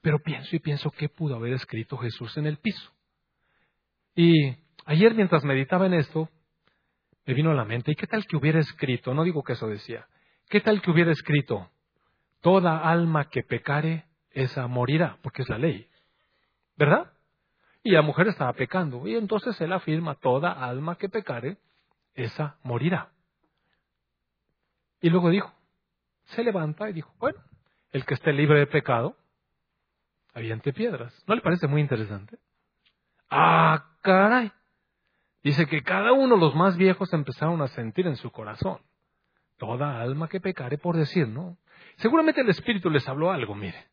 pero 0.00 0.18
pienso 0.20 0.56
y 0.56 0.60
pienso 0.60 0.90
qué 0.90 1.08
pudo 1.08 1.36
haber 1.36 1.52
escrito 1.52 1.98
Jesús 1.98 2.36
en 2.36 2.46
el 2.46 2.58
piso. 2.58 2.92
Y 4.14 4.56
ayer 4.86 5.14
mientras 5.14 5.44
meditaba 5.44 5.86
en 5.86 5.94
esto, 5.94 6.28
me 7.26 7.34
vino 7.34 7.50
a 7.50 7.54
la 7.54 7.64
mente, 7.64 7.92
¿y 7.92 7.94
qué 7.94 8.06
tal 8.06 8.24
que 8.26 8.36
hubiera 8.36 8.58
escrito? 8.58 9.12
No 9.12 9.24
digo 9.24 9.42
que 9.42 9.52
eso 9.52 9.68
decía, 9.68 10.06
¿qué 10.48 10.60
tal 10.60 10.80
que 10.80 10.90
hubiera 10.90 11.12
escrito? 11.12 11.70
toda 12.40 12.88
alma 12.88 13.28
que 13.28 13.42
pecare, 13.42 14.04
esa 14.30 14.66
morirá, 14.66 15.18
porque 15.22 15.42
es 15.42 15.48
la 15.48 15.58
ley. 15.58 15.88
¿Verdad? 16.76 17.12
Y 17.82 17.92
la 17.92 18.02
mujer 18.02 18.28
estaba 18.28 18.52
pecando. 18.52 19.06
Y 19.06 19.16
entonces 19.16 19.60
él 19.60 19.72
afirma, 19.72 20.16
toda 20.16 20.52
alma 20.52 20.96
que 20.96 21.08
pecare, 21.08 21.58
esa 22.14 22.56
morirá. 22.62 23.10
Y 25.00 25.10
luego 25.10 25.30
dijo, 25.30 25.52
se 26.24 26.42
levanta 26.42 26.90
y 26.90 26.92
dijo, 26.92 27.12
bueno, 27.18 27.38
el 27.92 28.04
que 28.04 28.14
esté 28.14 28.32
libre 28.32 28.58
de 28.58 28.66
pecado, 28.66 29.16
aviente 30.34 30.72
piedras. 30.72 31.14
¿No 31.26 31.34
le 31.34 31.40
parece 31.40 31.66
muy 31.66 31.80
interesante? 31.80 32.38
Ah, 33.30 33.86
caray. 34.02 34.52
Dice 35.42 35.66
que 35.66 35.82
cada 35.82 36.12
uno, 36.12 36.36
los 36.36 36.54
más 36.54 36.76
viejos, 36.76 37.12
empezaron 37.12 37.62
a 37.62 37.68
sentir 37.68 38.06
en 38.06 38.16
su 38.16 38.30
corazón. 38.30 38.80
Toda 39.56 40.00
alma 40.00 40.28
que 40.28 40.40
pecare, 40.40 40.78
por 40.78 40.96
decir, 40.96 41.28
¿no? 41.28 41.56
Seguramente 41.96 42.40
el 42.40 42.48
Espíritu 42.48 42.90
les 42.90 43.08
habló 43.08 43.30
algo, 43.30 43.54
mire. 43.54 43.86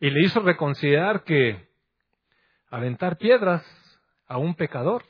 Y 0.00 0.10
le 0.10 0.20
hizo 0.24 0.40
reconsiderar 0.40 1.24
que 1.24 1.69
aventar 2.70 3.18
piedras 3.18 3.64
a 4.26 4.38
un 4.38 4.54
pecador, 4.54 5.04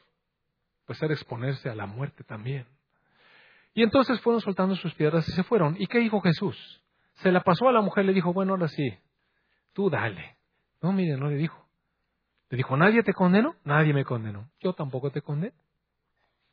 pues 0.86 1.00
era 1.02 1.12
exponerse 1.12 1.68
a 1.68 1.74
la 1.74 1.86
muerte 1.86 2.24
también. 2.24 2.66
Y 3.74 3.82
entonces 3.82 4.20
fueron 4.20 4.40
soltando 4.40 4.74
sus 4.76 4.94
piedras 4.94 5.28
y 5.28 5.32
se 5.32 5.44
fueron. 5.44 5.76
¿Y 5.78 5.86
qué 5.86 5.98
dijo 5.98 6.20
Jesús? 6.20 6.82
Se 7.16 7.30
la 7.30 7.42
pasó 7.42 7.68
a 7.68 7.72
la 7.72 7.80
mujer, 7.80 8.04
le 8.04 8.12
dijo, 8.12 8.32
bueno, 8.32 8.54
ahora 8.54 8.68
sí, 8.68 8.92
tú 9.72 9.90
dale. 9.90 10.36
No, 10.82 10.92
mire, 10.92 11.16
no 11.16 11.28
le 11.28 11.36
dijo. 11.36 11.68
Le 12.48 12.56
dijo, 12.56 12.76
¿nadie 12.76 13.02
te 13.02 13.12
condenó? 13.12 13.54
Nadie 13.64 13.92
me 13.92 14.04
condenó. 14.04 14.50
Yo 14.58 14.72
tampoco 14.72 15.10
te 15.10 15.22
condeno. 15.22 15.54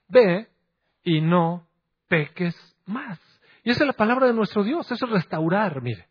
Ve 0.09 0.47
y 1.03 1.21
no 1.21 1.67
peques 2.07 2.55
más. 2.85 3.19
Y 3.63 3.71
esa 3.71 3.83
es 3.83 3.87
la 3.87 3.93
palabra 3.93 4.27
de 4.27 4.33
nuestro 4.33 4.63
Dios. 4.63 4.89
Eso 4.91 5.05
es 5.05 5.11
restaurar, 5.11 5.81
mire. 5.81 6.07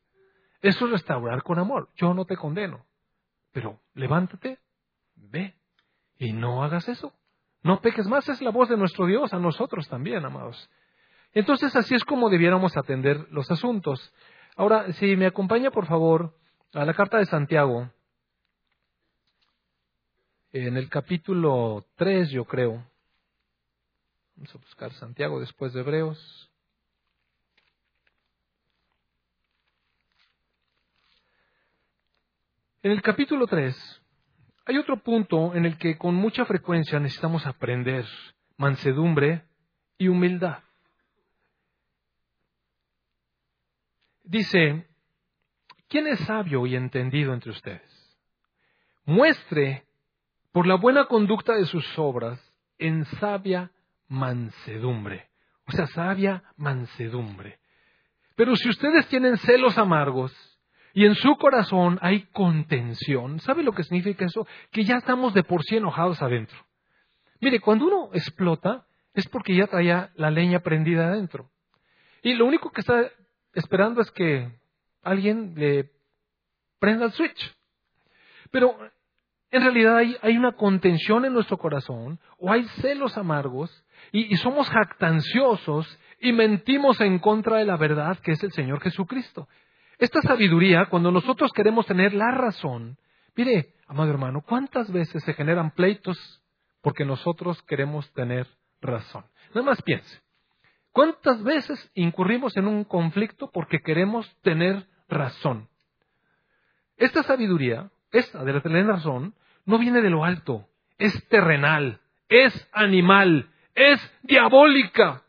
Eso 0.61 0.87
es 0.87 0.91
restaurar 0.91 1.43
con 1.43 1.59
amor. 1.59 1.91
Yo 1.95 2.13
no 2.15 2.25
te 2.25 2.37
condeno. 2.37 2.85
Pero 3.53 3.79
levántate, 3.95 4.59
ve 5.17 5.55
y 6.19 6.33
no 6.33 6.63
hagas 6.63 6.89
eso. 6.89 7.13
No 7.63 7.81
peques 7.81 8.07
más. 8.07 8.29
Es 8.29 8.41
la 8.41 8.51
voz 8.51 8.69
de 8.69 8.77
nuestro 8.77 9.07
Dios 9.07 9.33
a 9.33 9.39
nosotros 9.39 9.89
también, 9.89 10.25
amados. 10.25 10.71
Entonces 11.33 11.75
así 11.77 11.95
es 11.95 12.05
como 12.05 12.31
debiéramos 12.31 12.77
atender 12.77 13.27
los 13.31 13.51
asuntos. 13.51 14.13
Ahora, 14.57 14.93
si 14.95 15.17
me 15.17 15.27
acompaña, 15.27 15.71
por 15.71 15.87
favor, 15.87 16.35
a 16.73 16.85
la 16.85 16.95
carta 16.95 17.19
de 17.19 17.27
Santiago, 17.27 17.91
en 20.53 20.77
el 20.77 20.89
capítulo 20.89 21.85
3, 21.97 22.31
yo 22.31 22.45
creo. 22.45 22.87
Vamos 24.37 24.55
a 24.55 24.59
buscar 24.59 24.93
Santiago 24.95 25.41
después 25.41 25.73
de 25.73 25.81
Hebreos. 25.81 26.51
En 32.83 32.93
el 32.93 33.03
capítulo 33.03 33.47
3 33.47 34.03
hay 34.67 34.79
otro 34.79 34.99
punto 34.99 35.55
en 35.55 35.65
el 35.65 35.79
que 35.79 35.97
con 35.97 36.15
mucha 36.15 36.45
frecuencia 36.45 36.99
necesitamos 36.99 37.47
aprender 37.47 38.05
mansedumbre 38.57 39.45
y 39.97 40.09
humildad. 40.09 40.59
Dice, 44.25 44.89
¿quién 45.89 46.09
es 46.09 46.19
sabio 46.21 46.67
y 46.67 46.75
entendido 46.75 47.33
entre 47.33 47.53
ustedes? 47.53 48.19
Muestre 49.05 49.85
por 50.51 50.67
la 50.67 50.75
buena 50.75 51.05
conducta 51.05 51.55
de 51.55 51.65
sus 51.65 51.97
obras 51.97 52.41
en 52.79 53.05
sabia 53.05 53.71
mansedumbre. 54.09 55.29
O 55.69 55.73
sea, 55.73 55.87
sabia 55.87 56.43
mansedumbre. 56.57 57.61
Pero 58.35 58.57
si 58.57 58.69
ustedes 58.69 59.07
tienen 59.07 59.37
celos 59.39 59.79
amargos 59.79 60.35
y 60.97 61.05
en 61.05 61.15
su 61.15 61.37
corazón 61.37 61.99
hay 62.01 62.23
contención, 62.33 63.39
¿sabe 63.41 63.63
lo 63.63 63.73
que 63.73 63.83
significa 63.83 64.25
eso? 64.25 64.47
Que 64.73 64.83
ya 64.83 64.97
estamos 64.97 65.35
de 65.35 65.45
por 65.45 65.63
sí 65.63 65.77
enojados 65.77 66.23
adentro. 66.23 66.57
Mire, 67.39 67.61
cuando 67.61 67.85
uno 67.85 68.09
explota 68.15 68.87
es 69.13 69.29
porque 69.29 69.55
ya 69.55 69.67
traía 69.67 70.11
la 70.15 70.31
leña 70.31 70.61
prendida 70.61 71.09
adentro. 71.09 71.51
Y 72.23 72.33
lo 72.33 72.47
único 72.47 72.71
que 72.71 72.81
está 72.81 73.11
esperando 73.53 74.01
es 74.01 74.11
que 74.11 74.51
alguien 75.03 75.53
le 75.55 75.91
prenda 76.79 77.05
el 77.05 77.13
switch. 77.13 77.55
Pero 78.51 78.75
en 79.51 79.63
realidad 79.63 79.99
hay, 79.99 80.39
una 80.39 80.53
contención 80.53 81.27
en 81.27 81.35
nuestro 81.35 81.59
corazón 81.59 82.19
o 82.39 82.51
hay 82.51 82.65
celos 82.81 83.19
amargos 83.19 83.85
y, 84.13 84.33
y 84.33 84.37
somos 84.39 84.71
jactanciosos 84.71 85.99
y 86.21 86.33
mentimos 86.33 87.03
en 87.03 87.19
contra 87.19 87.59
de 87.59 87.67
la 87.67 87.77
verdad 87.77 88.19
que 88.21 88.33
es 88.33 88.43
el 88.43 88.53
Señor 88.53 88.81
Jesucristo. 88.81 89.47
Esta 89.99 90.21
sabiduría, 90.23 90.87
cuando 90.87 91.11
nosotros 91.11 91.53
queremos 91.53 91.87
tener 91.87 92.13
la 92.13 92.31
razón, 92.31 92.99
mire, 93.35 93.75
amado 93.87 94.11
hermano, 94.11 94.43
¿cuántas 94.47 94.91
veces 94.93 95.23
se 95.25 95.33
generan 95.35 95.71
pleitos 95.71 96.43
porque 96.83 97.05
nosotros 97.05 97.63
queremos 97.63 98.13
tener 98.13 98.47
razón? 98.81 99.25
Nada 99.55 99.67
más 99.67 99.83
piense. 99.83 100.21
¿Cuántas 100.93 101.43
veces 101.43 101.91
incurrimos 101.95 102.57
en 102.57 102.67
un 102.67 102.85
conflicto 102.85 103.51
porque 103.53 103.81
queremos 103.81 104.31
tener 104.43 104.87
razón? 105.09 105.69
Esta 106.97 107.23
sabiduría, 107.23 107.91
esta 108.13 108.45
de 108.45 108.53
la 108.53 108.63
tener 108.63 108.87
razón, 108.87 109.35
no 109.65 109.79
viene 109.79 110.01
de 110.01 110.11
lo 110.11 110.25
alto, 110.25 110.67
es 110.99 111.29
terrenal, 111.29 112.01
es 112.29 112.69
animal, 112.73 113.51
es 113.75 114.01
diabólica. 114.23 115.23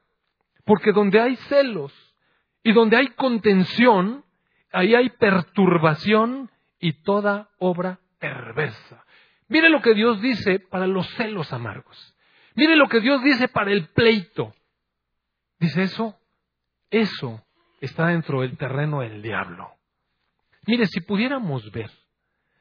Porque 0.65 0.91
donde 0.91 1.19
hay 1.19 1.35
celos 1.47 1.93
y 2.63 2.73
donde 2.73 2.97
hay 2.97 3.07
contención, 3.07 4.23
ahí 4.71 4.95
hay 4.95 5.09
perturbación 5.09 6.49
y 6.79 6.93
toda 7.03 7.49
obra 7.59 7.99
perversa. 8.19 9.05
Mire 9.47 9.69
lo 9.69 9.81
que 9.81 9.93
Dios 9.93 10.21
dice 10.21 10.59
para 10.59 10.87
los 10.87 11.07
celos 11.15 11.53
amargos. 11.53 12.15
Mire 12.55 12.75
lo 12.75 12.87
que 12.89 12.99
Dios 12.99 13.23
dice 13.23 13.47
para 13.47 13.71
el 13.71 13.87
pleito. 13.89 14.53
Dice 15.59 15.83
eso, 15.83 16.19
eso 16.89 17.43
está 17.81 18.07
dentro 18.07 18.41
del 18.41 18.57
terreno 18.57 19.01
del 19.01 19.21
diablo. 19.21 19.71
Mire, 20.65 20.85
si 20.87 21.01
pudiéramos 21.01 21.71
ver, 21.71 21.89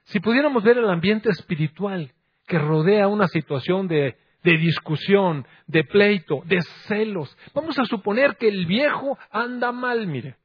si 0.05 0.21
pudiéramos 0.21 0.63
ver 0.63 0.79
el 0.79 0.89
ambiente 0.89 1.31
espiritual 1.31 2.13
que 2.47 2.59
rodea 2.59 3.09
una 3.09 3.27
situación 3.27 3.89
de, 3.89 4.17
de 4.45 4.57
discusión, 4.59 5.47
de 5.67 5.83
pleito, 5.83 6.43
de 6.45 6.63
celos, 6.87 7.37
vamos 7.53 7.79
a 7.79 7.85
suponer 7.85 8.37
que 8.37 8.49
el 8.49 8.67
viejo 8.67 9.19
anda 9.31 9.73
mal, 9.73 10.07
mire. 10.07 10.37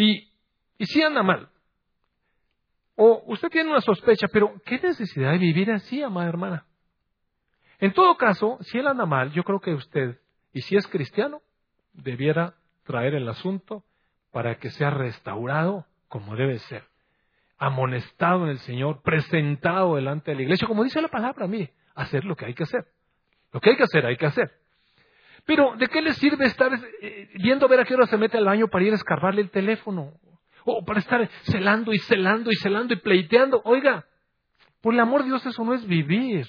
Y, 0.00 0.32
y 0.78 0.86
sí 0.86 1.02
anda 1.02 1.22
mal. 1.22 1.48
O 2.96 3.22
usted 3.26 3.48
tiene 3.48 3.70
una 3.70 3.80
sospecha, 3.80 4.28
pero 4.28 4.54
¿qué 4.64 4.78
necesidad 4.78 5.32
de 5.32 5.38
vivir 5.38 5.70
así, 5.70 6.02
amada 6.02 6.28
hermana? 6.28 6.66
En 7.78 7.92
todo 7.92 8.16
caso, 8.16 8.58
si 8.62 8.78
él 8.78 8.86
anda 8.86 9.06
mal, 9.06 9.32
yo 9.32 9.42
creo 9.42 9.60
que 9.60 9.72
usted 9.72 10.18
y 10.52 10.62
si 10.62 10.76
es 10.76 10.86
cristiano, 10.86 11.40
debiera 11.92 12.54
traer 12.84 13.14
el 13.14 13.28
asunto 13.28 13.84
para 14.32 14.56
que 14.56 14.70
sea 14.70 14.90
restaurado 14.90 15.86
como 16.08 16.34
debe 16.34 16.58
ser, 16.58 16.84
amonestado 17.58 18.44
en 18.44 18.50
el 18.50 18.58
Señor, 18.58 19.02
presentado 19.02 19.96
delante 19.96 20.32
de 20.32 20.36
la 20.36 20.42
iglesia, 20.42 20.66
como 20.66 20.82
dice 20.82 21.00
la 21.00 21.08
palabra, 21.08 21.46
mire, 21.46 21.72
hacer 21.94 22.24
lo 22.24 22.36
que 22.36 22.46
hay 22.46 22.54
que 22.54 22.64
hacer. 22.64 22.84
Lo 23.52 23.60
que 23.60 23.70
hay 23.70 23.76
que 23.76 23.84
hacer, 23.84 24.06
hay 24.06 24.16
que 24.16 24.26
hacer. 24.26 24.50
Pero, 25.46 25.74
¿de 25.76 25.88
qué 25.88 26.02
le 26.02 26.12
sirve 26.14 26.46
estar 26.46 26.72
eh, 27.02 27.30
viendo 27.34 27.66
a 27.66 27.68
ver 27.68 27.80
a 27.80 27.84
qué 27.84 27.94
hora 27.94 28.06
se 28.06 28.16
mete 28.16 28.38
al 28.38 28.44
baño 28.44 28.68
para 28.68 28.84
ir 28.84 28.92
a 28.92 28.96
escarbarle 28.96 29.42
el 29.42 29.50
teléfono? 29.50 30.12
O 30.64 30.84
para 30.84 31.00
estar 31.00 31.28
celando 31.44 31.92
y 31.92 31.98
celando 31.98 32.50
y 32.50 32.56
celando 32.56 32.94
y 32.94 32.98
pleiteando. 32.98 33.62
Oiga, 33.64 34.06
por 34.80 34.94
el 34.94 35.00
amor 35.00 35.22
de 35.22 35.28
Dios, 35.28 35.44
eso 35.46 35.64
no 35.64 35.74
es 35.74 35.86
vivir. 35.86 36.46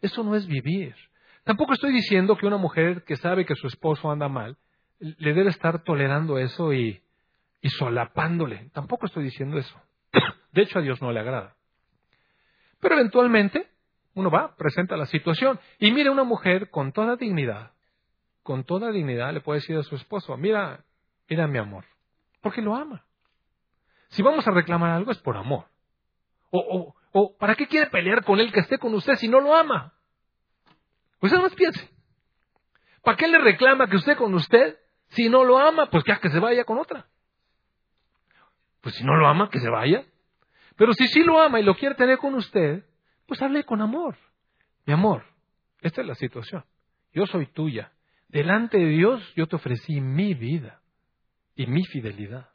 Eso 0.00 0.22
no 0.22 0.34
es 0.34 0.46
vivir. 0.46 0.94
Tampoco 1.44 1.72
estoy 1.72 1.92
diciendo 1.92 2.36
que 2.36 2.46
una 2.46 2.56
mujer 2.56 3.04
que 3.04 3.16
sabe 3.16 3.44
que 3.44 3.54
su 3.54 3.66
esposo 3.66 4.10
anda 4.10 4.28
mal, 4.28 4.56
le 4.98 5.32
debe 5.32 5.50
estar 5.50 5.82
tolerando 5.84 6.38
eso 6.38 6.72
y, 6.72 7.02
y 7.60 7.68
solapándole. 7.70 8.70
Tampoco 8.72 9.06
estoy 9.06 9.24
diciendo 9.24 9.58
eso. 9.58 9.80
De 10.52 10.62
hecho, 10.62 10.78
a 10.78 10.82
Dios 10.82 11.00
no 11.00 11.12
le 11.12 11.20
agrada. 11.20 11.56
Pero 12.80 12.94
eventualmente 12.94 13.68
uno 14.14 14.30
va, 14.30 14.54
presenta 14.56 14.96
la 14.96 15.06
situación 15.06 15.58
y 15.78 15.92
mire 15.92 16.10
una 16.10 16.24
mujer 16.24 16.70
con 16.70 16.92
toda 16.92 17.16
dignidad, 17.16 17.72
con 18.42 18.64
toda 18.64 18.90
dignidad 18.90 19.32
le 19.32 19.40
puede 19.40 19.60
decir 19.60 19.76
a 19.76 19.82
su 19.82 19.94
esposo, 19.94 20.36
mira, 20.36 20.84
mira 21.28 21.46
mi 21.46 21.58
amor, 21.58 21.84
porque 22.40 22.62
lo 22.62 22.74
ama. 22.74 23.04
Si 24.08 24.22
vamos 24.22 24.46
a 24.46 24.50
reclamar 24.50 24.90
algo 24.90 25.12
es 25.12 25.18
por 25.18 25.36
amor. 25.36 25.66
O, 26.50 26.58
o, 26.58 26.94
o 27.12 27.36
¿para 27.36 27.54
qué 27.54 27.68
quiere 27.68 27.88
pelear 27.90 28.24
con 28.24 28.40
él 28.40 28.52
que 28.52 28.60
esté 28.60 28.78
con 28.78 28.92
usted 28.94 29.14
si 29.14 29.28
no 29.28 29.40
lo 29.40 29.54
ama? 29.54 29.94
Pues 31.20 31.32
nada 31.32 31.44
más 31.44 31.54
piense. 31.54 31.88
¿Para 33.02 33.16
qué 33.16 33.28
le 33.28 33.38
reclama 33.38 33.88
que 33.88 33.96
usted 33.96 34.16
con 34.16 34.34
usted? 34.34 34.78
Si 35.10 35.28
no 35.28 35.44
lo 35.44 35.58
ama, 35.58 35.90
pues 35.90 36.02
que, 36.04 36.18
que 36.18 36.30
se 36.30 36.40
vaya 36.40 36.64
con 36.64 36.78
otra. 36.78 37.06
Pues 38.80 38.94
si 38.94 39.04
no 39.04 39.16
lo 39.16 39.26
ama, 39.26 39.50
que 39.50 39.60
se 39.60 39.68
vaya. 39.68 40.04
Pero 40.76 40.92
si 40.94 41.06
sí 41.08 41.22
lo 41.22 41.40
ama 41.40 41.60
y 41.60 41.62
lo 41.62 41.74
quiere 41.74 41.94
tener 41.94 42.18
con 42.18 42.34
usted, 42.34 42.84
pues 43.30 43.40
hable 43.42 43.62
con 43.62 43.80
amor. 43.80 44.16
Mi 44.86 44.92
amor, 44.92 45.22
esta 45.82 46.00
es 46.00 46.06
la 46.08 46.16
situación. 46.16 46.64
Yo 47.12 47.26
soy 47.26 47.46
tuya. 47.46 47.92
Delante 48.26 48.76
de 48.76 48.86
Dios 48.86 49.22
yo 49.36 49.46
te 49.46 49.54
ofrecí 49.54 50.00
mi 50.00 50.34
vida. 50.34 50.80
y 51.54 51.68
mi 51.68 51.84
fidelidad. 51.84 52.48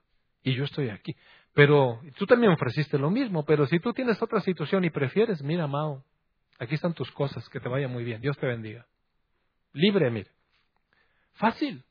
Y 0.44 0.54
yo 0.54 0.66
estoy 0.66 0.90
aquí. 0.90 1.16
Pero 1.54 2.02
tú 2.18 2.26
también 2.26 2.52
ofreciste 2.52 2.98
lo 2.98 3.10
mismo, 3.10 3.46
pero 3.46 3.66
si 3.68 3.80
tú 3.80 3.94
tienes 3.94 4.22
otra 4.22 4.42
situación 4.42 4.84
y 4.84 4.90
prefieres, 4.90 5.42
mira, 5.42 5.64
amado, 5.64 6.04
aquí 6.60 6.76
están 6.76 6.94
tus 6.94 7.10
cosas, 7.12 7.48
que 7.48 7.62
te 7.62 7.70
vaya 7.70 7.88
muy 7.88 8.04
bien, 8.04 8.20
Dios 8.20 8.38
te 8.38 8.46
bendiga. 8.46 8.86
Libre, 9.72 10.12
mire. 10.12 10.30
Fácil. 11.36 11.86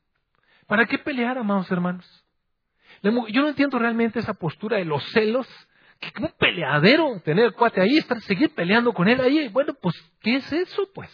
¿Para 0.66 0.84
qué 0.84 0.98
pelear, 0.98 1.38
amados 1.38 1.70
hermanos? 1.70 2.04
Yo 3.02 3.10
no 3.10 3.48
entiendo 3.48 3.78
realmente 3.78 4.18
esa 4.18 4.34
postura 4.34 4.76
de 4.76 4.84
los 4.84 5.02
celos, 5.12 5.48
un 6.20 6.32
peleadero 6.38 7.20
tener 7.20 7.46
el 7.46 7.52
cuate 7.52 7.80
ahí, 7.80 7.98
estar, 7.98 8.20
seguir 8.22 8.54
peleando 8.54 8.92
con 8.92 9.08
él 9.08 9.20
ahí. 9.20 9.48
Bueno, 9.48 9.74
pues, 9.80 9.94
¿qué 10.20 10.36
es 10.36 10.52
eso, 10.52 10.88
pues? 10.94 11.10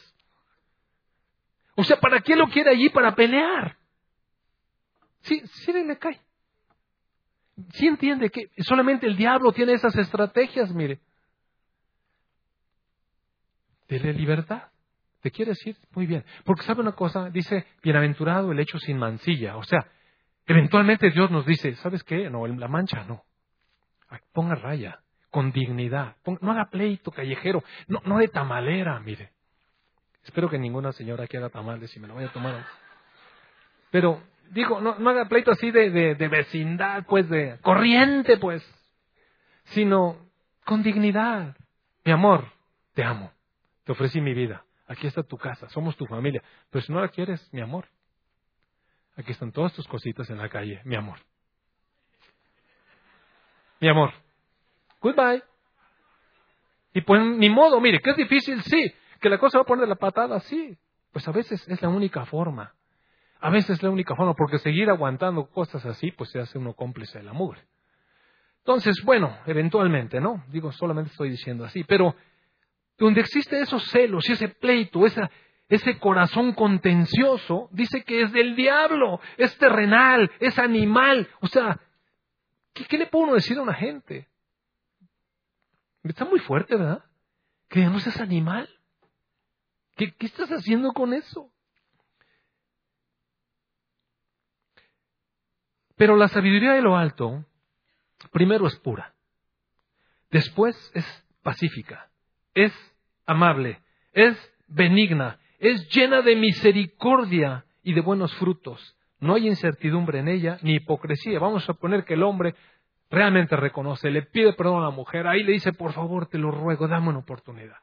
O 1.74 1.84
sea, 1.84 1.98
¿para 1.98 2.20
qué 2.20 2.36
lo 2.36 2.48
quiere 2.48 2.70
allí 2.70 2.88
para 2.88 3.14
pelear? 3.14 3.76
Sí, 5.22 5.40
sí 5.46 5.72
le 5.72 5.98
cae. 5.98 6.20
Sí 7.72 7.86
entiende 7.86 8.30
que 8.30 8.50
solamente 8.62 9.06
el 9.06 9.16
diablo 9.16 9.52
tiene 9.52 9.74
esas 9.74 9.94
estrategias, 9.96 10.72
mire. 10.74 11.00
Dele 13.88 14.12
libertad. 14.12 14.64
¿Te 15.20 15.30
quiere 15.30 15.50
decir? 15.50 15.76
Muy 15.94 16.06
bien. 16.06 16.24
Porque 16.44 16.62
sabe 16.62 16.80
una 16.80 16.92
cosa, 16.92 17.28
dice, 17.28 17.66
bienaventurado 17.82 18.52
el 18.52 18.60
hecho 18.60 18.78
sin 18.78 18.96
mancilla. 18.96 19.56
O 19.56 19.62
sea, 19.62 19.86
eventualmente 20.46 21.10
Dios 21.10 21.30
nos 21.30 21.44
dice, 21.44 21.74
¿sabes 21.76 22.02
qué? 22.04 22.30
No, 22.30 22.46
la 22.46 22.68
mancha 22.68 23.04
no. 23.04 23.24
Ponga 24.32 24.54
raya, 24.54 25.00
con 25.30 25.52
dignidad. 25.52 26.16
no 26.40 26.52
haga 26.52 26.66
pleito 26.70 27.10
callejero, 27.10 27.62
no, 27.86 28.00
no 28.04 28.18
de 28.18 28.28
tamalera, 28.28 28.98
mire. 29.00 29.30
Espero 30.24 30.50
que 30.50 30.58
ninguna 30.58 30.92
señora 30.92 31.26
que 31.26 31.38
haga 31.38 31.48
tamales 31.48 31.94
y 31.96 32.00
me 32.00 32.08
lo 32.08 32.14
vaya 32.14 32.28
a 32.28 32.32
tomar. 32.32 32.66
Pero 33.90 34.22
digo, 34.50 34.80
no, 34.80 34.98
no 34.98 35.10
haga 35.10 35.26
pleito 35.26 35.50
así 35.50 35.70
de, 35.70 36.14
vecindad, 36.14 37.04
pues, 37.06 37.28
de 37.28 37.58
corriente, 37.62 38.36
pues, 38.36 38.62
sino 39.66 40.18
con 40.64 40.82
dignidad. 40.82 41.56
Mi 42.04 42.12
amor, 42.12 42.46
te 42.94 43.02
amo, 43.02 43.32
te 43.84 43.92
ofrecí 43.92 44.20
mi 44.20 44.34
vida, 44.34 44.64
aquí 44.86 45.06
está 45.06 45.22
tu 45.22 45.36
casa, 45.36 45.68
somos 45.68 45.96
tu 45.96 46.06
familia, 46.06 46.42
pero 46.70 46.82
si 46.84 46.92
no 46.92 47.00
la 47.00 47.08
quieres, 47.08 47.46
mi 47.52 47.60
amor, 47.60 47.86
aquí 49.16 49.32
están 49.32 49.52
todas 49.52 49.72
tus 49.74 49.86
cositas 49.86 50.28
en 50.30 50.38
la 50.38 50.48
calle, 50.48 50.80
mi 50.84 50.96
amor. 50.96 51.18
Mi 53.80 53.88
amor, 53.88 54.12
goodbye. 55.00 55.42
Y 56.92 57.00
pues 57.02 57.22
ni 57.22 57.48
modo, 57.48 57.80
mire, 57.80 58.00
que 58.00 58.10
es 58.10 58.16
difícil, 58.16 58.60
sí, 58.62 58.92
que 59.20 59.28
la 59.28 59.38
cosa 59.38 59.58
va 59.58 59.62
a 59.62 59.66
poner 59.66 59.88
la 59.88 59.96
patada, 59.96 60.40
sí, 60.40 60.76
pues 61.12 61.26
a 61.28 61.32
veces 61.32 61.66
es 61.68 61.80
la 61.80 61.88
única 61.88 62.24
forma. 62.26 62.74
A 63.40 63.48
veces 63.48 63.70
es 63.70 63.82
la 63.82 63.90
única 63.90 64.14
forma, 64.14 64.34
porque 64.34 64.58
seguir 64.58 64.90
aguantando 64.90 65.46
cosas 65.46 65.84
así, 65.86 66.10
pues 66.10 66.30
se 66.30 66.40
hace 66.40 66.58
uno 66.58 66.74
cómplice 66.74 67.18
de 67.18 67.24
la 67.24 67.32
mugre. 67.32 67.62
Entonces, 68.58 69.02
bueno, 69.02 69.38
eventualmente, 69.46 70.20
¿no? 70.20 70.44
Digo, 70.48 70.72
solamente 70.72 71.10
estoy 71.10 71.30
diciendo 71.30 71.64
así, 71.64 71.82
pero 71.84 72.14
donde 72.98 73.22
existe 73.22 73.58
esos 73.60 73.82
celos 73.90 74.28
y 74.28 74.32
ese 74.32 74.48
pleito, 74.48 75.06
esa, 75.06 75.30
ese 75.70 75.98
corazón 75.98 76.52
contencioso, 76.52 77.70
dice 77.72 78.04
que 78.04 78.22
es 78.22 78.32
del 78.32 78.54
diablo, 78.54 79.20
es 79.38 79.56
terrenal, 79.56 80.30
es 80.38 80.58
animal. 80.58 81.26
O 81.40 81.46
sea, 81.46 81.80
¿qué, 82.72 82.98
le 82.98 83.06
puedo 83.06 83.24
uno 83.24 83.34
decir 83.34 83.58
a 83.58 83.62
una 83.62 83.74
gente? 83.74 84.28
Está 86.02 86.24
muy 86.24 86.40
fuerte, 86.40 86.76
¿verdad? 86.76 87.04
Que 87.68 87.84
no 87.84 88.00
seas 88.00 88.20
animal. 88.20 88.68
¿Qué, 89.96 90.12
¿Qué 90.14 90.26
estás 90.26 90.48
haciendo 90.50 90.92
con 90.92 91.12
eso? 91.12 91.52
Pero 95.96 96.16
la 96.16 96.28
sabiduría 96.28 96.72
de 96.72 96.80
lo 96.80 96.96
alto, 96.96 97.44
primero 98.32 98.66
es 98.66 98.76
pura, 98.76 99.14
después 100.30 100.74
es 100.94 101.04
pacífica, 101.42 102.10
es 102.54 102.72
amable, 103.26 103.82
es 104.12 104.34
benigna, 104.66 105.38
es 105.58 105.86
llena 105.90 106.22
de 106.22 106.36
misericordia 106.36 107.66
y 107.82 107.92
de 107.92 108.00
buenos 108.00 108.34
frutos. 108.36 108.96
No 109.20 109.34
hay 109.34 109.46
incertidumbre 109.46 110.20
en 110.20 110.28
ella 110.28 110.58
ni 110.62 110.74
hipocresía. 110.74 111.38
Vamos 111.38 111.62
a 111.62 111.66
suponer 111.66 112.04
que 112.04 112.14
el 112.14 112.22
hombre 112.22 112.54
realmente 113.10 113.56
reconoce, 113.56 114.10
le 114.10 114.22
pide 114.22 114.52
perdón 114.52 114.82
a 114.82 114.86
la 114.86 114.90
mujer, 114.90 115.26
ahí 115.26 115.42
le 115.42 115.52
dice, 115.52 115.72
por 115.72 115.92
favor, 115.92 116.26
te 116.26 116.38
lo 116.38 116.50
ruego, 116.50 116.86
dame 116.86 117.08
una 117.08 117.18
oportunidad. 117.18 117.76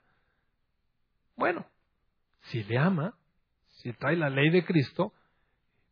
Bueno, 1.36 1.66
si 2.44 2.64
le 2.64 2.78
ama, 2.78 3.14
si 3.68 3.94
trae 3.94 4.16
la 4.16 4.30
ley 4.30 4.50
de 4.50 4.66
Cristo, 4.66 5.14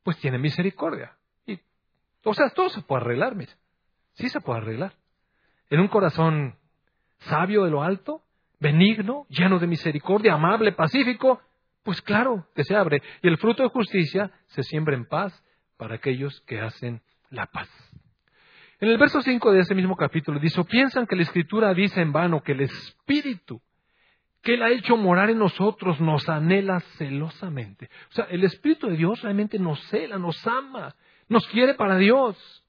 pues 0.03 0.17
tiene 0.19 0.37
misericordia. 0.37 1.15
O 2.23 2.33
sea, 2.33 2.49
todo 2.49 2.69
se 2.69 2.81
puede 2.81 3.03
arreglar, 3.03 3.35
mire. 3.35 3.51
Sí 4.13 4.29
se 4.29 4.41
puede 4.41 4.59
arreglar. 4.59 4.93
En 5.69 5.79
un 5.79 5.87
corazón 5.87 6.55
sabio 7.19 7.65
de 7.65 7.71
lo 7.71 7.83
alto, 7.83 8.21
benigno, 8.59 9.25
lleno 9.29 9.59
de 9.59 9.67
misericordia, 9.67 10.33
amable, 10.33 10.71
pacífico, 10.71 11.41
pues 11.85 12.01
claro 12.01 12.49
que 12.55 12.63
se 12.63 12.75
abre. 12.75 13.01
Y 13.21 13.27
el 13.27 13.37
fruto 13.37 13.61
de 13.61 13.69
justicia 13.69 14.31
se 14.47 14.63
siembra 14.63 14.95
en 14.95 15.05
paz 15.05 15.41
para 15.77 15.95
aquellos 15.95 16.41
que 16.41 16.59
hacen 16.59 17.01
la 17.29 17.45
paz. 17.45 17.69
En 18.79 18.89
el 18.89 18.97
verso 18.97 19.21
5 19.21 19.53
de 19.53 19.59
ese 19.59 19.75
mismo 19.75 19.95
capítulo 19.95 20.39
dice, 20.39 20.63
piensan 20.65 21.05
que 21.05 21.15
la 21.15 21.21
escritura 21.21 21.73
dice 21.75 22.01
en 22.01 22.11
vano 22.11 22.41
que 22.41 22.53
el 22.53 22.61
Espíritu 22.61 23.61
que 24.41 24.55
Él 24.55 24.63
ha 24.63 24.71
hecho 24.71 24.97
morar 24.97 25.29
en 25.29 25.37
nosotros 25.37 25.99
nos 26.01 26.27
anhela 26.27 26.79
celosamente. 26.97 27.89
O 28.09 28.13
sea, 28.13 28.25
el 28.25 28.43
Espíritu 28.43 28.87
de 28.87 28.97
Dios 28.97 29.21
realmente 29.21 29.59
nos 29.59 29.79
cela, 29.87 30.17
nos 30.17 30.45
ama. 30.45 30.95
Nos 31.29 31.47
quiere 31.47 31.75
para 31.75 31.97
Dios. 31.97 32.63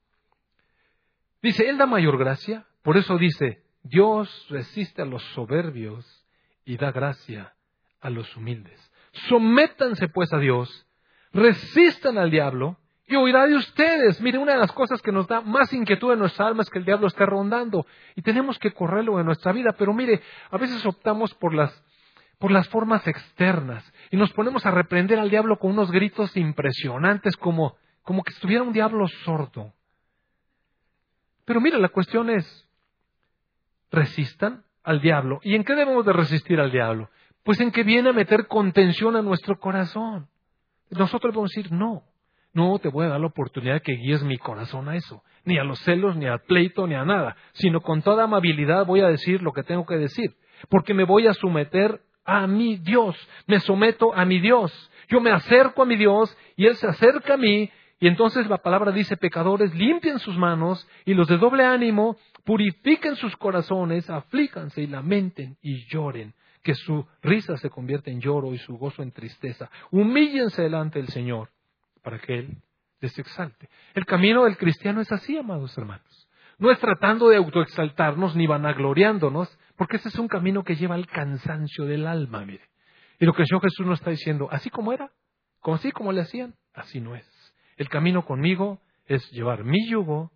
Dice, 1.41 1.67
Él 1.69 1.77
da 1.77 1.85
mayor 1.87 2.17
gracia. 2.17 2.65
Por 2.83 2.97
eso 2.97 3.17
dice, 3.17 3.63
Dios 3.83 4.47
resiste 4.49 5.01
a 5.01 5.05
los 5.05 5.23
soberbios 5.33 6.25
y 6.65 6.77
da 6.77 6.91
gracia 6.91 7.53
a 7.99 8.09
los 8.09 8.35
humildes. 8.35 8.91
Sométanse 9.11 10.07
pues 10.07 10.31
a 10.33 10.39
Dios, 10.39 10.87
resistan 11.31 12.17
al 12.17 12.31
diablo 12.31 12.77
y 13.05 13.15
oirá 13.15 13.47
de 13.47 13.55
ustedes. 13.55 14.19
Mire, 14.21 14.37
una 14.37 14.53
de 14.53 14.59
las 14.59 14.71
cosas 14.71 15.01
que 15.01 15.11
nos 15.11 15.27
da 15.27 15.41
más 15.41 15.71
inquietud 15.73 16.13
en 16.13 16.19
nuestra 16.19 16.47
alma 16.47 16.63
es 16.63 16.69
que 16.69 16.79
el 16.79 16.85
diablo 16.85 17.07
esté 17.07 17.25
rondando 17.25 17.85
y 18.15 18.21
tenemos 18.21 18.59
que 18.59 18.73
correrlo 18.73 19.19
en 19.19 19.25
nuestra 19.25 19.51
vida. 19.51 19.73
Pero 19.77 19.93
mire, 19.93 20.21
a 20.51 20.57
veces 20.57 20.85
optamos 20.85 21.33
por 21.33 21.53
las, 21.53 21.83
por 22.37 22.51
las 22.51 22.67
formas 22.69 23.07
externas 23.07 23.91
y 24.11 24.17
nos 24.17 24.31
ponemos 24.33 24.65
a 24.65 24.71
reprender 24.71 25.19
al 25.19 25.29
diablo 25.29 25.57
con 25.57 25.71
unos 25.71 25.91
gritos 25.91 26.35
impresionantes 26.35 27.35
como 27.37 27.75
como 28.07 28.23
que 28.23 28.31
estuviera 28.31 28.63
un 28.63 28.71
diablo 28.71 29.05
sordo. 29.25 29.73
Pero 31.43 31.59
mira, 31.59 31.77
la 31.77 31.89
cuestión 31.89 32.29
es, 32.29 32.65
resistan 33.91 34.63
al 34.81 35.01
diablo. 35.01 35.41
¿Y 35.43 35.55
en 35.55 35.65
qué 35.65 35.75
debemos 35.75 36.05
de 36.05 36.13
resistir 36.13 36.61
al 36.61 36.71
diablo? 36.71 37.09
Pues 37.47 37.61
en 37.61 37.71
que 37.71 37.83
viene 37.83 38.09
a 38.09 38.13
meter 38.13 38.47
contención 38.47 39.15
a 39.15 39.21
nuestro 39.21 39.57
corazón. 39.57 40.27
Nosotros 40.89 41.33
podemos 41.33 41.51
decir, 41.51 41.71
no, 41.71 42.03
no 42.51 42.77
te 42.77 42.89
voy 42.89 43.05
a 43.05 43.07
dar 43.07 43.21
la 43.21 43.27
oportunidad 43.27 43.81
que 43.81 43.93
guíes 43.93 44.21
mi 44.21 44.37
corazón 44.37 44.89
a 44.89 44.97
eso, 44.97 45.23
ni 45.45 45.57
a 45.57 45.63
los 45.63 45.79
celos, 45.79 46.17
ni 46.17 46.25
al 46.25 46.41
pleito, 46.41 46.85
ni 46.87 46.95
a 46.95 47.05
nada, 47.05 47.37
sino 47.53 47.79
con 47.79 48.01
toda 48.01 48.25
amabilidad 48.25 48.85
voy 48.85 48.99
a 48.99 49.07
decir 49.07 49.41
lo 49.41 49.53
que 49.53 49.63
tengo 49.63 49.85
que 49.85 49.95
decir, 49.95 50.35
porque 50.67 50.93
me 50.93 51.05
voy 51.05 51.25
a 51.27 51.33
someter 51.35 52.01
a 52.25 52.47
mi 52.47 52.75
Dios, 52.75 53.15
me 53.45 53.61
someto 53.61 54.13
a 54.13 54.25
mi 54.25 54.41
Dios, 54.41 54.91
yo 55.07 55.21
me 55.21 55.31
acerco 55.31 55.83
a 55.83 55.85
mi 55.85 55.95
Dios 55.95 56.37
y 56.57 56.65
Él 56.65 56.75
se 56.75 56.87
acerca 56.87 57.35
a 57.35 57.37
mí 57.37 57.71
y 58.01 58.07
entonces 58.09 58.45
la 58.49 58.57
palabra 58.57 58.91
dice, 58.91 59.15
pecadores, 59.15 59.73
limpien 59.73 60.19
sus 60.19 60.37
manos 60.37 60.85
y 61.05 61.13
los 61.13 61.29
de 61.29 61.37
doble 61.37 61.63
ánimo, 61.63 62.17
purifiquen 62.43 63.15
sus 63.15 63.37
corazones, 63.37 64.09
aflícanse 64.09 64.81
y 64.81 64.87
lamenten 64.87 65.55
y 65.61 65.85
lloren, 65.85 66.33
que 66.67 66.75
su 66.75 67.07
risa 67.21 67.55
se 67.55 67.69
convierta 67.69 68.11
en 68.11 68.19
lloro 68.19 68.53
y 68.53 68.57
su 68.57 68.77
gozo 68.77 69.01
en 69.01 69.13
tristeza. 69.13 69.71
Humíllense 69.89 70.61
delante 70.61 70.99
del 70.99 71.07
Señor 71.07 71.49
para 72.03 72.19
que 72.19 72.39
Él 72.39 72.57
les 72.99 73.17
exalte. 73.17 73.69
El 73.93 74.05
camino 74.05 74.43
del 74.43 74.57
cristiano 74.57 74.99
es 74.99 75.09
así, 75.09 75.37
amados 75.37 75.77
hermanos. 75.77 76.27
No 76.57 76.69
es 76.69 76.77
tratando 76.77 77.29
de 77.29 77.37
autoexaltarnos 77.37 78.35
ni 78.35 78.47
vanagloriándonos, 78.47 79.57
porque 79.77 79.95
ese 79.95 80.09
es 80.09 80.19
un 80.19 80.27
camino 80.27 80.65
que 80.65 80.75
lleva 80.75 80.95
al 80.95 81.07
cansancio 81.07 81.85
del 81.85 82.05
alma, 82.05 82.43
mire. 82.43 82.67
Y 83.17 83.25
lo 83.25 83.31
que 83.31 83.43
el 83.43 83.47
Señor 83.47 83.61
Jesús 83.61 83.85
nos 83.85 83.99
está 83.99 84.09
diciendo, 84.09 84.49
así 84.51 84.69
como 84.69 84.91
era, 84.91 85.09
como 85.61 85.77
así 85.77 85.93
como 85.93 86.11
le 86.11 86.19
hacían, 86.19 86.53
así 86.73 86.99
no 86.99 87.15
es. 87.15 87.55
El 87.77 87.87
camino 87.87 88.25
conmigo 88.25 88.81
es 89.05 89.25
llevar 89.31 89.63
mi 89.63 89.87
yugo, 89.89 90.33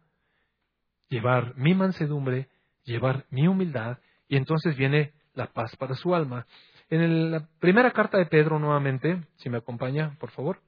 llevar 1.09 1.57
mi 1.57 1.73
mansedumbre, 1.73 2.47
llevar 2.85 3.25
mi 3.31 3.49
humildad, 3.49 3.97
y 4.29 4.37
entonces 4.37 4.77
viene 4.77 5.11
la 5.33 5.47
paz 5.47 5.75
para 5.75 5.95
su 5.95 6.13
alma. 6.13 6.45
En 6.89 7.31
la 7.31 7.47
primera 7.59 7.91
carta 7.91 8.17
de 8.17 8.25
Pedro, 8.25 8.59
nuevamente, 8.59 9.21
si 9.37 9.49
me 9.49 9.57
acompaña, 9.57 10.15
por 10.19 10.31
favor. 10.31 10.61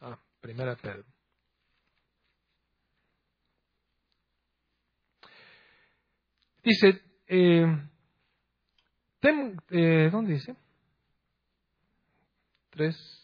Ah, 0.00 0.18
primera 0.40 0.76
Pedro. 0.76 1.04
Dice, 6.62 7.02
eh, 7.26 7.66
eh, 9.22 10.08
¿dónde 10.10 10.32
dice? 10.32 10.56
3. 12.70 13.20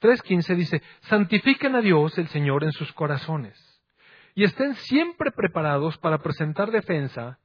3.15 0.00 0.56
dice, 0.56 0.82
santifiquen 1.02 1.74
a 1.76 1.80
Dios 1.80 2.16
el 2.18 2.28
Señor 2.28 2.64
en 2.64 2.72
sus 2.72 2.92
corazones 2.92 3.63
y 4.34 4.44
estén 4.44 4.74
siempre 4.74 5.30
preparados 5.30 5.96
para 5.98 6.18
presentar 6.18 6.70
defensa 6.70 7.38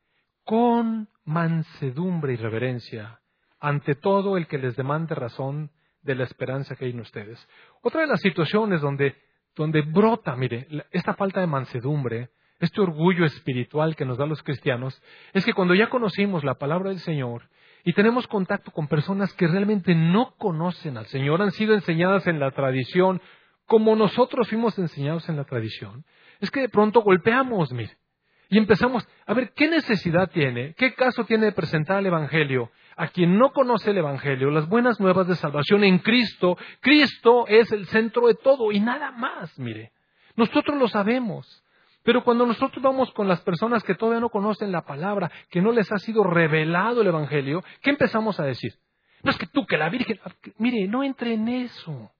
con 0.43 1.07
mansedumbre 1.23 2.33
y 2.33 2.37
reverencia 2.37 3.19
ante 3.59 3.95
todo 3.95 4.37
el 4.37 4.47
que 4.47 4.57
les 4.57 4.75
demande 4.75 5.13
razón 5.15 5.71
de 6.01 6.15
la 6.15 6.23
esperanza 6.23 6.75
que 6.75 6.85
hay 6.85 6.91
en 6.91 7.01
ustedes. 7.01 7.47
Otra 7.81 8.01
de 8.01 8.07
las 8.07 8.21
situaciones 8.21 8.81
donde, 8.81 9.15
donde 9.55 9.81
brota, 9.81 10.35
mire, 10.35 10.67
esta 10.91 11.13
falta 11.13 11.39
de 11.41 11.47
mansedumbre, 11.47 12.29
este 12.59 12.81
orgullo 12.81 13.25
espiritual 13.25 13.95
que 13.95 14.05
nos 14.05 14.17
da 14.17 14.25
los 14.25 14.41
cristianos, 14.43 15.01
es 15.33 15.45
que 15.45 15.53
cuando 15.53 15.75
ya 15.75 15.89
conocimos 15.89 16.43
la 16.43 16.55
palabra 16.55 16.89
del 16.89 16.99
Señor 16.99 17.49
y 17.83 17.93
tenemos 17.93 18.27
contacto 18.27 18.71
con 18.71 18.87
personas 18.87 19.33
que 19.33 19.47
realmente 19.47 19.93
no 19.95 20.35
conocen 20.37 20.97
al 20.97 21.05
Señor, 21.07 21.41
han 21.41 21.51
sido 21.51 21.73
enseñadas 21.73 22.27
en 22.27 22.39
la 22.39 22.51
tradición, 22.51 23.21
como 23.65 23.95
nosotros 23.95 24.49
fuimos 24.49 24.77
enseñados 24.79 25.29
en 25.29 25.37
la 25.37 25.43
tradición, 25.43 26.05
es 26.39 26.51
que 26.51 26.61
de 26.61 26.69
pronto 26.69 27.01
golpeamos, 27.01 27.71
mire, 27.71 27.97
y 28.49 28.57
empezamos 28.57 29.07
a 29.25 29.33
ver 29.33 29.51
qué 29.53 29.67
necesidad 29.67 30.29
tiene, 30.31 30.73
qué 30.75 30.93
caso 30.95 31.23
tiene 31.25 31.45
de 31.45 31.51
presentar 31.51 31.99
el 31.99 32.07
Evangelio 32.07 32.71
a 32.99 33.07
quien 33.07 33.37
no 33.37 33.51
conoce 33.51 33.91
el 33.91 33.97
Evangelio, 33.99 34.49
las 34.51 34.67
buenas 34.67 34.99
nuevas 34.99 35.25
de 35.25 35.35
salvación 35.35 35.85
en 35.85 35.99
Cristo. 35.99 36.57
Cristo 36.81 37.47
es 37.47 37.71
el 37.71 37.85
centro 37.87 38.27
de 38.27 38.33
todo 38.35 38.73
y 38.73 38.81
nada 38.81 39.11
más, 39.11 39.57
mire. 39.57 39.93
Nosotros 40.35 40.77
lo 40.77 40.89
sabemos. 40.89 41.63
Pero 42.03 42.25
cuando 42.25 42.45
nosotros 42.45 42.83
vamos 42.83 43.11
con 43.13 43.27
las 43.27 43.39
personas 43.41 43.83
que 43.83 43.95
todavía 43.95 44.19
no 44.19 44.29
conocen 44.29 44.73
la 44.73 44.81
palabra, 44.81 45.31
que 45.49 45.61
no 45.61 45.71
les 45.71 45.89
ha 45.93 45.97
sido 45.97 46.23
revelado 46.23 47.01
el 47.01 47.07
Evangelio, 47.07 47.63
¿qué 47.81 47.91
empezamos 47.91 48.37
a 48.39 48.43
decir? 48.43 48.73
No 49.23 49.31
es 49.31 49.37
que 49.37 49.47
tú, 49.47 49.65
que 49.65 49.77
la 49.77 49.89
Virgen, 49.89 50.19
mire, 50.57 50.87
no 50.87 51.03
entre 51.03 51.35
en 51.35 51.47
eso. 51.47 52.11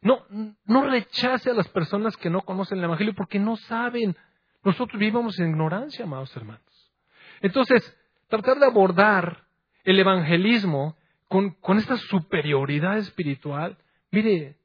No, 0.00 0.24
no 0.64 0.88
rechace 0.88 1.50
a 1.50 1.54
las 1.54 1.68
personas 1.68 2.16
que 2.16 2.30
no 2.30 2.42
conocen 2.42 2.78
el 2.78 2.84
Evangelio 2.84 3.14
porque 3.14 3.38
no 3.38 3.56
saben. 3.56 4.16
Nosotros 4.64 4.98
vivimos 4.98 5.38
en 5.38 5.50
ignorancia, 5.50 6.04
amados 6.04 6.36
hermanos. 6.36 6.92
Entonces, 7.40 7.96
tratar 8.28 8.58
de 8.58 8.66
abordar 8.66 9.44
el 9.84 9.98
evangelismo 10.00 10.96
con, 11.28 11.50
con 11.50 11.78
esta 11.78 11.96
superioridad 11.96 12.98
espiritual, 12.98 13.78
mire, 14.10 14.56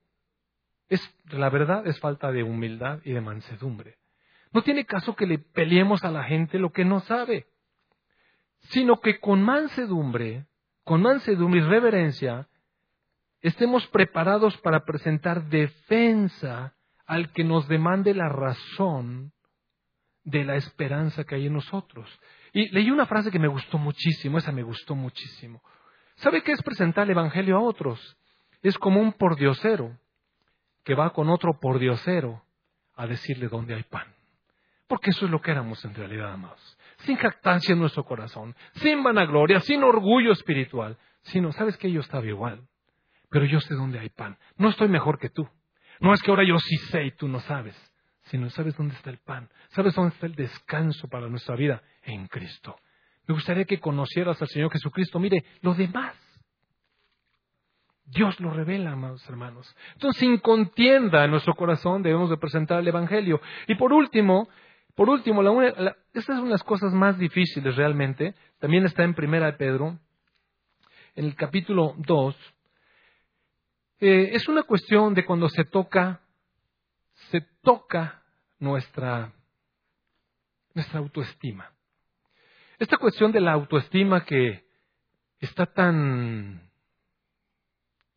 es, 0.89 1.01
la 1.29 1.49
verdad 1.49 1.87
es 1.87 1.99
falta 1.99 2.31
de 2.31 2.43
humildad 2.43 2.99
y 3.03 3.13
de 3.13 3.21
mansedumbre. 3.21 3.97
No 4.51 4.61
tiene 4.61 4.85
caso 4.85 5.15
que 5.15 5.25
le 5.25 5.39
peleemos 5.39 6.03
a 6.03 6.11
la 6.11 6.23
gente 6.23 6.59
lo 6.59 6.71
que 6.71 6.85
no 6.85 6.99
sabe, 7.01 7.47
sino 8.69 8.99
que 9.01 9.19
con 9.19 9.41
mansedumbre, 9.41 10.45
con 10.83 11.01
mansedumbre 11.01 11.61
y 11.61 11.63
reverencia, 11.63 12.47
estemos 13.43 13.85
preparados 13.87 14.57
para 14.57 14.85
presentar 14.85 15.47
defensa 15.49 16.73
al 17.05 17.31
que 17.33 17.43
nos 17.43 17.67
demande 17.67 18.15
la 18.15 18.29
razón 18.29 19.33
de 20.23 20.45
la 20.45 20.55
esperanza 20.55 21.25
que 21.25 21.35
hay 21.35 21.47
en 21.47 21.53
nosotros. 21.53 22.09
Y 22.53 22.69
leí 22.69 22.89
una 22.89 23.05
frase 23.05 23.29
que 23.29 23.39
me 23.39 23.49
gustó 23.49 23.77
muchísimo, 23.77 24.37
esa 24.37 24.53
me 24.53 24.63
gustó 24.63 24.95
muchísimo. 24.95 25.61
¿Sabe 26.15 26.41
qué 26.41 26.53
es 26.53 26.63
presentar 26.63 27.03
el 27.03 27.11
Evangelio 27.11 27.57
a 27.57 27.61
otros? 27.61 28.17
Es 28.61 28.77
como 28.77 29.01
un 29.01 29.11
pordiosero 29.11 29.97
que 30.85 30.95
va 30.95 31.11
con 31.11 31.29
otro 31.29 31.59
pordiosero 31.59 32.41
a 32.95 33.07
decirle 33.07 33.49
dónde 33.49 33.75
hay 33.75 33.83
pan. 33.83 34.07
Porque 34.87 35.09
eso 35.09 35.25
es 35.25 35.31
lo 35.31 35.41
que 35.41 35.51
éramos 35.51 35.83
en 35.83 35.95
realidad, 35.95 36.31
amados. 36.31 36.77
Sin 36.99 37.17
jactancia 37.17 37.73
en 37.73 37.79
nuestro 37.79 38.05
corazón, 38.05 38.55
sin 38.75 39.03
vanagloria, 39.03 39.59
sin 39.59 39.83
orgullo 39.83 40.31
espiritual, 40.31 40.97
sino, 41.23 41.51
¿sabes 41.51 41.75
que 41.77 41.91
Yo 41.91 41.99
estaba 41.99 42.25
igual, 42.25 42.67
pero 43.33 43.45
yo 43.45 43.59
sé 43.59 43.73
dónde 43.73 43.99
hay 43.99 44.09
pan. 44.09 44.37
No 44.55 44.69
estoy 44.69 44.87
mejor 44.87 45.19
que 45.19 45.29
tú. 45.29 45.45
No 45.99 46.13
es 46.13 46.21
que 46.21 46.31
ahora 46.31 46.47
yo 46.47 46.57
sí 46.59 46.77
sé 46.77 47.03
y 47.03 47.11
tú 47.11 47.27
no 47.27 47.41
sabes 47.41 47.75
sino 48.25 48.49
sabes 48.49 48.75
dónde 48.77 48.95
está 48.95 49.09
el 49.09 49.19
pan, 49.19 49.49
sabes 49.69 49.95
dónde 49.95 50.13
está 50.13 50.25
el 50.25 50.35
descanso 50.35 51.07
para 51.07 51.27
nuestra 51.27 51.55
vida 51.55 51.81
en 52.03 52.27
Cristo. 52.27 52.75
Me 53.27 53.33
gustaría 53.33 53.65
que 53.65 53.79
conocieras 53.79 54.41
al 54.41 54.47
Señor 54.47 54.71
Jesucristo. 54.71 55.19
Mire, 55.19 55.43
lo 55.61 55.73
demás, 55.73 56.15
Dios 58.05 58.39
lo 58.39 58.51
revela, 58.51 58.91
amados 58.91 59.27
hermanos. 59.29 59.73
Entonces, 59.93 60.19
sin 60.19 60.37
contienda 60.37 61.23
en 61.23 61.31
nuestro 61.31 61.55
corazón, 61.55 62.03
debemos 62.03 62.29
de 62.29 62.37
presentar 62.37 62.79
el 62.79 62.87
Evangelio. 62.87 63.41
Y 63.67 63.75
por 63.75 63.93
último, 63.93 64.49
por 64.95 65.09
último, 65.09 65.41
esta 65.61 65.95
es 66.13 66.29
una 66.29 66.43
de 66.43 66.49
las 66.49 66.63
cosas 66.63 66.93
más 66.93 67.17
difíciles 67.17 67.75
realmente. 67.75 68.35
También 68.59 68.85
está 68.85 69.03
en 69.03 69.13
Primera 69.13 69.47
de 69.47 69.53
Pedro, 69.53 69.99
en 71.15 71.25
el 71.25 71.35
capítulo 71.35 71.95
2. 71.97 72.35
Eh, 74.05 74.35
es 74.35 74.49
una 74.49 74.63
cuestión 74.63 75.13
de 75.13 75.25
cuando 75.25 75.47
se 75.47 75.63
toca 75.63 76.19
se 77.31 77.39
toca 77.61 78.21
nuestra, 78.59 79.31
nuestra 80.73 80.99
autoestima. 80.99 81.71
Esta 82.77 82.97
cuestión 82.97 83.31
de 83.31 83.39
la 83.39 83.53
autoestima 83.53 84.25
que 84.25 84.65
está 85.39 85.67
tan, 85.67 86.69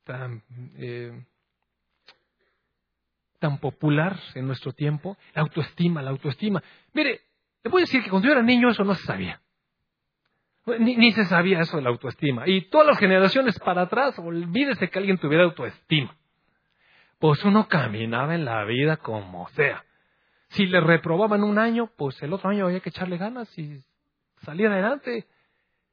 tan, 0.03 0.43
eh, 0.77 1.25
tan 3.39 3.59
popular 3.59 4.19
en 4.35 4.49
nuestro 4.49 4.73
tiempo, 4.73 5.17
la 5.35 5.43
autoestima, 5.43 6.03
la 6.03 6.11
autoestima. 6.11 6.65
Mire, 6.95 7.21
le 7.63 7.71
voy 7.71 7.83
a 7.83 7.85
decir 7.85 8.03
que 8.03 8.11
cuando 8.11 8.27
yo 8.27 8.33
era 8.33 8.43
niño 8.43 8.71
eso 8.71 8.83
no 8.83 8.97
se 8.97 9.05
sabía. 9.05 9.41
Ni, 10.79 10.97
ni, 10.97 11.13
se 11.13 11.25
sabía 11.27 11.61
eso 11.61 11.77
de 11.77 11.83
la 11.83 11.91
autoestima. 11.91 12.43
Y 12.47 12.69
todas 12.71 12.87
las 12.87 12.99
generaciones 12.99 13.59
para 13.61 13.83
atrás, 13.83 14.19
olvídese 14.19 14.91
que 14.91 14.99
alguien 14.99 15.19
tuviera 15.19 15.45
autoestima 15.45 16.17
pues 17.19 17.45
uno 17.45 17.69
caminaba 17.69 18.35
en 18.35 18.45
la 18.45 18.65
vida 18.65 18.99
como 18.99 19.49
sea. 19.51 19.85
Si 20.49 20.67
le 20.67 20.81
reprobaban 20.81 21.43
un 21.43 21.59
año, 21.59 21.91
pues 21.97 22.23
el 22.23 22.33
otro 22.33 22.51
año 22.51 22.67
había 22.67 22.81
que 22.81 22.91
echarle 22.91 23.17
ganas 23.17 23.57
y 23.59 23.83
salir 24.43 24.69
adelante. 24.69 25.27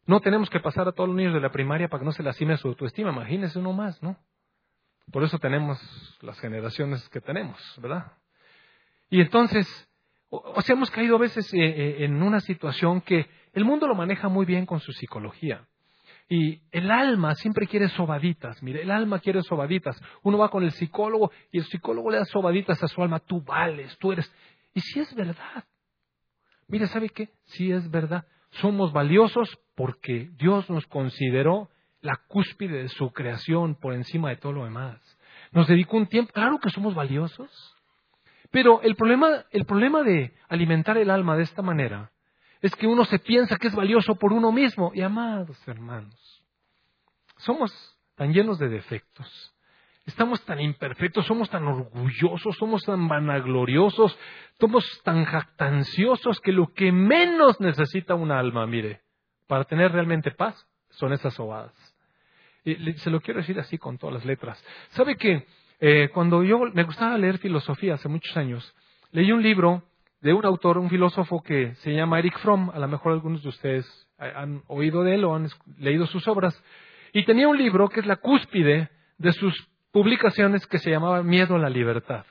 No 0.05 0.19
tenemos 0.19 0.49
que 0.49 0.59
pasar 0.59 0.87
a 0.87 0.91
todos 0.91 1.07
los 1.07 1.17
niños 1.17 1.33
de 1.33 1.39
la 1.39 1.51
primaria 1.51 1.87
para 1.87 2.01
que 2.01 2.05
no 2.05 2.11
se 2.11 2.23
lastime 2.23 2.57
su 2.57 2.67
autoestima. 2.67 3.11
Imagínese 3.11 3.57
uno 3.59 3.73
más, 3.73 4.01
¿no? 4.03 4.17
Por 5.11 5.23
eso 5.23 5.39
tenemos 5.39 5.79
las 6.21 6.39
generaciones 6.39 7.07
que 7.09 7.21
tenemos, 7.21 7.59
¿verdad? 7.81 8.13
Y 9.09 9.21
entonces, 9.21 9.67
o, 10.29 10.61
sea, 10.61 10.75
hemos 10.75 10.91
caído 10.91 11.15
a 11.15 11.19
veces 11.19 11.51
eh, 11.53 11.57
eh, 11.59 12.05
en 12.05 12.21
una 12.21 12.39
situación 12.41 13.01
que 13.01 13.27
el 13.53 13.65
mundo 13.65 13.87
lo 13.87 13.95
maneja 13.95 14.29
muy 14.29 14.45
bien 14.45 14.65
con 14.65 14.79
su 14.79 14.91
psicología. 14.91 15.67
Y 16.27 16.61
el 16.71 16.89
alma 16.89 17.35
siempre 17.35 17.67
quiere 17.67 17.89
sobaditas. 17.89 18.61
Mire, 18.63 18.81
el 18.81 18.91
alma 18.91 19.19
quiere 19.19 19.43
sobaditas. 19.43 20.01
Uno 20.23 20.37
va 20.37 20.49
con 20.49 20.63
el 20.63 20.71
psicólogo 20.71 21.31
y 21.51 21.59
el 21.59 21.65
psicólogo 21.65 22.09
le 22.09 22.17
da 22.17 22.25
sobaditas 22.25 22.81
a 22.81 22.87
su 22.87 23.03
alma. 23.03 23.19
Tú 23.19 23.41
vales, 23.41 23.95
tú 23.99 24.11
eres. 24.11 24.33
Y 24.73 24.79
si 24.79 24.99
es 24.99 25.13
verdad. 25.13 25.65
Mire, 26.67 26.87
¿sabe 26.87 27.09
qué? 27.09 27.29
Si 27.45 27.71
es 27.71 27.89
verdad. 27.91 28.25
Somos 28.61 28.91
valiosos 28.93 29.59
porque 29.75 30.29
Dios 30.37 30.69
nos 30.69 30.85
consideró 30.87 31.69
la 32.01 32.19
cúspide 32.27 32.83
de 32.83 32.89
su 32.89 33.11
creación 33.11 33.75
por 33.75 33.93
encima 33.93 34.29
de 34.29 34.37
todo 34.37 34.53
lo 34.53 34.63
demás. 34.63 34.99
Nos 35.51 35.67
dedicó 35.67 35.97
un 35.97 36.07
tiempo. 36.07 36.31
Claro 36.33 36.57
que 36.59 36.69
somos 36.69 36.95
valiosos. 36.95 37.51
Pero 38.49 38.81
el 38.81 38.95
problema, 38.95 39.45
el 39.51 39.65
problema 39.65 40.03
de 40.03 40.33
alimentar 40.47 40.97
el 40.97 41.09
alma 41.09 41.35
de 41.35 41.43
esta 41.43 41.61
manera 41.61 42.12
es 42.63 42.73
que 42.77 42.87
uno 42.87 43.03
se 43.03 43.19
piensa 43.19 43.57
que 43.57 43.67
es 43.67 43.75
valioso 43.75 44.15
por 44.15 44.31
uno 44.31 44.51
mismo. 44.51 44.91
Y 44.95 45.01
amados 45.01 45.57
hermanos, 45.67 46.43
somos 47.37 47.71
tan 48.15 48.31
llenos 48.31 48.57
de 48.57 48.69
defectos, 48.69 49.53
estamos 50.05 50.43
tan 50.45 50.61
imperfectos, 50.61 51.25
somos 51.25 51.49
tan 51.49 51.65
orgullosos, 51.67 52.55
somos 52.55 52.81
tan 52.83 53.09
vanagloriosos, 53.09 54.17
somos 54.59 55.01
tan 55.03 55.25
jactanciosos 55.25 56.39
que 56.39 56.53
lo 56.53 56.73
que 56.73 56.93
menos 56.93 57.59
necesita 57.59 58.15
un 58.15 58.31
alma, 58.31 58.65
mire, 58.65 59.01
para 59.45 59.65
tener 59.65 59.91
realmente 59.91 60.31
paz, 60.31 60.65
son 60.91 61.11
esas 61.11 61.33
sobadas. 61.33 61.73
Y 62.63 62.93
se 62.93 63.09
lo 63.09 63.19
quiero 63.19 63.41
decir 63.41 63.59
así 63.59 63.77
con 63.77 63.97
todas 63.97 64.13
las 64.13 64.25
letras. 64.25 64.63
¿Sabe 64.91 65.17
que 65.17 65.45
eh, 65.81 66.09
cuando 66.13 66.43
yo 66.43 66.59
me 66.73 66.83
gustaba 66.83 67.17
leer 67.17 67.39
filosofía 67.39 67.95
hace 67.95 68.07
muchos 68.07 68.37
años, 68.37 68.73
leí 69.11 69.33
un 69.33 69.43
libro 69.43 69.83
de 70.23 70.33
un 70.33 70.45
autor, 70.45 70.77
un 70.77 70.89
filósofo 70.89 71.43
que 71.43 71.75
se 71.75 71.91
llama 71.91 72.17
Eric 72.17 72.39
Fromm, 72.39 72.69
a 72.69 72.79
lo 72.79 72.87
mejor 72.87 73.11
algunos 73.11 73.43
de 73.43 73.49
ustedes 73.49 74.07
han 74.17 74.63
oído 74.67 75.03
de 75.03 75.15
él 75.15 75.25
o 75.25 75.35
han 75.35 75.49
leído 75.77 76.05
sus 76.07 76.25
obras, 76.29 76.57
y 77.11 77.25
tenía 77.25 77.49
un 77.49 77.57
libro 77.57 77.89
que 77.89 77.99
es 77.99 78.05
la 78.05 78.15
cúspide 78.15 78.89
de 79.17 79.33
sus 79.33 79.69
publicaciones 79.91 80.65
que 80.65 80.79
se 80.79 80.91
llamaba 80.91 81.23
Miedo 81.23 81.55
a 81.55 81.59
la 81.59 81.69
libertad. 81.69 82.25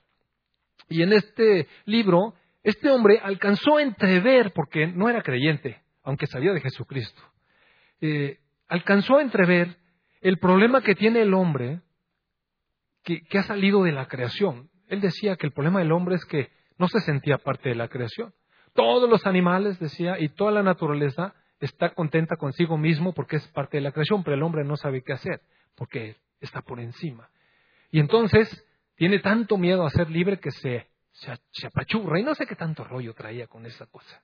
Y 0.88 1.02
en 1.02 1.12
este 1.12 1.68
libro, 1.84 2.34
este 2.62 2.88
hombre 2.90 3.20
alcanzó 3.22 3.76
a 3.76 3.82
entrever, 3.82 4.52
porque 4.54 4.86
no 4.86 5.10
era 5.10 5.20
creyente, 5.22 5.82
aunque 6.02 6.26
sabía 6.26 6.52
de 6.52 6.62
Jesucristo, 6.62 7.22
eh, 8.00 8.38
alcanzó 8.68 9.18
a 9.18 9.22
entrever 9.22 9.76
el 10.22 10.38
problema 10.38 10.80
que 10.80 10.94
tiene 10.94 11.20
el 11.20 11.34
hombre 11.34 11.82
que 13.04 13.38
ha 13.38 13.42
salido 13.42 13.82
de 13.82 13.92
la 13.92 14.06
creación. 14.06 14.70
Él 14.88 15.02
decía 15.02 15.36
que 15.36 15.46
el 15.46 15.52
problema 15.52 15.80
del 15.80 15.92
hombre 15.92 16.14
es 16.14 16.24
que 16.24 16.61
no 16.82 16.88
se 16.88 16.98
sentía 16.98 17.38
parte 17.38 17.68
de 17.68 17.76
la 17.76 17.86
creación. 17.86 18.34
Todos 18.74 19.08
los 19.08 19.24
animales, 19.24 19.78
decía, 19.78 20.18
y 20.18 20.30
toda 20.30 20.50
la 20.50 20.64
naturaleza 20.64 21.32
está 21.60 21.90
contenta 21.90 22.34
consigo 22.34 22.76
mismo 22.76 23.12
porque 23.12 23.36
es 23.36 23.46
parte 23.52 23.76
de 23.76 23.82
la 23.82 23.92
creación, 23.92 24.24
pero 24.24 24.34
el 24.34 24.42
hombre 24.42 24.64
no 24.64 24.76
sabe 24.76 25.04
qué 25.04 25.12
hacer, 25.12 25.42
porque 25.76 26.16
está 26.40 26.60
por 26.60 26.80
encima. 26.80 27.30
Y 27.92 28.00
entonces 28.00 28.66
tiene 28.96 29.20
tanto 29.20 29.58
miedo 29.58 29.86
a 29.86 29.90
ser 29.90 30.10
libre 30.10 30.40
que 30.40 30.50
se, 30.50 30.88
se, 31.12 31.66
apachurra 31.68 32.18
y 32.18 32.24
no 32.24 32.34
sé 32.34 32.46
qué 32.46 32.56
tanto 32.56 32.82
rollo 32.82 33.14
traía 33.14 33.46
con 33.46 33.64
esa 33.64 33.86
cosa. 33.86 34.20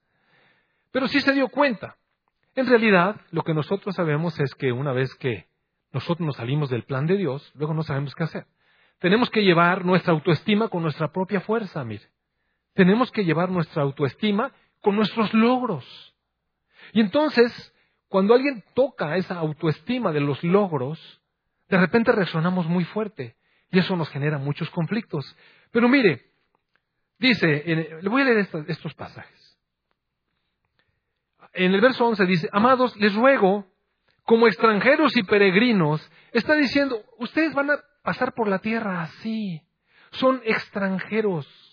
Pero 0.90 1.06
sí 1.06 1.20
se 1.20 1.34
dio 1.34 1.50
cuenta. 1.50 1.96
En 2.56 2.66
realidad, 2.66 3.20
lo 3.30 3.44
que 3.44 3.54
nosotros 3.54 3.94
sabemos 3.94 4.40
es 4.40 4.52
que 4.56 4.72
una 4.72 4.92
vez 4.92 5.14
que 5.14 5.46
nosotros 5.92 6.26
nos 6.26 6.34
salimos 6.34 6.70
del 6.70 6.82
plan 6.82 7.06
de 7.06 7.18
Dios, 7.18 7.52
luego 7.54 7.72
no 7.72 7.84
sabemos 7.84 8.16
qué 8.16 8.24
hacer. 8.24 8.46
Tenemos 8.98 9.30
que 9.30 9.44
llevar 9.44 9.84
nuestra 9.84 10.12
autoestima 10.12 10.66
con 10.66 10.82
nuestra 10.82 11.12
propia 11.12 11.40
fuerza, 11.40 11.84
mire. 11.84 12.17
Tenemos 12.78 13.10
que 13.10 13.24
llevar 13.24 13.50
nuestra 13.50 13.82
autoestima 13.82 14.52
con 14.82 14.94
nuestros 14.94 15.34
logros. 15.34 15.84
Y 16.92 17.00
entonces, 17.00 17.74
cuando 18.06 18.34
alguien 18.34 18.62
toca 18.72 19.16
esa 19.16 19.36
autoestima 19.36 20.12
de 20.12 20.20
los 20.20 20.44
logros, 20.44 21.20
de 21.68 21.76
repente 21.76 22.12
resonamos 22.12 22.68
muy 22.68 22.84
fuerte 22.84 23.34
y 23.72 23.80
eso 23.80 23.96
nos 23.96 24.08
genera 24.10 24.38
muchos 24.38 24.70
conflictos. 24.70 25.36
Pero 25.72 25.88
mire, 25.88 26.30
dice, 27.18 27.64
le 28.00 28.08
voy 28.08 28.22
a 28.22 28.26
leer 28.26 28.38
estos, 28.38 28.68
estos 28.68 28.94
pasajes. 28.94 29.58
En 31.54 31.74
el 31.74 31.80
verso 31.80 32.06
11 32.06 32.26
dice, 32.26 32.48
amados, 32.52 32.96
les 32.98 33.12
ruego, 33.12 33.66
como 34.22 34.46
extranjeros 34.46 35.16
y 35.16 35.24
peregrinos, 35.24 36.08
está 36.30 36.54
diciendo, 36.54 37.02
ustedes 37.18 37.52
van 37.54 37.72
a 37.72 37.80
pasar 38.04 38.34
por 38.34 38.46
la 38.46 38.60
tierra 38.60 39.02
así, 39.02 39.62
son 40.12 40.40
extranjeros, 40.44 41.67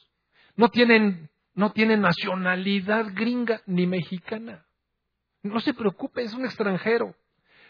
no 0.56 0.70
tienen, 0.70 1.30
no 1.54 1.72
tienen 1.72 2.02
nacionalidad 2.02 3.08
gringa 3.14 3.62
ni 3.66 3.88
mexicana. 3.88 4.66
No 5.44 5.60
se 5.60 5.74
preocupe, 5.74 6.24
es 6.24 6.34
un 6.34 6.46
extranjero. 6.46 7.16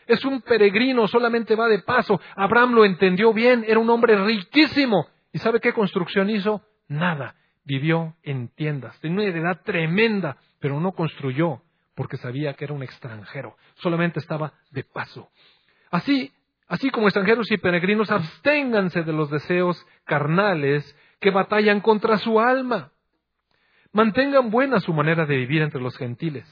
Es 0.08 0.24
un 0.24 0.42
peregrino, 0.42 1.08
solamente 1.08 1.56
va 1.56 1.68
de 1.68 1.80
paso. 1.80 2.20
Abraham 2.36 2.74
lo 2.74 2.86
entendió 2.86 3.34
bien, 3.34 3.66
era 3.68 3.80
un 3.80 3.90
hombre 3.90 4.24
riquísimo. 4.24 5.08
¿Y 5.34 5.40
sabe 5.40 5.60
qué 5.60 5.74
construcción 5.74 6.30
hizo? 6.30 6.62
Nada. 6.88 7.36
Vivió 7.64 8.16
en 8.24 8.50
tiendas. 8.50 9.00
Tenía 9.00 9.18
una 9.18 9.28
heredad 9.28 9.62
tremenda, 9.64 10.38
pero 10.60 10.80
no 10.80 10.92
construyó 10.92 11.62
porque 11.96 12.18
sabía 12.18 12.54
que 12.54 12.66
era 12.66 12.74
un 12.74 12.84
extranjero. 12.84 13.56
Solamente 13.76 14.20
estaba 14.20 14.54
de 14.72 14.84
paso. 14.84 15.30
Así, 15.90 16.32
así 16.68 16.90
como 16.90 17.08
extranjeros 17.08 17.50
y 17.52 17.58
peregrinos, 17.58 18.12
absténganse 18.12 19.04
de 19.04 19.14
los 19.14 19.32
deseos 19.32 19.84
carnales 20.04 20.96
que 21.20 21.32
batallan 21.32 21.82
contra 21.82 22.18
su 22.18 22.40
alma. 22.40 22.92
Mantengan 23.92 24.52
buena 24.52 24.80
su 24.80 24.94
manera 24.94 25.26
de 25.26 25.38
vivir 25.38 25.62
entre 25.62 25.82
los 25.82 25.98
gentiles. 25.98 26.46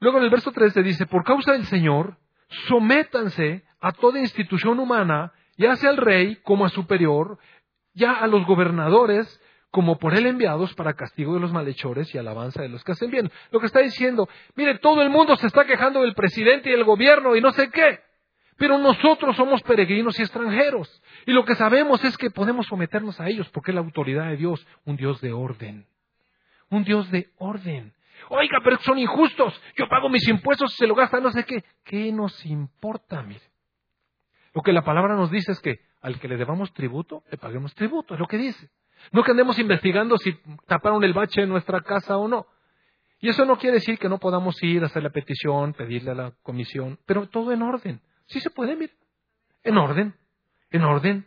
Luego 0.00 0.18
en 0.18 0.24
el 0.24 0.30
verso 0.30 0.52
13 0.52 0.82
dice, 0.82 1.06
por 1.06 1.24
causa 1.24 1.52
del 1.52 1.64
Señor, 1.66 2.16
sométanse 2.68 3.64
a 3.80 3.92
toda 3.92 4.20
institución 4.20 4.78
humana, 4.78 5.32
ya 5.56 5.76
sea 5.76 5.90
al 5.90 5.96
rey 5.96 6.36
como 6.42 6.64
a 6.64 6.68
superior, 6.68 7.38
ya 7.94 8.12
a 8.12 8.26
los 8.26 8.46
gobernadores 8.46 9.40
como 9.70 9.98
por 9.98 10.14
él 10.14 10.26
enviados 10.26 10.72
para 10.74 10.94
castigo 10.94 11.34
de 11.34 11.40
los 11.40 11.52
malhechores 11.52 12.14
y 12.14 12.18
alabanza 12.18 12.62
de 12.62 12.68
los 12.68 12.82
que 12.84 12.92
hacen 12.92 13.10
bien. 13.10 13.30
Lo 13.50 13.60
que 13.60 13.66
está 13.66 13.80
diciendo, 13.80 14.28
mire, 14.56 14.78
todo 14.78 15.02
el 15.02 15.10
mundo 15.10 15.36
se 15.36 15.46
está 15.46 15.66
quejando 15.66 16.00
del 16.02 16.14
presidente 16.14 16.70
y 16.70 16.72
del 16.72 16.84
gobierno 16.84 17.36
y 17.36 17.40
no 17.40 17.52
sé 17.52 17.70
qué, 17.70 18.00
pero 18.58 18.76
nosotros 18.76 19.36
somos 19.36 19.62
peregrinos 19.62 20.18
y 20.18 20.22
extranjeros. 20.22 21.02
Y 21.26 21.32
lo 21.32 21.44
que 21.44 21.54
sabemos 21.54 22.04
es 22.04 22.18
que 22.18 22.30
podemos 22.30 22.66
someternos 22.66 23.18
a 23.20 23.28
ellos 23.28 23.48
porque 23.50 23.70
es 23.70 23.76
la 23.76 23.80
autoridad 23.80 24.26
de 24.28 24.36
Dios, 24.36 24.66
un 24.84 24.96
Dios 24.96 25.20
de 25.20 25.32
orden. 25.32 25.86
Un 26.68 26.84
Dios 26.84 27.10
de 27.10 27.30
orden. 27.38 27.94
Oiga, 28.28 28.58
pero 28.62 28.76
son 28.80 28.98
injustos. 28.98 29.58
Yo 29.76 29.88
pago 29.88 30.08
mis 30.08 30.26
impuestos 30.28 30.74
se 30.74 30.88
lo 30.88 30.96
gastan 30.96 31.22
no 31.22 31.30
sé 31.30 31.44
qué. 31.44 31.64
¿Qué 31.84 32.12
nos 32.12 32.44
importa? 32.44 33.22
Mire. 33.22 33.40
Lo 34.52 34.62
que 34.62 34.72
la 34.72 34.82
palabra 34.82 35.14
nos 35.14 35.30
dice 35.30 35.52
es 35.52 35.60
que 35.60 35.78
al 36.00 36.18
que 36.18 36.26
le 36.26 36.36
debamos 36.36 36.72
tributo, 36.74 37.22
le 37.30 37.38
paguemos 37.38 37.74
tributo. 37.76 38.14
Es 38.14 38.20
lo 38.20 38.26
que 38.26 38.38
dice. 38.38 38.68
No 39.12 39.22
que 39.22 39.30
andemos 39.30 39.56
investigando 39.60 40.18
si 40.18 40.36
taparon 40.66 41.04
el 41.04 41.12
bache 41.12 41.42
en 41.42 41.48
nuestra 41.48 41.80
casa 41.80 42.16
o 42.16 42.26
no. 42.26 42.46
Y 43.20 43.28
eso 43.28 43.44
no 43.44 43.56
quiere 43.56 43.76
decir 43.76 43.98
que 43.98 44.08
no 44.08 44.18
podamos 44.18 44.60
ir 44.64 44.82
a 44.82 44.86
hacer 44.86 45.04
la 45.04 45.10
petición, 45.10 45.74
pedirle 45.74 46.10
a 46.10 46.14
la 46.14 46.32
comisión, 46.42 46.98
pero 47.06 47.28
todo 47.28 47.52
en 47.52 47.62
orden. 47.62 48.00
Sí 48.28 48.40
se 48.40 48.50
puede, 48.50 48.76
mire. 48.76 48.94
En 49.62 49.76
orden. 49.76 50.14
En 50.70 50.82
orden. 50.84 51.26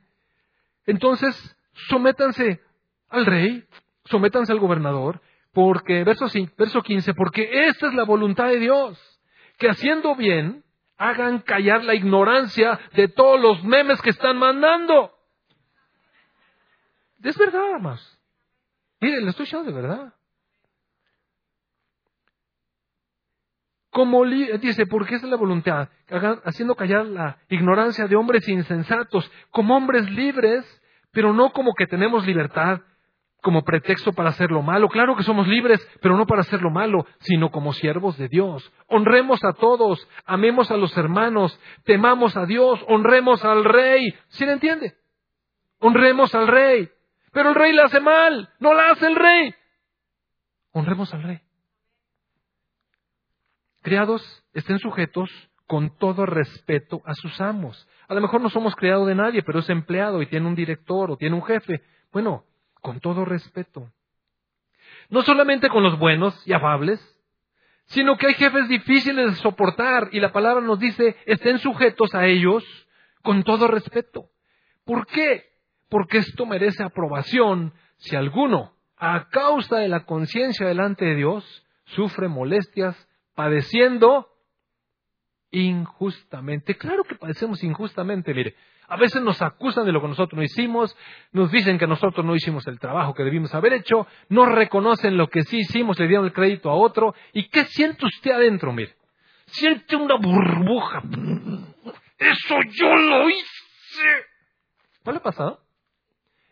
Entonces, 0.86 1.58
sométanse 1.90 2.62
al 3.10 3.26
rey, 3.26 3.66
sométanse 4.06 4.52
al 4.52 4.60
gobernador, 4.60 5.22
porque, 5.52 6.04
verso, 6.04 6.28
verso 6.58 6.82
15, 6.82 7.14
porque 7.14 7.68
esta 7.68 7.88
es 7.88 7.94
la 7.94 8.04
voluntad 8.04 8.48
de 8.48 8.60
Dios, 8.60 9.22
que 9.58 9.70
haciendo 9.70 10.16
bien 10.16 10.64
hagan 10.98 11.40
callar 11.40 11.84
la 11.84 11.96
ignorancia 11.96 12.80
de 12.94 13.08
todos 13.08 13.40
los 13.40 13.64
memes 13.64 14.02
que 14.02 14.12
están 14.12 14.38
mandando. 14.38 15.12
Es 17.24 17.38
verdad, 17.38 17.80
más. 17.80 18.20
Mire, 19.00 19.22
le 19.22 19.30
estoy 19.30 19.46
echando 19.46 19.72
de 19.72 19.82
verdad. 19.82 20.14
Como 23.92 24.26
dice, 24.26 24.86
porque 24.86 25.16
es 25.16 25.24
la 25.24 25.36
voluntad, 25.36 25.90
haciendo 26.46 26.76
callar 26.76 27.06
la 27.06 27.38
ignorancia 27.50 28.08
de 28.08 28.16
hombres 28.16 28.48
insensatos, 28.48 29.30
como 29.50 29.76
hombres 29.76 30.10
libres, 30.10 30.66
pero 31.12 31.34
no 31.34 31.52
como 31.52 31.74
que 31.74 31.88
tenemos 31.88 32.26
libertad 32.26 32.82
como 33.42 33.64
pretexto 33.64 34.14
para 34.14 34.30
hacer 34.30 34.52
lo 34.52 34.62
malo. 34.62 34.88
Claro 34.88 35.16
que 35.16 35.24
somos 35.24 35.48
libres, 35.48 35.86
pero 36.02 36.16
no 36.16 36.26
para 36.26 36.42
hacer 36.42 36.62
lo 36.62 36.70
malo, 36.70 37.06
sino 37.20 37.52
como 37.52 37.74
siervos 37.74 38.18
de 38.18 38.28
Dios. 38.28 38.72
Honremos 38.88 39.44
a 39.44 39.54
todos, 39.54 40.08
amemos 40.26 40.72
a 40.72 40.78
los 40.78 40.96
hermanos, 40.98 41.60
temamos 41.84 42.38
a 42.38 42.46
Dios, 42.46 42.80
honremos 42.88 43.44
al 43.44 43.66
rey. 43.66 44.16
¿Sí 44.30 44.46
le 44.46 44.54
entiende? 44.54 44.96
Honremos 45.80 46.34
al 46.36 46.48
rey. 46.48 46.90
Pero 47.34 47.50
el 47.50 47.56
rey 47.56 47.74
la 47.74 47.86
hace 47.86 48.00
mal, 48.00 48.50
no 48.60 48.74
la 48.74 48.92
hace 48.92 49.08
el 49.08 49.16
rey. 49.16 49.54
Honremos 50.72 51.14
al 51.14 51.24
rey. 51.24 51.42
Criados, 53.82 54.44
estén 54.54 54.80
sujetos 54.80 55.30
con 55.66 55.98
todo 55.98 56.26
respeto 56.26 57.02
a 57.06 57.14
sus 57.16 57.40
amos. 57.40 57.88
A 58.08 58.14
lo 58.14 58.22
mejor 58.22 58.42
no 58.42 58.50
somos 58.50 58.76
criados 58.76 59.08
de 59.08 59.16
nadie, 59.16 59.42
pero 59.42 59.60
es 59.60 59.70
empleado 59.70 60.22
y 60.22 60.28
tiene 60.28 60.48
un 60.48 60.56
director 60.56 61.10
o 61.10 61.18
tiene 61.18 61.36
un 61.36 61.44
jefe. 61.44 61.82
Bueno, 62.12 62.44
con 62.82 63.00
todo 63.00 63.26
respeto. 63.26 63.90
No 65.10 65.22
solamente 65.22 65.70
con 65.70 65.84
los 65.84 65.98
buenos 65.98 66.46
y 66.46 66.54
afables, 66.54 67.00
sino 67.86 68.18
que 68.18 68.28
hay 68.28 68.34
jefes 68.34 68.68
difíciles 68.68 69.32
de 69.32 69.36
soportar 69.38 70.10
y 70.12 70.20
la 70.20 70.32
palabra 70.32 70.62
nos 70.62 70.80
dice, 70.80 71.16
estén 71.26 71.58
sujetos 71.60 72.14
a 72.14 72.26
ellos 72.26 72.64
con 73.22 73.44
todo 73.44 73.68
respeto. 73.68 74.26
¿Por 74.86 75.06
qué? 75.08 75.46
Porque 75.90 76.20
esto 76.20 76.46
merece 76.46 76.84
aprobación 76.84 77.74
si 77.98 78.16
alguno, 78.16 78.74
a 78.98 79.30
causa 79.30 79.78
de 79.78 79.90
la 79.90 80.06
conciencia 80.06 80.68
delante 80.68 81.06
de 81.06 81.16
Dios, 81.16 81.66
sufre 81.86 82.28
molestias 82.28 82.96
padeciendo 83.34 84.28
injustamente. 85.52 86.78
Claro 86.78 87.04
que 87.04 87.16
padecemos 87.16 87.64
injustamente, 87.64 88.34
mire. 88.34 88.56
A 88.88 88.98
veces 88.98 89.22
nos 89.22 89.42
acusan 89.42 89.86
de 89.86 89.94
lo 89.94 90.02
que 90.02 90.10
nosotros 90.10 90.38
no 90.38 90.44
hicimos, 90.44 90.98
nos 91.32 91.50
dicen 91.50 91.78
que 91.78 91.88
nosotros 91.88 92.26
no 92.26 92.36
hicimos 92.36 92.68
el 92.68 92.78
trabajo 92.78 93.14
que 93.14 93.24
debimos 93.24 93.54
haber 93.56 93.72
hecho, 93.72 94.06
no 94.28 94.46
reconocen 94.46 95.16
lo 95.16 95.30
que 95.30 95.44
sí 95.44 95.60
hicimos, 95.60 95.98
le 95.98 96.08
dieron 96.08 96.26
el 96.26 96.34
crédito 96.34 96.70
a 96.70 96.76
otro. 96.76 97.16
¿Y 97.32 97.48
qué 97.48 97.64
siente 97.66 98.06
usted 98.06 98.32
adentro, 98.32 98.74
mire? 98.74 98.96
Siente 99.46 99.96
una 99.96 100.16
burbuja. 100.16 101.04
Eso 102.18 102.56
yo 102.70 102.96
lo 102.96 103.30
hice. 103.30 104.26
¿No 105.06 105.14
ha 105.14 105.20
pasado? 105.20 105.62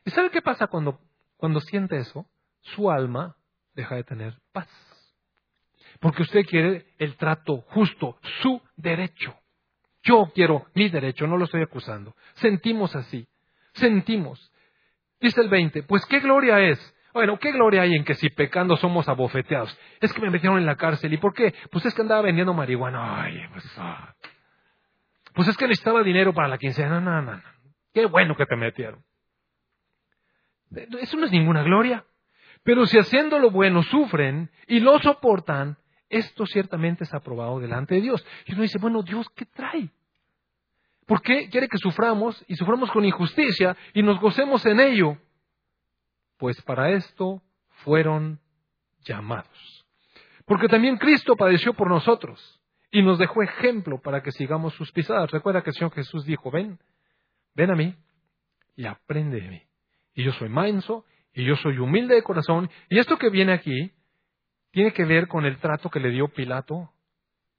¿Y 0.05 0.11
sabe 0.11 0.31
qué 0.31 0.41
pasa 0.41 0.67
cuando, 0.67 0.99
cuando 1.37 1.59
siente 1.59 1.97
eso? 1.97 2.25
Su 2.61 2.89
alma 2.89 3.35
deja 3.73 3.95
de 3.95 4.03
tener 4.03 4.37
paz. 4.53 4.88
Porque 5.99 6.23
usted 6.23 6.45
quiere 6.45 6.87
el 6.97 7.17
trato 7.17 7.61
justo, 7.67 8.17
su 8.41 8.61
derecho. 8.75 9.35
Yo 10.03 10.31
quiero 10.33 10.67
mi 10.73 10.89
derecho, 10.89 11.27
no 11.27 11.37
lo 11.37 11.45
estoy 11.45 11.61
acusando. 11.61 12.15
Sentimos 12.35 12.95
así, 12.95 13.27
sentimos. 13.73 14.51
Dice 15.19 15.41
el 15.41 15.49
20, 15.49 15.83
pues 15.83 16.05
qué 16.05 16.19
gloria 16.19 16.59
es. 16.61 16.95
Bueno, 17.13 17.37
¿qué 17.37 17.51
gloria 17.51 17.81
hay 17.81 17.95
en 17.95 18.05
que 18.05 18.15
si 18.15 18.29
pecando 18.29 18.77
somos 18.77 19.09
abofeteados? 19.09 19.77
Es 19.99 20.13
que 20.13 20.21
me 20.21 20.29
metieron 20.29 20.57
en 20.57 20.65
la 20.65 20.77
cárcel. 20.77 21.11
¿Y 21.11 21.17
por 21.17 21.33
qué? 21.33 21.53
Pues 21.71 21.85
es 21.85 21.93
que 21.93 22.01
andaba 22.01 22.21
vendiendo 22.21 22.53
marihuana. 22.53 23.23
Ay, 23.23 23.41
pues, 23.51 23.65
ah. 23.77 24.13
pues 25.33 25.47
es 25.47 25.57
que 25.57 25.67
necesitaba 25.67 26.03
dinero 26.03 26.33
para 26.33 26.47
la 26.47 26.57
quincena. 26.57 27.01
No, 27.01 27.21
no, 27.21 27.33
no. 27.33 27.41
Qué 27.93 28.05
bueno 28.05 28.35
que 28.37 28.45
te 28.45 28.55
metieron. 28.55 29.03
Eso 31.01 31.17
no 31.17 31.25
es 31.25 31.31
ninguna 31.31 31.63
gloria. 31.63 32.05
Pero 32.63 32.85
si 32.85 32.99
haciendo 32.99 33.39
lo 33.39 33.49
bueno 33.51 33.81
sufren 33.83 34.51
y 34.67 34.79
lo 34.79 34.99
soportan, 34.99 35.77
esto 36.09 36.45
ciertamente 36.45 37.03
es 37.03 37.13
aprobado 37.13 37.59
delante 37.59 37.95
de 37.95 38.01
Dios. 38.01 38.25
Y 38.45 38.53
uno 38.53 38.63
dice, 38.63 38.79
bueno, 38.79 39.03
Dios, 39.03 39.29
¿qué 39.35 39.45
trae? 39.45 39.89
¿Por 41.05 41.21
qué 41.21 41.49
quiere 41.49 41.67
que 41.67 41.77
suframos 41.77 42.43
y 42.47 42.55
suframos 42.55 42.91
con 42.91 43.05
injusticia 43.05 43.75
y 43.93 44.03
nos 44.03 44.19
gocemos 44.19 44.65
en 44.65 44.79
ello? 44.79 45.17
Pues 46.37 46.61
para 46.61 46.91
esto 46.91 47.41
fueron 47.83 48.39
llamados. 49.01 49.85
Porque 50.45 50.67
también 50.67 50.97
Cristo 50.97 51.35
padeció 51.35 51.73
por 51.73 51.89
nosotros 51.89 52.59
y 52.91 53.01
nos 53.01 53.19
dejó 53.19 53.41
ejemplo 53.43 54.01
para 54.01 54.21
que 54.21 54.31
sigamos 54.31 54.73
sus 54.73 54.91
pisadas. 54.91 55.31
Recuerda 55.31 55.61
que 55.61 55.71
el 55.71 55.75
Señor 55.75 55.93
Jesús 55.93 56.25
dijo, 56.25 56.51
ven, 56.51 56.79
ven 57.55 57.71
a 57.71 57.75
mí 57.75 57.95
y 58.75 58.85
aprende 58.85 59.41
de 59.41 59.49
mí. 59.49 59.63
Y 60.15 60.23
yo 60.23 60.31
soy 60.33 60.49
manso, 60.49 61.05
y 61.33 61.45
yo 61.45 61.55
soy 61.57 61.77
humilde 61.77 62.15
de 62.15 62.23
corazón, 62.23 62.69
y 62.89 62.99
esto 62.99 63.17
que 63.17 63.29
viene 63.29 63.53
aquí 63.53 63.91
tiene 64.71 64.93
que 64.93 65.05
ver 65.05 65.27
con 65.27 65.45
el 65.45 65.57
trato 65.57 65.89
que 65.89 65.99
le 65.99 66.09
dio 66.09 66.27
Pilato 66.27 66.91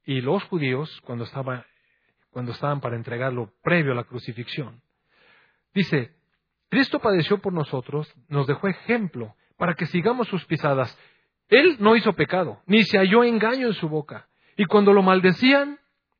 y 0.05 0.21
los 0.21 0.43
judíos 0.45 1.01
cuando, 1.03 1.25
estaba, 1.25 1.65
cuando 2.29 2.51
estaban 2.51 2.81
para 2.81 2.95
entregarlo 2.95 3.53
previo 3.61 3.91
a 3.91 3.95
la 3.95 4.03
crucifixión. 4.03 4.81
Dice, 5.73 6.15
Cristo 6.69 6.99
padeció 6.99 7.39
por 7.39 7.53
nosotros, 7.53 8.11
nos 8.27 8.47
dejó 8.47 8.67
ejemplo 8.67 9.35
para 9.57 9.75
que 9.75 9.85
sigamos 9.85 10.27
sus 10.27 10.45
pisadas. 10.45 10.97
Él 11.49 11.77
no 11.79 11.95
hizo 11.95 12.13
pecado, 12.13 12.61
ni 12.65 12.83
se 12.83 12.97
halló 12.97 13.23
engaño 13.23 13.67
en 13.67 13.73
su 13.73 13.89
boca. 13.89 14.27
Y 14.55 14.65
cuando 14.65 14.93
lo 14.93 15.01
maldecían, 15.01 15.79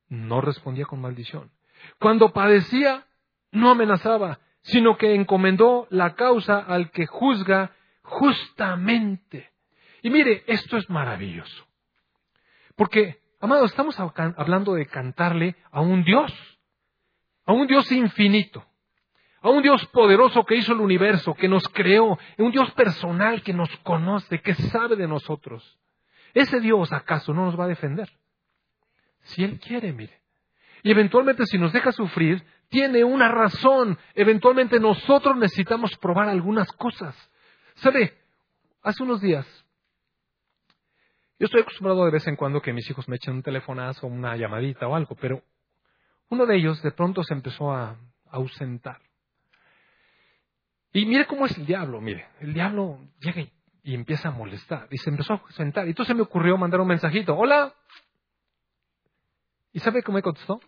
no 0.10 0.42
respondía 0.42 0.86
con 0.86 1.00
maldición. 1.00 1.52
Cuando 2.00 2.34
padecía, 2.34 3.06
no 3.52 3.72
amenazaba, 3.72 4.40
sino 4.62 4.98
que 4.98 5.16
encomendó 5.16 5.88
la 5.90 6.16
causa 6.16 6.60
al 6.60 6.92
que 6.92 7.06
juzga 7.06 7.72
justamente. 8.04 9.51
Y 10.02 10.10
mire, 10.10 10.44
esto 10.48 10.78
es 10.78 10.90
maravilloso. 10.90 11.66
Porque, 12.76 13.20
amado, 13.40 13.66
estamos 13.66 14.00
hablando 14.00 14.74
de 14.74 14.86
cantarle 14.88 15.56
a 15.72 15.82
un 15.82 16.04
Dios, 16.04 16.34
a 17.46 17.54
un 17.54 17.68
Dios 17.68 17.92
infinito, 17.92 18.66
a 19.42 19.50
un 19.50 19.62
Dios 19.62 19.86
poderoso 19.88 20.44
que 20.46 20.56
hizo 20.56 20.74
el 20.74 20.80
universo, 20.80 21.34
que 21.34 21.48
nos 21.48 21.68
creó, 21.70 22.18
un 22.38 22.52
Dios 22.52 22.72
personal 22.72 23.42
que 23.44 23.54
nos 23.54 23.70
conoce, 23.78 24.42
que 24.42 24.54
sabe 24.54 24.96
de 24.96 25.08
nosotros. 25.08 25.80
Ese 26.34 26.60
Dios, 26.60 26.92
¿acaso 26.94 27.34
no 27.34 27.46
nos 27.46 27.60
va 27.60 27.66
a 27.66 27.70
defender? 27.70 28.10
Si 29.22 29.44
Él 29.44 29.60
quiere, 29.60 29.92
mire. 29.94 30.22
Y 30.84 30.92
eventualmente 30.92 31.46
si 31.46 31.58
nos 31.58 31.74
deja 31.74 31.92
sufrir, 31.92 32.44
tiene 32.70 33.04
una 33.04 33.28
razón. 33.28 34.00
Eventualmente 34.16 34.80
nosotros 34.80 35.36
necesitamos 35.38 35.96
probar 35.98 36.30
algunas 36.30 36.72
cosas. 36.72 37.16
¿Sabe? 37.76 38.18
Hace 38.82 39.04
unos 39.04 39.22
días, 39.22 39.46
yo 41.42 41.46
estoy 41.46 41.62
acostumbrado 41.62 42.06
de 42.06 42.12
vez 42.12 42.28
en 42.28 42.36
cuando 42.36 42.62
que 42.62 42.72
mis 42.72 42.88
hijos 42.88 43.10
me 43.10 43.16
echen 43.16 43.34
un 43.34 43.42
telefonazo, 43.42 44.06
una 44.06 44.36
llamadita 44.36 44.88
o 44.88 44.94
algo, 44.94 45.16
pero 45.16 45.42
uno 46.30 46.46
de 46.46 46.56
ellos 46.56 46.80
de 46.84 46.92
pronto 46.92 47.24
se 47.24 47.34
empezó 47.34 47.72
a 47.72 47.98
ausentar. 48.30 49.02
Y 50.94 51.04
mire 51.08 51.26
cómo 51.26 51.48
es 51.48 51.58
el 51.58 51.66
diablo, 51.66 52.00
mire, 52.00 52.28
el 52.42 52.54
diablo 52.54 53.00
llega 53.20 53.42
y, 53.42 53.52
empieza 53.96 54.28
a 54.28 54.32
molestar 54.32 54.88
y 54.92 55.00
se 55.00 55.10
empezó 55.10 55.34
a 55.34 55.38
ausentar. 55.38 55.88
Y 55.88 55.90
entonces 55.90 56.16
me 56.16 56.22
ocurrió 56.22 56.60
mandar 56.60 56.80
un 56.80 56.88
mensajito, 56.88 57.36
hola. 57.36 57.74
¿Y 59.74 59.80
sabe 59.80 60.04
cómo 60.04 60.18
me 60.18 60.22
contestó? 60.22 60.62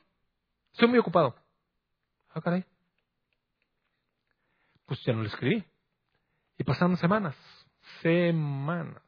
Estoy 0.72 0.88
muy 0.88 0.98
ocupado. 0.98 1.36
Ah, 2.34 2.42
caray. 2.42 2.66
Pues 4.88 5.00
ya 5.06 5.14
no 5.14 5.22
le 5.22 5.28
escribí. 5.28 5.64
Y 6.58 6.64
pasaron 6.64 6.98
semanas, 6.98 7.36
semanas. 8.02 9.03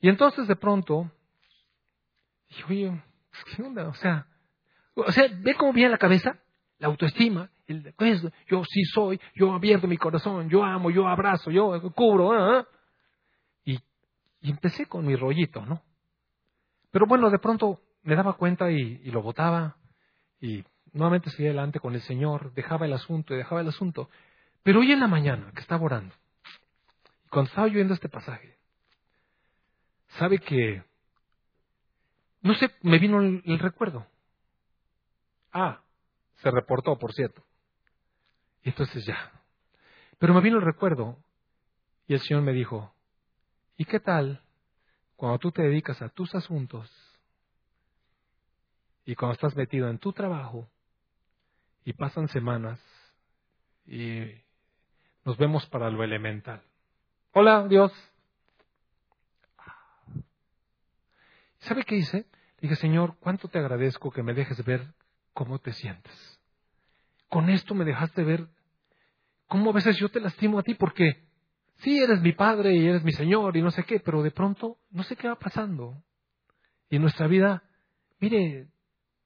Y 0.00 0.08
entonces 0.08 0.46
de 0.46 0.56
pronto, 0.56 1.10
dije, 2.48 2.64
oye, 2.68 3.02
¿qué 3.54 3.62
onda? 3.62 3.88
O 3.88 3.94
sea, 3.94 4.26
o 4.94 5.12
sea, 5.12 5.26
ve 5.40 5.54
cómo 5.54 5.72
viene 5.72 5.90
la 5.90 5.98
cabeza, 5.98 6.38
la 6.78 6.88
autoestima, 6.88 7.50
el, 7.66 7.92
pues, 7.96 8.22
yo 8.48 8.62
sí 8.64 8.82
soy, 8.84 9.20
yo 9.34 9.52
abierto 9.52 9.86
mi 9.86 9.96
corazón, 9.96 10.48
yo 10.48 10.64
amo, 10.64 10.90
yo 10.90 11.06
abrazo, 11.06 11.50
yo 11.50 11.80
cubro. 11.94 12.60
¿eh? 12.60 12.64
Y, 13.64 13.74
y, 14.40 14.50
empecé 14.50 14.86
con 14.86 15.06
mi 15.06 15.14
rollito, 15.16 15.64
¿no? 15.64 15.82
Pero 16.90 17.06
bueno, 17.06 17.30
de 17.30 17.38
pronto 17.38 17.80
me 18.02 18.16
daba 18.16 18.34
cuenta 18.34 18.70
y, 18.70 18.98
lo 19.10 19.22
botaba 19.22 19.76
y 20.40 20.64
nuevamente 20.92 21.30
seguía 21.30 21.50
adelante 21.50 21.80
con 21.80 21.94
el 21.94 22.00
Señor, 22.00 22.52
dejaba 22.54 22.86
el 22.86 22.92
asunto 22.92 23.34
y 23.34 23.38
dejaba 23.38 23.60
el 23.60 23.68
asunto. 23.68 24.08
Pero 24.62 24.80
hoy 24.80 24.92
en 24.92 25.00
la 25.00 25.08
mañana, 25.08 25.52
que 25.54 25.60
estaba 25.60 25.84
orando, 25.84 26.14
cuando 27.30 27.48
estaba 27.50 27.66
oyendo 27.66 27.94
este 27.94 28.08
pasaje, 28.08 28.57
sabe 30.08 30.38
que, 30.38 30.82
no 32.42 32.54
sé, 32.54 32.70
me 32.82 32.98
vino 32.98 33.20
el, 33.20 33.42
el 33.44 33.58
recuerdo. 33.58 34.06
Ah, 35.52 35.80
se 36.36 36.50
reportó, 36.50 36.98
por 36.98 37.12
cierto. 37.12 37.44
Y 38.62 38.70
entonces 38.70 39.04
ya. 39.04 39.32
Pero 40.18 40.34
me 40.34 40.40
vino 40.40 40.56
el 40.56 40.64
recuerdo 40.64 41.18
y 42.06 42.14
el 42.14 42.20
Señor 42.20 42.42
me 42.42 42.52
dijo, 42.52 42.92
¿y 43.76 43.84
qué 43.84 44.00
tal 44.00 44.42
cuando 45.16 45.38
tú 45.38 45.50
te 45.50 45.62
dedicas 45.62 46.00
a 46.00 46.08
tus 46.08 46.34
asuntos 46.34 46.88
y 49.04 49.14
cuando 49.14 49.34
estás 49.34 49.56
metido 49.56 49.88
en 49.88 49.98
tu 49.98 50.12
trabajo 50.12 50.68
y 51.84 51.92
pasan 51.92 52.28
semanas 52.28 52.78
y 53.86 54.20
nos 55.24 55.36
vemos 55.38 55.66
para 55.66 55.90
lo 55.90 56.04
elemental. 56.04 56.62
Hola, 57.32 57.66
Dios. 57.68 57.92
¿Sabe 61.60 61.84
qué 61.84 61.96
hice? 61.96 62.26
Dije, 62.60 62.76
Señor, 62.76 63.16
¿cuánto 63.20 63.48
te 63.48 63.58
agradezco 63.58 64.10
que 64.10 64.22
me 64.22 64.34
dejes 64.34 64.64
ver 64.64 64.94
cómo 65.32 65.58
te 65.58 65.72
sientes? 65.72 66.40
Con 67.28 67.50
esto 67.50 67.74
me 67.74 67.84
dejaste 67.84 68.24
ver 68.24 68.48
cómo 69.46 69.70
a 69.70 69.74
veces 69.74 69.96
yo 69.98 70.08
te 70.08 70.20
lastimo 70.20 70.58
a 70.58 70.62
ti 70.62 70.74
porque 70.74 71.24
sí 71.76 71.98
eres 71.98 72.20
mi 72.20 72.32
padre 72.32 72.74
y 72.74 72.86
eres 72.86 73.04
mi 73.04 73.12
Señor 73.12 73.56
y 73.56 73.62
no 73.62 73.70
sé 73.70 73.84
qué, 73.84 74.00
pero 74.00 74.22
de 74.22 74.30
pronto 74.30 74.78
no 74.90 75.02
sé 75.02 75.16
qué 75.16 75.28
va 75.28 75.38
pasando. 75.38 76.02
Y 76.90 76.96
en 76.96 77.02
nuestra 77.02 77.26
vida, 77.26 77.62
mire, 78.18 78.68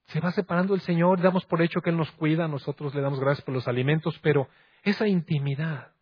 se 0.07 0.20
va 0.20 0.33
separando 0.33 0.74
el 0.74 0.80
Señor, 0.80 1.20
damos 1.20 1.45
por 1.47 1.62
hecho 1.62 1.80
que 1.80 1.91
Él 1.91 1.97
nos 1.97 2.11
cuida, 2.12 2.49
nosotros 2.49 2.95
le 2.95 3.01
damos 3.01 3.20
gracias 3.20 3.45
por 3.45 3.55
los 3.55 3.68
alimentos, 3.68 4.18
pero 4.18 4.49
esa 4.83 5.07
intimidad, 5.07 5.93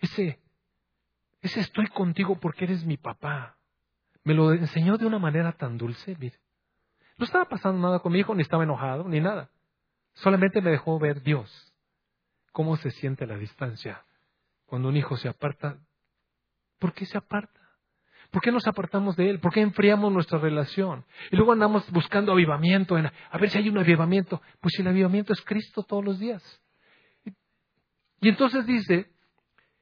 ese, 0.00 0.40
ese 1.40 1.60
estoy 1.60 1.86
contigo 1.88 2.38
porque 2.38 2.64
eres 2.64 2.84
mi 2.84 2.96
papá, 2.96 3.56
me 4.24 4.34
lo 4.34 4.52
enseñó 4.52 4.96
de 4.96 5.06
una 5.06 5.18
manera 5.18 5.52
tan 5.52 5.78
dulce, 5.78 6.16
mire. 6.18 6.38
No 7.16 7.24
estaba 7.24 7.44
pasando 7.46 7.80
nada 7.80 7.98
con 8.00 8.12
mi 8.12 8.20
hijo, 8.20 8.34
ni 8.34 8.42
estaba 8.42 8.64
enojado, 8.64 9.08
ni 9.08 9.20
nada. 9.20 9.50
Solamente 10.14 10.60
me 10.60 10.70
dejó 10.70 10.98
ver 10.98 11.22
Dios, 11.22 11.74
cómo 12.52 12.76
se 12.76 12.90
siente 12.90 13.26
la 13.26 13.36
distancia. 13.36 14.04
Cuando 14.66 14.88
un 14.88 14.96
hijo 14.96 15.16
se 15.16 15.28
aparta, 15.28 15.78
¿por 16.78 16.92
qué 16.92 17.06
se 17.06 17.18
aparta? 17.18 17.60
¿Por 18.30 18.40
qué 18.42 18.52
nos 18.52 18.66
apartamos 18.66 19.16
de 19.16 19.28
Él? 19.28 19.40
¿Por 19.40 19.52
qué 19.52 19.60
enfriamos 19.60 20.12
nuestra 20.12 20.38
relación? 20.38 21.04
Y 21.32 21.36
luego 21.36 21.52
andamos 21.52 21.90
buscando 21.90 22.32
avivamiento, 22.32 22.96
a 22.96 23.38
ver 23.38 23.50
si 23.50 23.58
hay 23.58 23.68
un 23.68 23.78
avivamiento. 23.78 24.40
Pues 24.60 24.78
el 24.78 24.86
avivamiento 24.86 25.32
es 25.32 25.40
Cristo 25.42 25.82
todos 25.82 26.04
los 26.04 26.18
días. 26.18 26.42
Y 28.20 28.28
entonces 28.28 28.66
dice, 28.66 29.10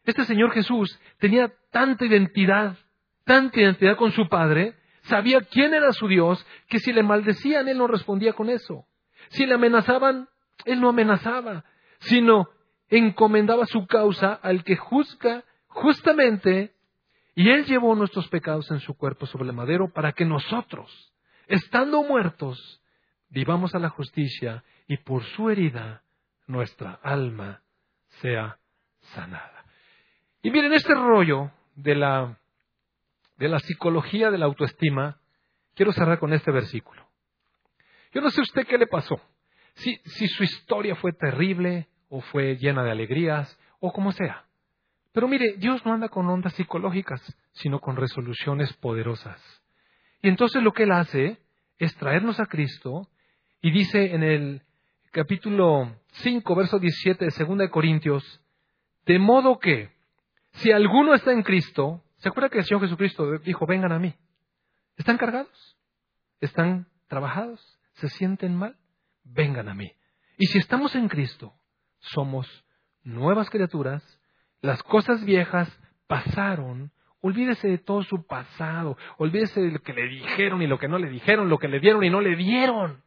este 0.05 0.24
Señor 0.24 0.53
Jesús 0.53 0.99
tenía 1.18 1.53
tanta 1.70 2.07
identidad, 2.07 2.76
tanta 3.29 3.61
identidad 3.61 3.97
con 3.97 4.11
su 4.11 4.26
Padre, 4.26 4.74
sabía 5.03 5.43
quién 5.43 5.74
era 5.74 5.93
su 5.93 6.09
Dios, 6.09 6.45
que 6.68 6.79
si 6.79 6.95
le 6.95 7.03
maldecían, 7.03 7.68
Él 7.68 7.76
no 7.76 7.87
respondía 7.87 8.33
con 8.33 8.49
eso. 8.49 8.87
Si 9.29 9.45
le 9.45 9.55
amenazaban, 9.55 10.29
Él 10.64 10.81
no 10.81 10.89
amenazaba, 10.89 11.64
sino 11.99 12.49
encomendaba 12.89 13.66
su 13.66 13.87
causa 13.87 14.33
al 14.33 14.64
que 14.64 14.76
juzga 14.76 15.45
justamente 15.66 16.74
y 17.35 17.51
Él 17.51 17.66
llevó 17.66 17.95
nuestros 17.95 18.29
pecados 18.29 18.70
en 18.70 18.81
su 18.81 18.97
cuerpo 18.97 19.26
sobre 19.26 19.45
el 19.45 19.53
madero 19.53 19.93
para 19.93 20.12
que 20.12 20.24
nosotros, 20.24 20.91
estando 21.49 22.03
muertos, 22.03 22.83
vivamos 23.29 23.74
a 23.74 23.79
la 23.79 23.91
justicia 23.91 24.64
y 24.87 24.97
por 24.97 25.22
su 25.22 25.51
herida 25.51 26.03
nuestra 26.47 26.99
alma 27.03 27.61
sea 28.22 28.59
sanada. 29.14 29.66
Y 30.41 30.51
miren, 30.51 30.72
este 30.72 30.95
rollo 30.95 31.51
de 31.76 31.95
la, 31.95 32.39
de 33.39 33.49
la 33.49 33.59
psicología 33.61 34.30
de 34.30 34.39
la 34.39 34.47
autoestima, 34.47 35.20
quiero 35.74 35.93
cerrar 35.93 36.18
con 36.18 36.32
este 36.32 36.51
versículo. 36.51 37.07
Yo 38.12 38.20
no 38.20 38.30
sé 38.30 38.41
usted 38.41 38.66
qué 38.66 38.78
le 38.78 38.86
pasó, 38.86 39.20
si, 39.74 39.97
su 40.28 40.43
historia 40.43 40.97
fue 40.97 41.12
terrible 41.12 41.89
o 42.09 42.20
fue 42.20 42.57
llena 42.57 42.82
de 42.82 42.91
alegrías 42.91 43.59
o 43.80 43.93
como 43.93 44.12
sea. 44.12 44.45
Pero 45.12 45.28
mire, 45.28 45.55
Dios 45.59 45.84
no 45.86 45.93
anda 45.93 46.09
con 46.09 46.28
ondas 46.28 46.53
psicológicas, 46.55 47.22
sino 47.53 47.80
con 47.80 47.97
resoluciones 47.97 48.72
poderosas. 48.74 49.41
Y 50.22 50.28
entonces 50.28 50.62
lo 50.62 50.72
que 50.72 50.82
Él 50.84 50.93
hace 50.93 51.39
es 51.78 51.95
traernos 51.97 52.41
a 52.41 52.47
Cristo 52.47 53.09
y 53.61 53.70
dice 53.70 54.14
en 54.14 54.22
el 54.22 54.62
capítulo 55.12 55.97
5, 56.12 56.55
verso 56.55 56.78
17 56.78 57.24
de 57.24 57.45
2 57.45 57.59
de 57.59 57.70
Corintios, 57.70 58.41
de 59.07 59.18
modo 59.18 59.59
que 59.59 59.91
si 60.53 60.72
alguno 60.72 61.14
está 61.14 61.32
en 61.32 61.43
Cristo, 61.43 62.03
¿se 62.18 62.28
acuerda 62.28 62.48
que 62.48 62.58
el 62.58 62.64
Señor 62.64 62.82
Jesucristo 62.82 63.38
dijo, 63.38 63.66
vengan 63.66 63.92
a 63.92 63.98
mí? 63.98 64.14
¿Están 64.96 65.16
cargados? 65.16 65.78
¿Están 66.40 66.86
trabajados? 67.08 67.78
¿Se 67.94 68.08
sienten 68.08 68.56
mal? 68.56 68.76
Vengan 69.24 69.68
a 69.68 69.74
mí. 69.74 69.92
Y 70.36 70.46
si 70.46 70.58
estamos 70.58 70.94
en 70.94 71.08
Cristo, 71.08 71.54
somos 71.98 72.46
nuevas 73.02 73.50
criaturas, 73.50 74.02
las 74.60 74.82
cosas 74.82 75.24
viejas 75.24 75.68
pasaron. 76.06 76.92
Olvídese 77.20 77.68
de 77.68 77.78
todo 77.78 78.02
su 78.02 78.26
pasado. 78.26 78.96
Olvídese 79.18 79.60
de 79.60 79.72
lo 79.72 79.80
que 79.80 79.92
le 79.92 80.08
dijeron 80.08 80.62
y 80.62 80.66
lo 80.66 80.78
que 80.78 80.88
no 80.88 80.98
le 80.98 81.08
dijeron, 81.08 81.48
lo 81.48 81.58
que 81.58 81.68
le 81.68 81.80
dieron 81.80 82.04
y 82.04 82.10
no 82.10 82.20
le 82.20 82.36
dieron. 82.36 83.02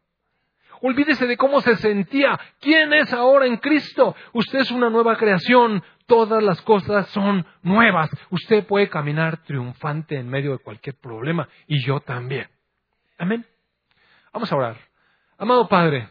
Olvídese 0.82 1.28
de 1.28 1.38
cómo 1.38 1.62
se 1.62 1.76
sentía. 1.78 2.40
¿Quién 2.60 2.92
es 2.94 3.14
ahora 3.14 3.46
en 3.46 3.58
Cristo? 3.58 4.16
Usted 4.34 4.60
es 4.60 4.72
una 4.72 4.90
nueva 4.90 5.16
creación. 5.16 5.84
Todas 6.08 6.44
las 6.44 6.62
cosas 6.64 7.08
son 7.10 7.46
nuevas. 7.62 8.10
Usted 8.32 8.66
puede 8.66 8.90
caminar 8.90 9.44
triunfante 9.44 10.18
en 10.18 10.28
medio 10.28 10.52
de 10.52 10.60
cualquier 10.60 10.96
problema 10.96 11.48
y 11.68 11.86
yo 11.86 12.00
también. 12.00 12.48
Amén. 13.18 13.46
Vamos 14.34 14.52
a 14.52 14.56
orar. 14.56 14.78
Amado 15.38 15.68
Padre, 15.68 16.10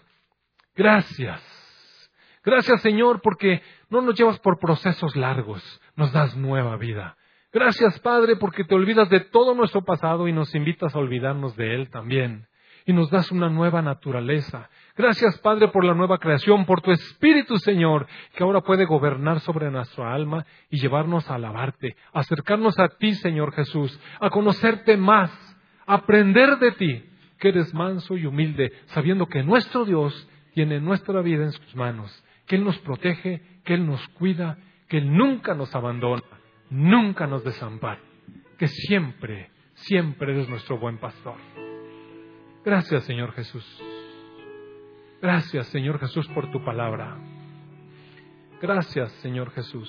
gracias. 0.75 1.43
Gracias 2.45 2.81
Señor 2.83 3.21
porque 3.21 3.62
no 3.91 4.01
nos 4.01 4.14
llevas 4.14 4.39
por 4.41 4.59
procesos 4.59 5.14
largos, 5.16 5.81
nos 5.97 6.12
das 6.12 6.37
nueva 6.37 6.77
vida. 6.77 7.16
Gracias 7.53 7.99
Padre 8.01 8.37
porque 8.37 8.64
te 8.64 8.75
olvidas 8.75 9.09
de 9.09 9.21
todo 9.21 9.55
nuestro 9.55 9.85
pasado 9.85 10.29
y 10.29 10.33
nos 10.33 10.55
invitas 10.55 10.95
a 10.95 10.99
olvidarnos 10.99 11.57
de 11.57 11.75
él 11.75 11.91
también. 11.91 12.47
Y 12.87 12.93
nos 12.93 13.11
das 13.11 13.31
una 13.31 13.49
nueva 13.49 13.83
naturaleza. 13.83 14.68
Gracias 14.97 15.39
Padre 15.39 15.68
por 15.68 15.85
la 15.85 15.95
nueva 15.95 16.18
creación, 16.18 16.64
por 16.66 16.81
tu 16.81 16.91
Espíritu 16.91 17.57
Señor, 17.59 18.07
que 18.35 18.43
ahora 18.43 18.61
puede 18.61 18.85
gobernar 18.85 19.41
sobre 19.41 19.70
nuestra 19.70 20.12
alma 20.12 20.45
y 20.70 20.81
llevarnos 20.81 21.31
a 21.31 21.35
alabarte, 21.35 21.97
acercarnos 22.12 22.78
a 22.78 22.89
ti 22.89 23.14
Señor 23.14 23.53
Jesús, 23.53 23.99
a 24.20 24.31
conocerte 24.31 24.97
más, 24.97 25.31
a 25.87 25.95
aprender 25.95 26.59
de 26.59 26.72
ti, 26.72 27.05
que 27.39 27.49
eres 27.49 27.72
manso 27.72 28.16
y 28.16 28.26
humilde, 28.26 28.72
sabiendo 28.87 29.26
que 29.26 29.43
nuestro 29.43 29.85
Dios 29.85 30.28
tiene 30.55 30.81
nuestra 30.81 31.22
vida 31.22 31.45
en 31.45 31.53
sus 31.53 31.76
manos, 31.76 32.24
que 32.47 32.57
Él 32.57 32.64
nos 32.64 32.78
protege, 32.78 33.43
que 33.64 33.74
Él 33.74 33.87
nos 33.87 34.07
cuida, 34.09 34.59
que 34.89 34.99
Él 34.99 35.16
nunca 35.16 35.55
nos 35.55 35.74
abandona 35.74 36.22
nunca 36.70 37.26
nos 37.26 37.45
desampare, 37.45 38.01
que 38.59 38.68
siempre, 38.68 39.51
siempre 39.74 40.33
eres 40.33 40.49
nuestro 40.49 40.78
buen 40.78 40.99
pastor. 40.99 41.37
Gracias, 42.65 43.05
Señor 43.05 43.33
Jesús. 43.33 43.65
Gracias, 45.23 45.67
Señor 45.69 45.99
Jesús, 45.99 46.27
por 46.29 46.51
tu 46.51 46.63
palabra. 46.65 47.19
Gracias, 48.61 49.13
Señor 49.23 49.51
Jesús, 49.53 49.89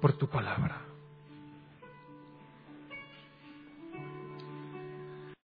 por 0.00 0.12
tu 0.16 0.28
palabra. 0.28 0.85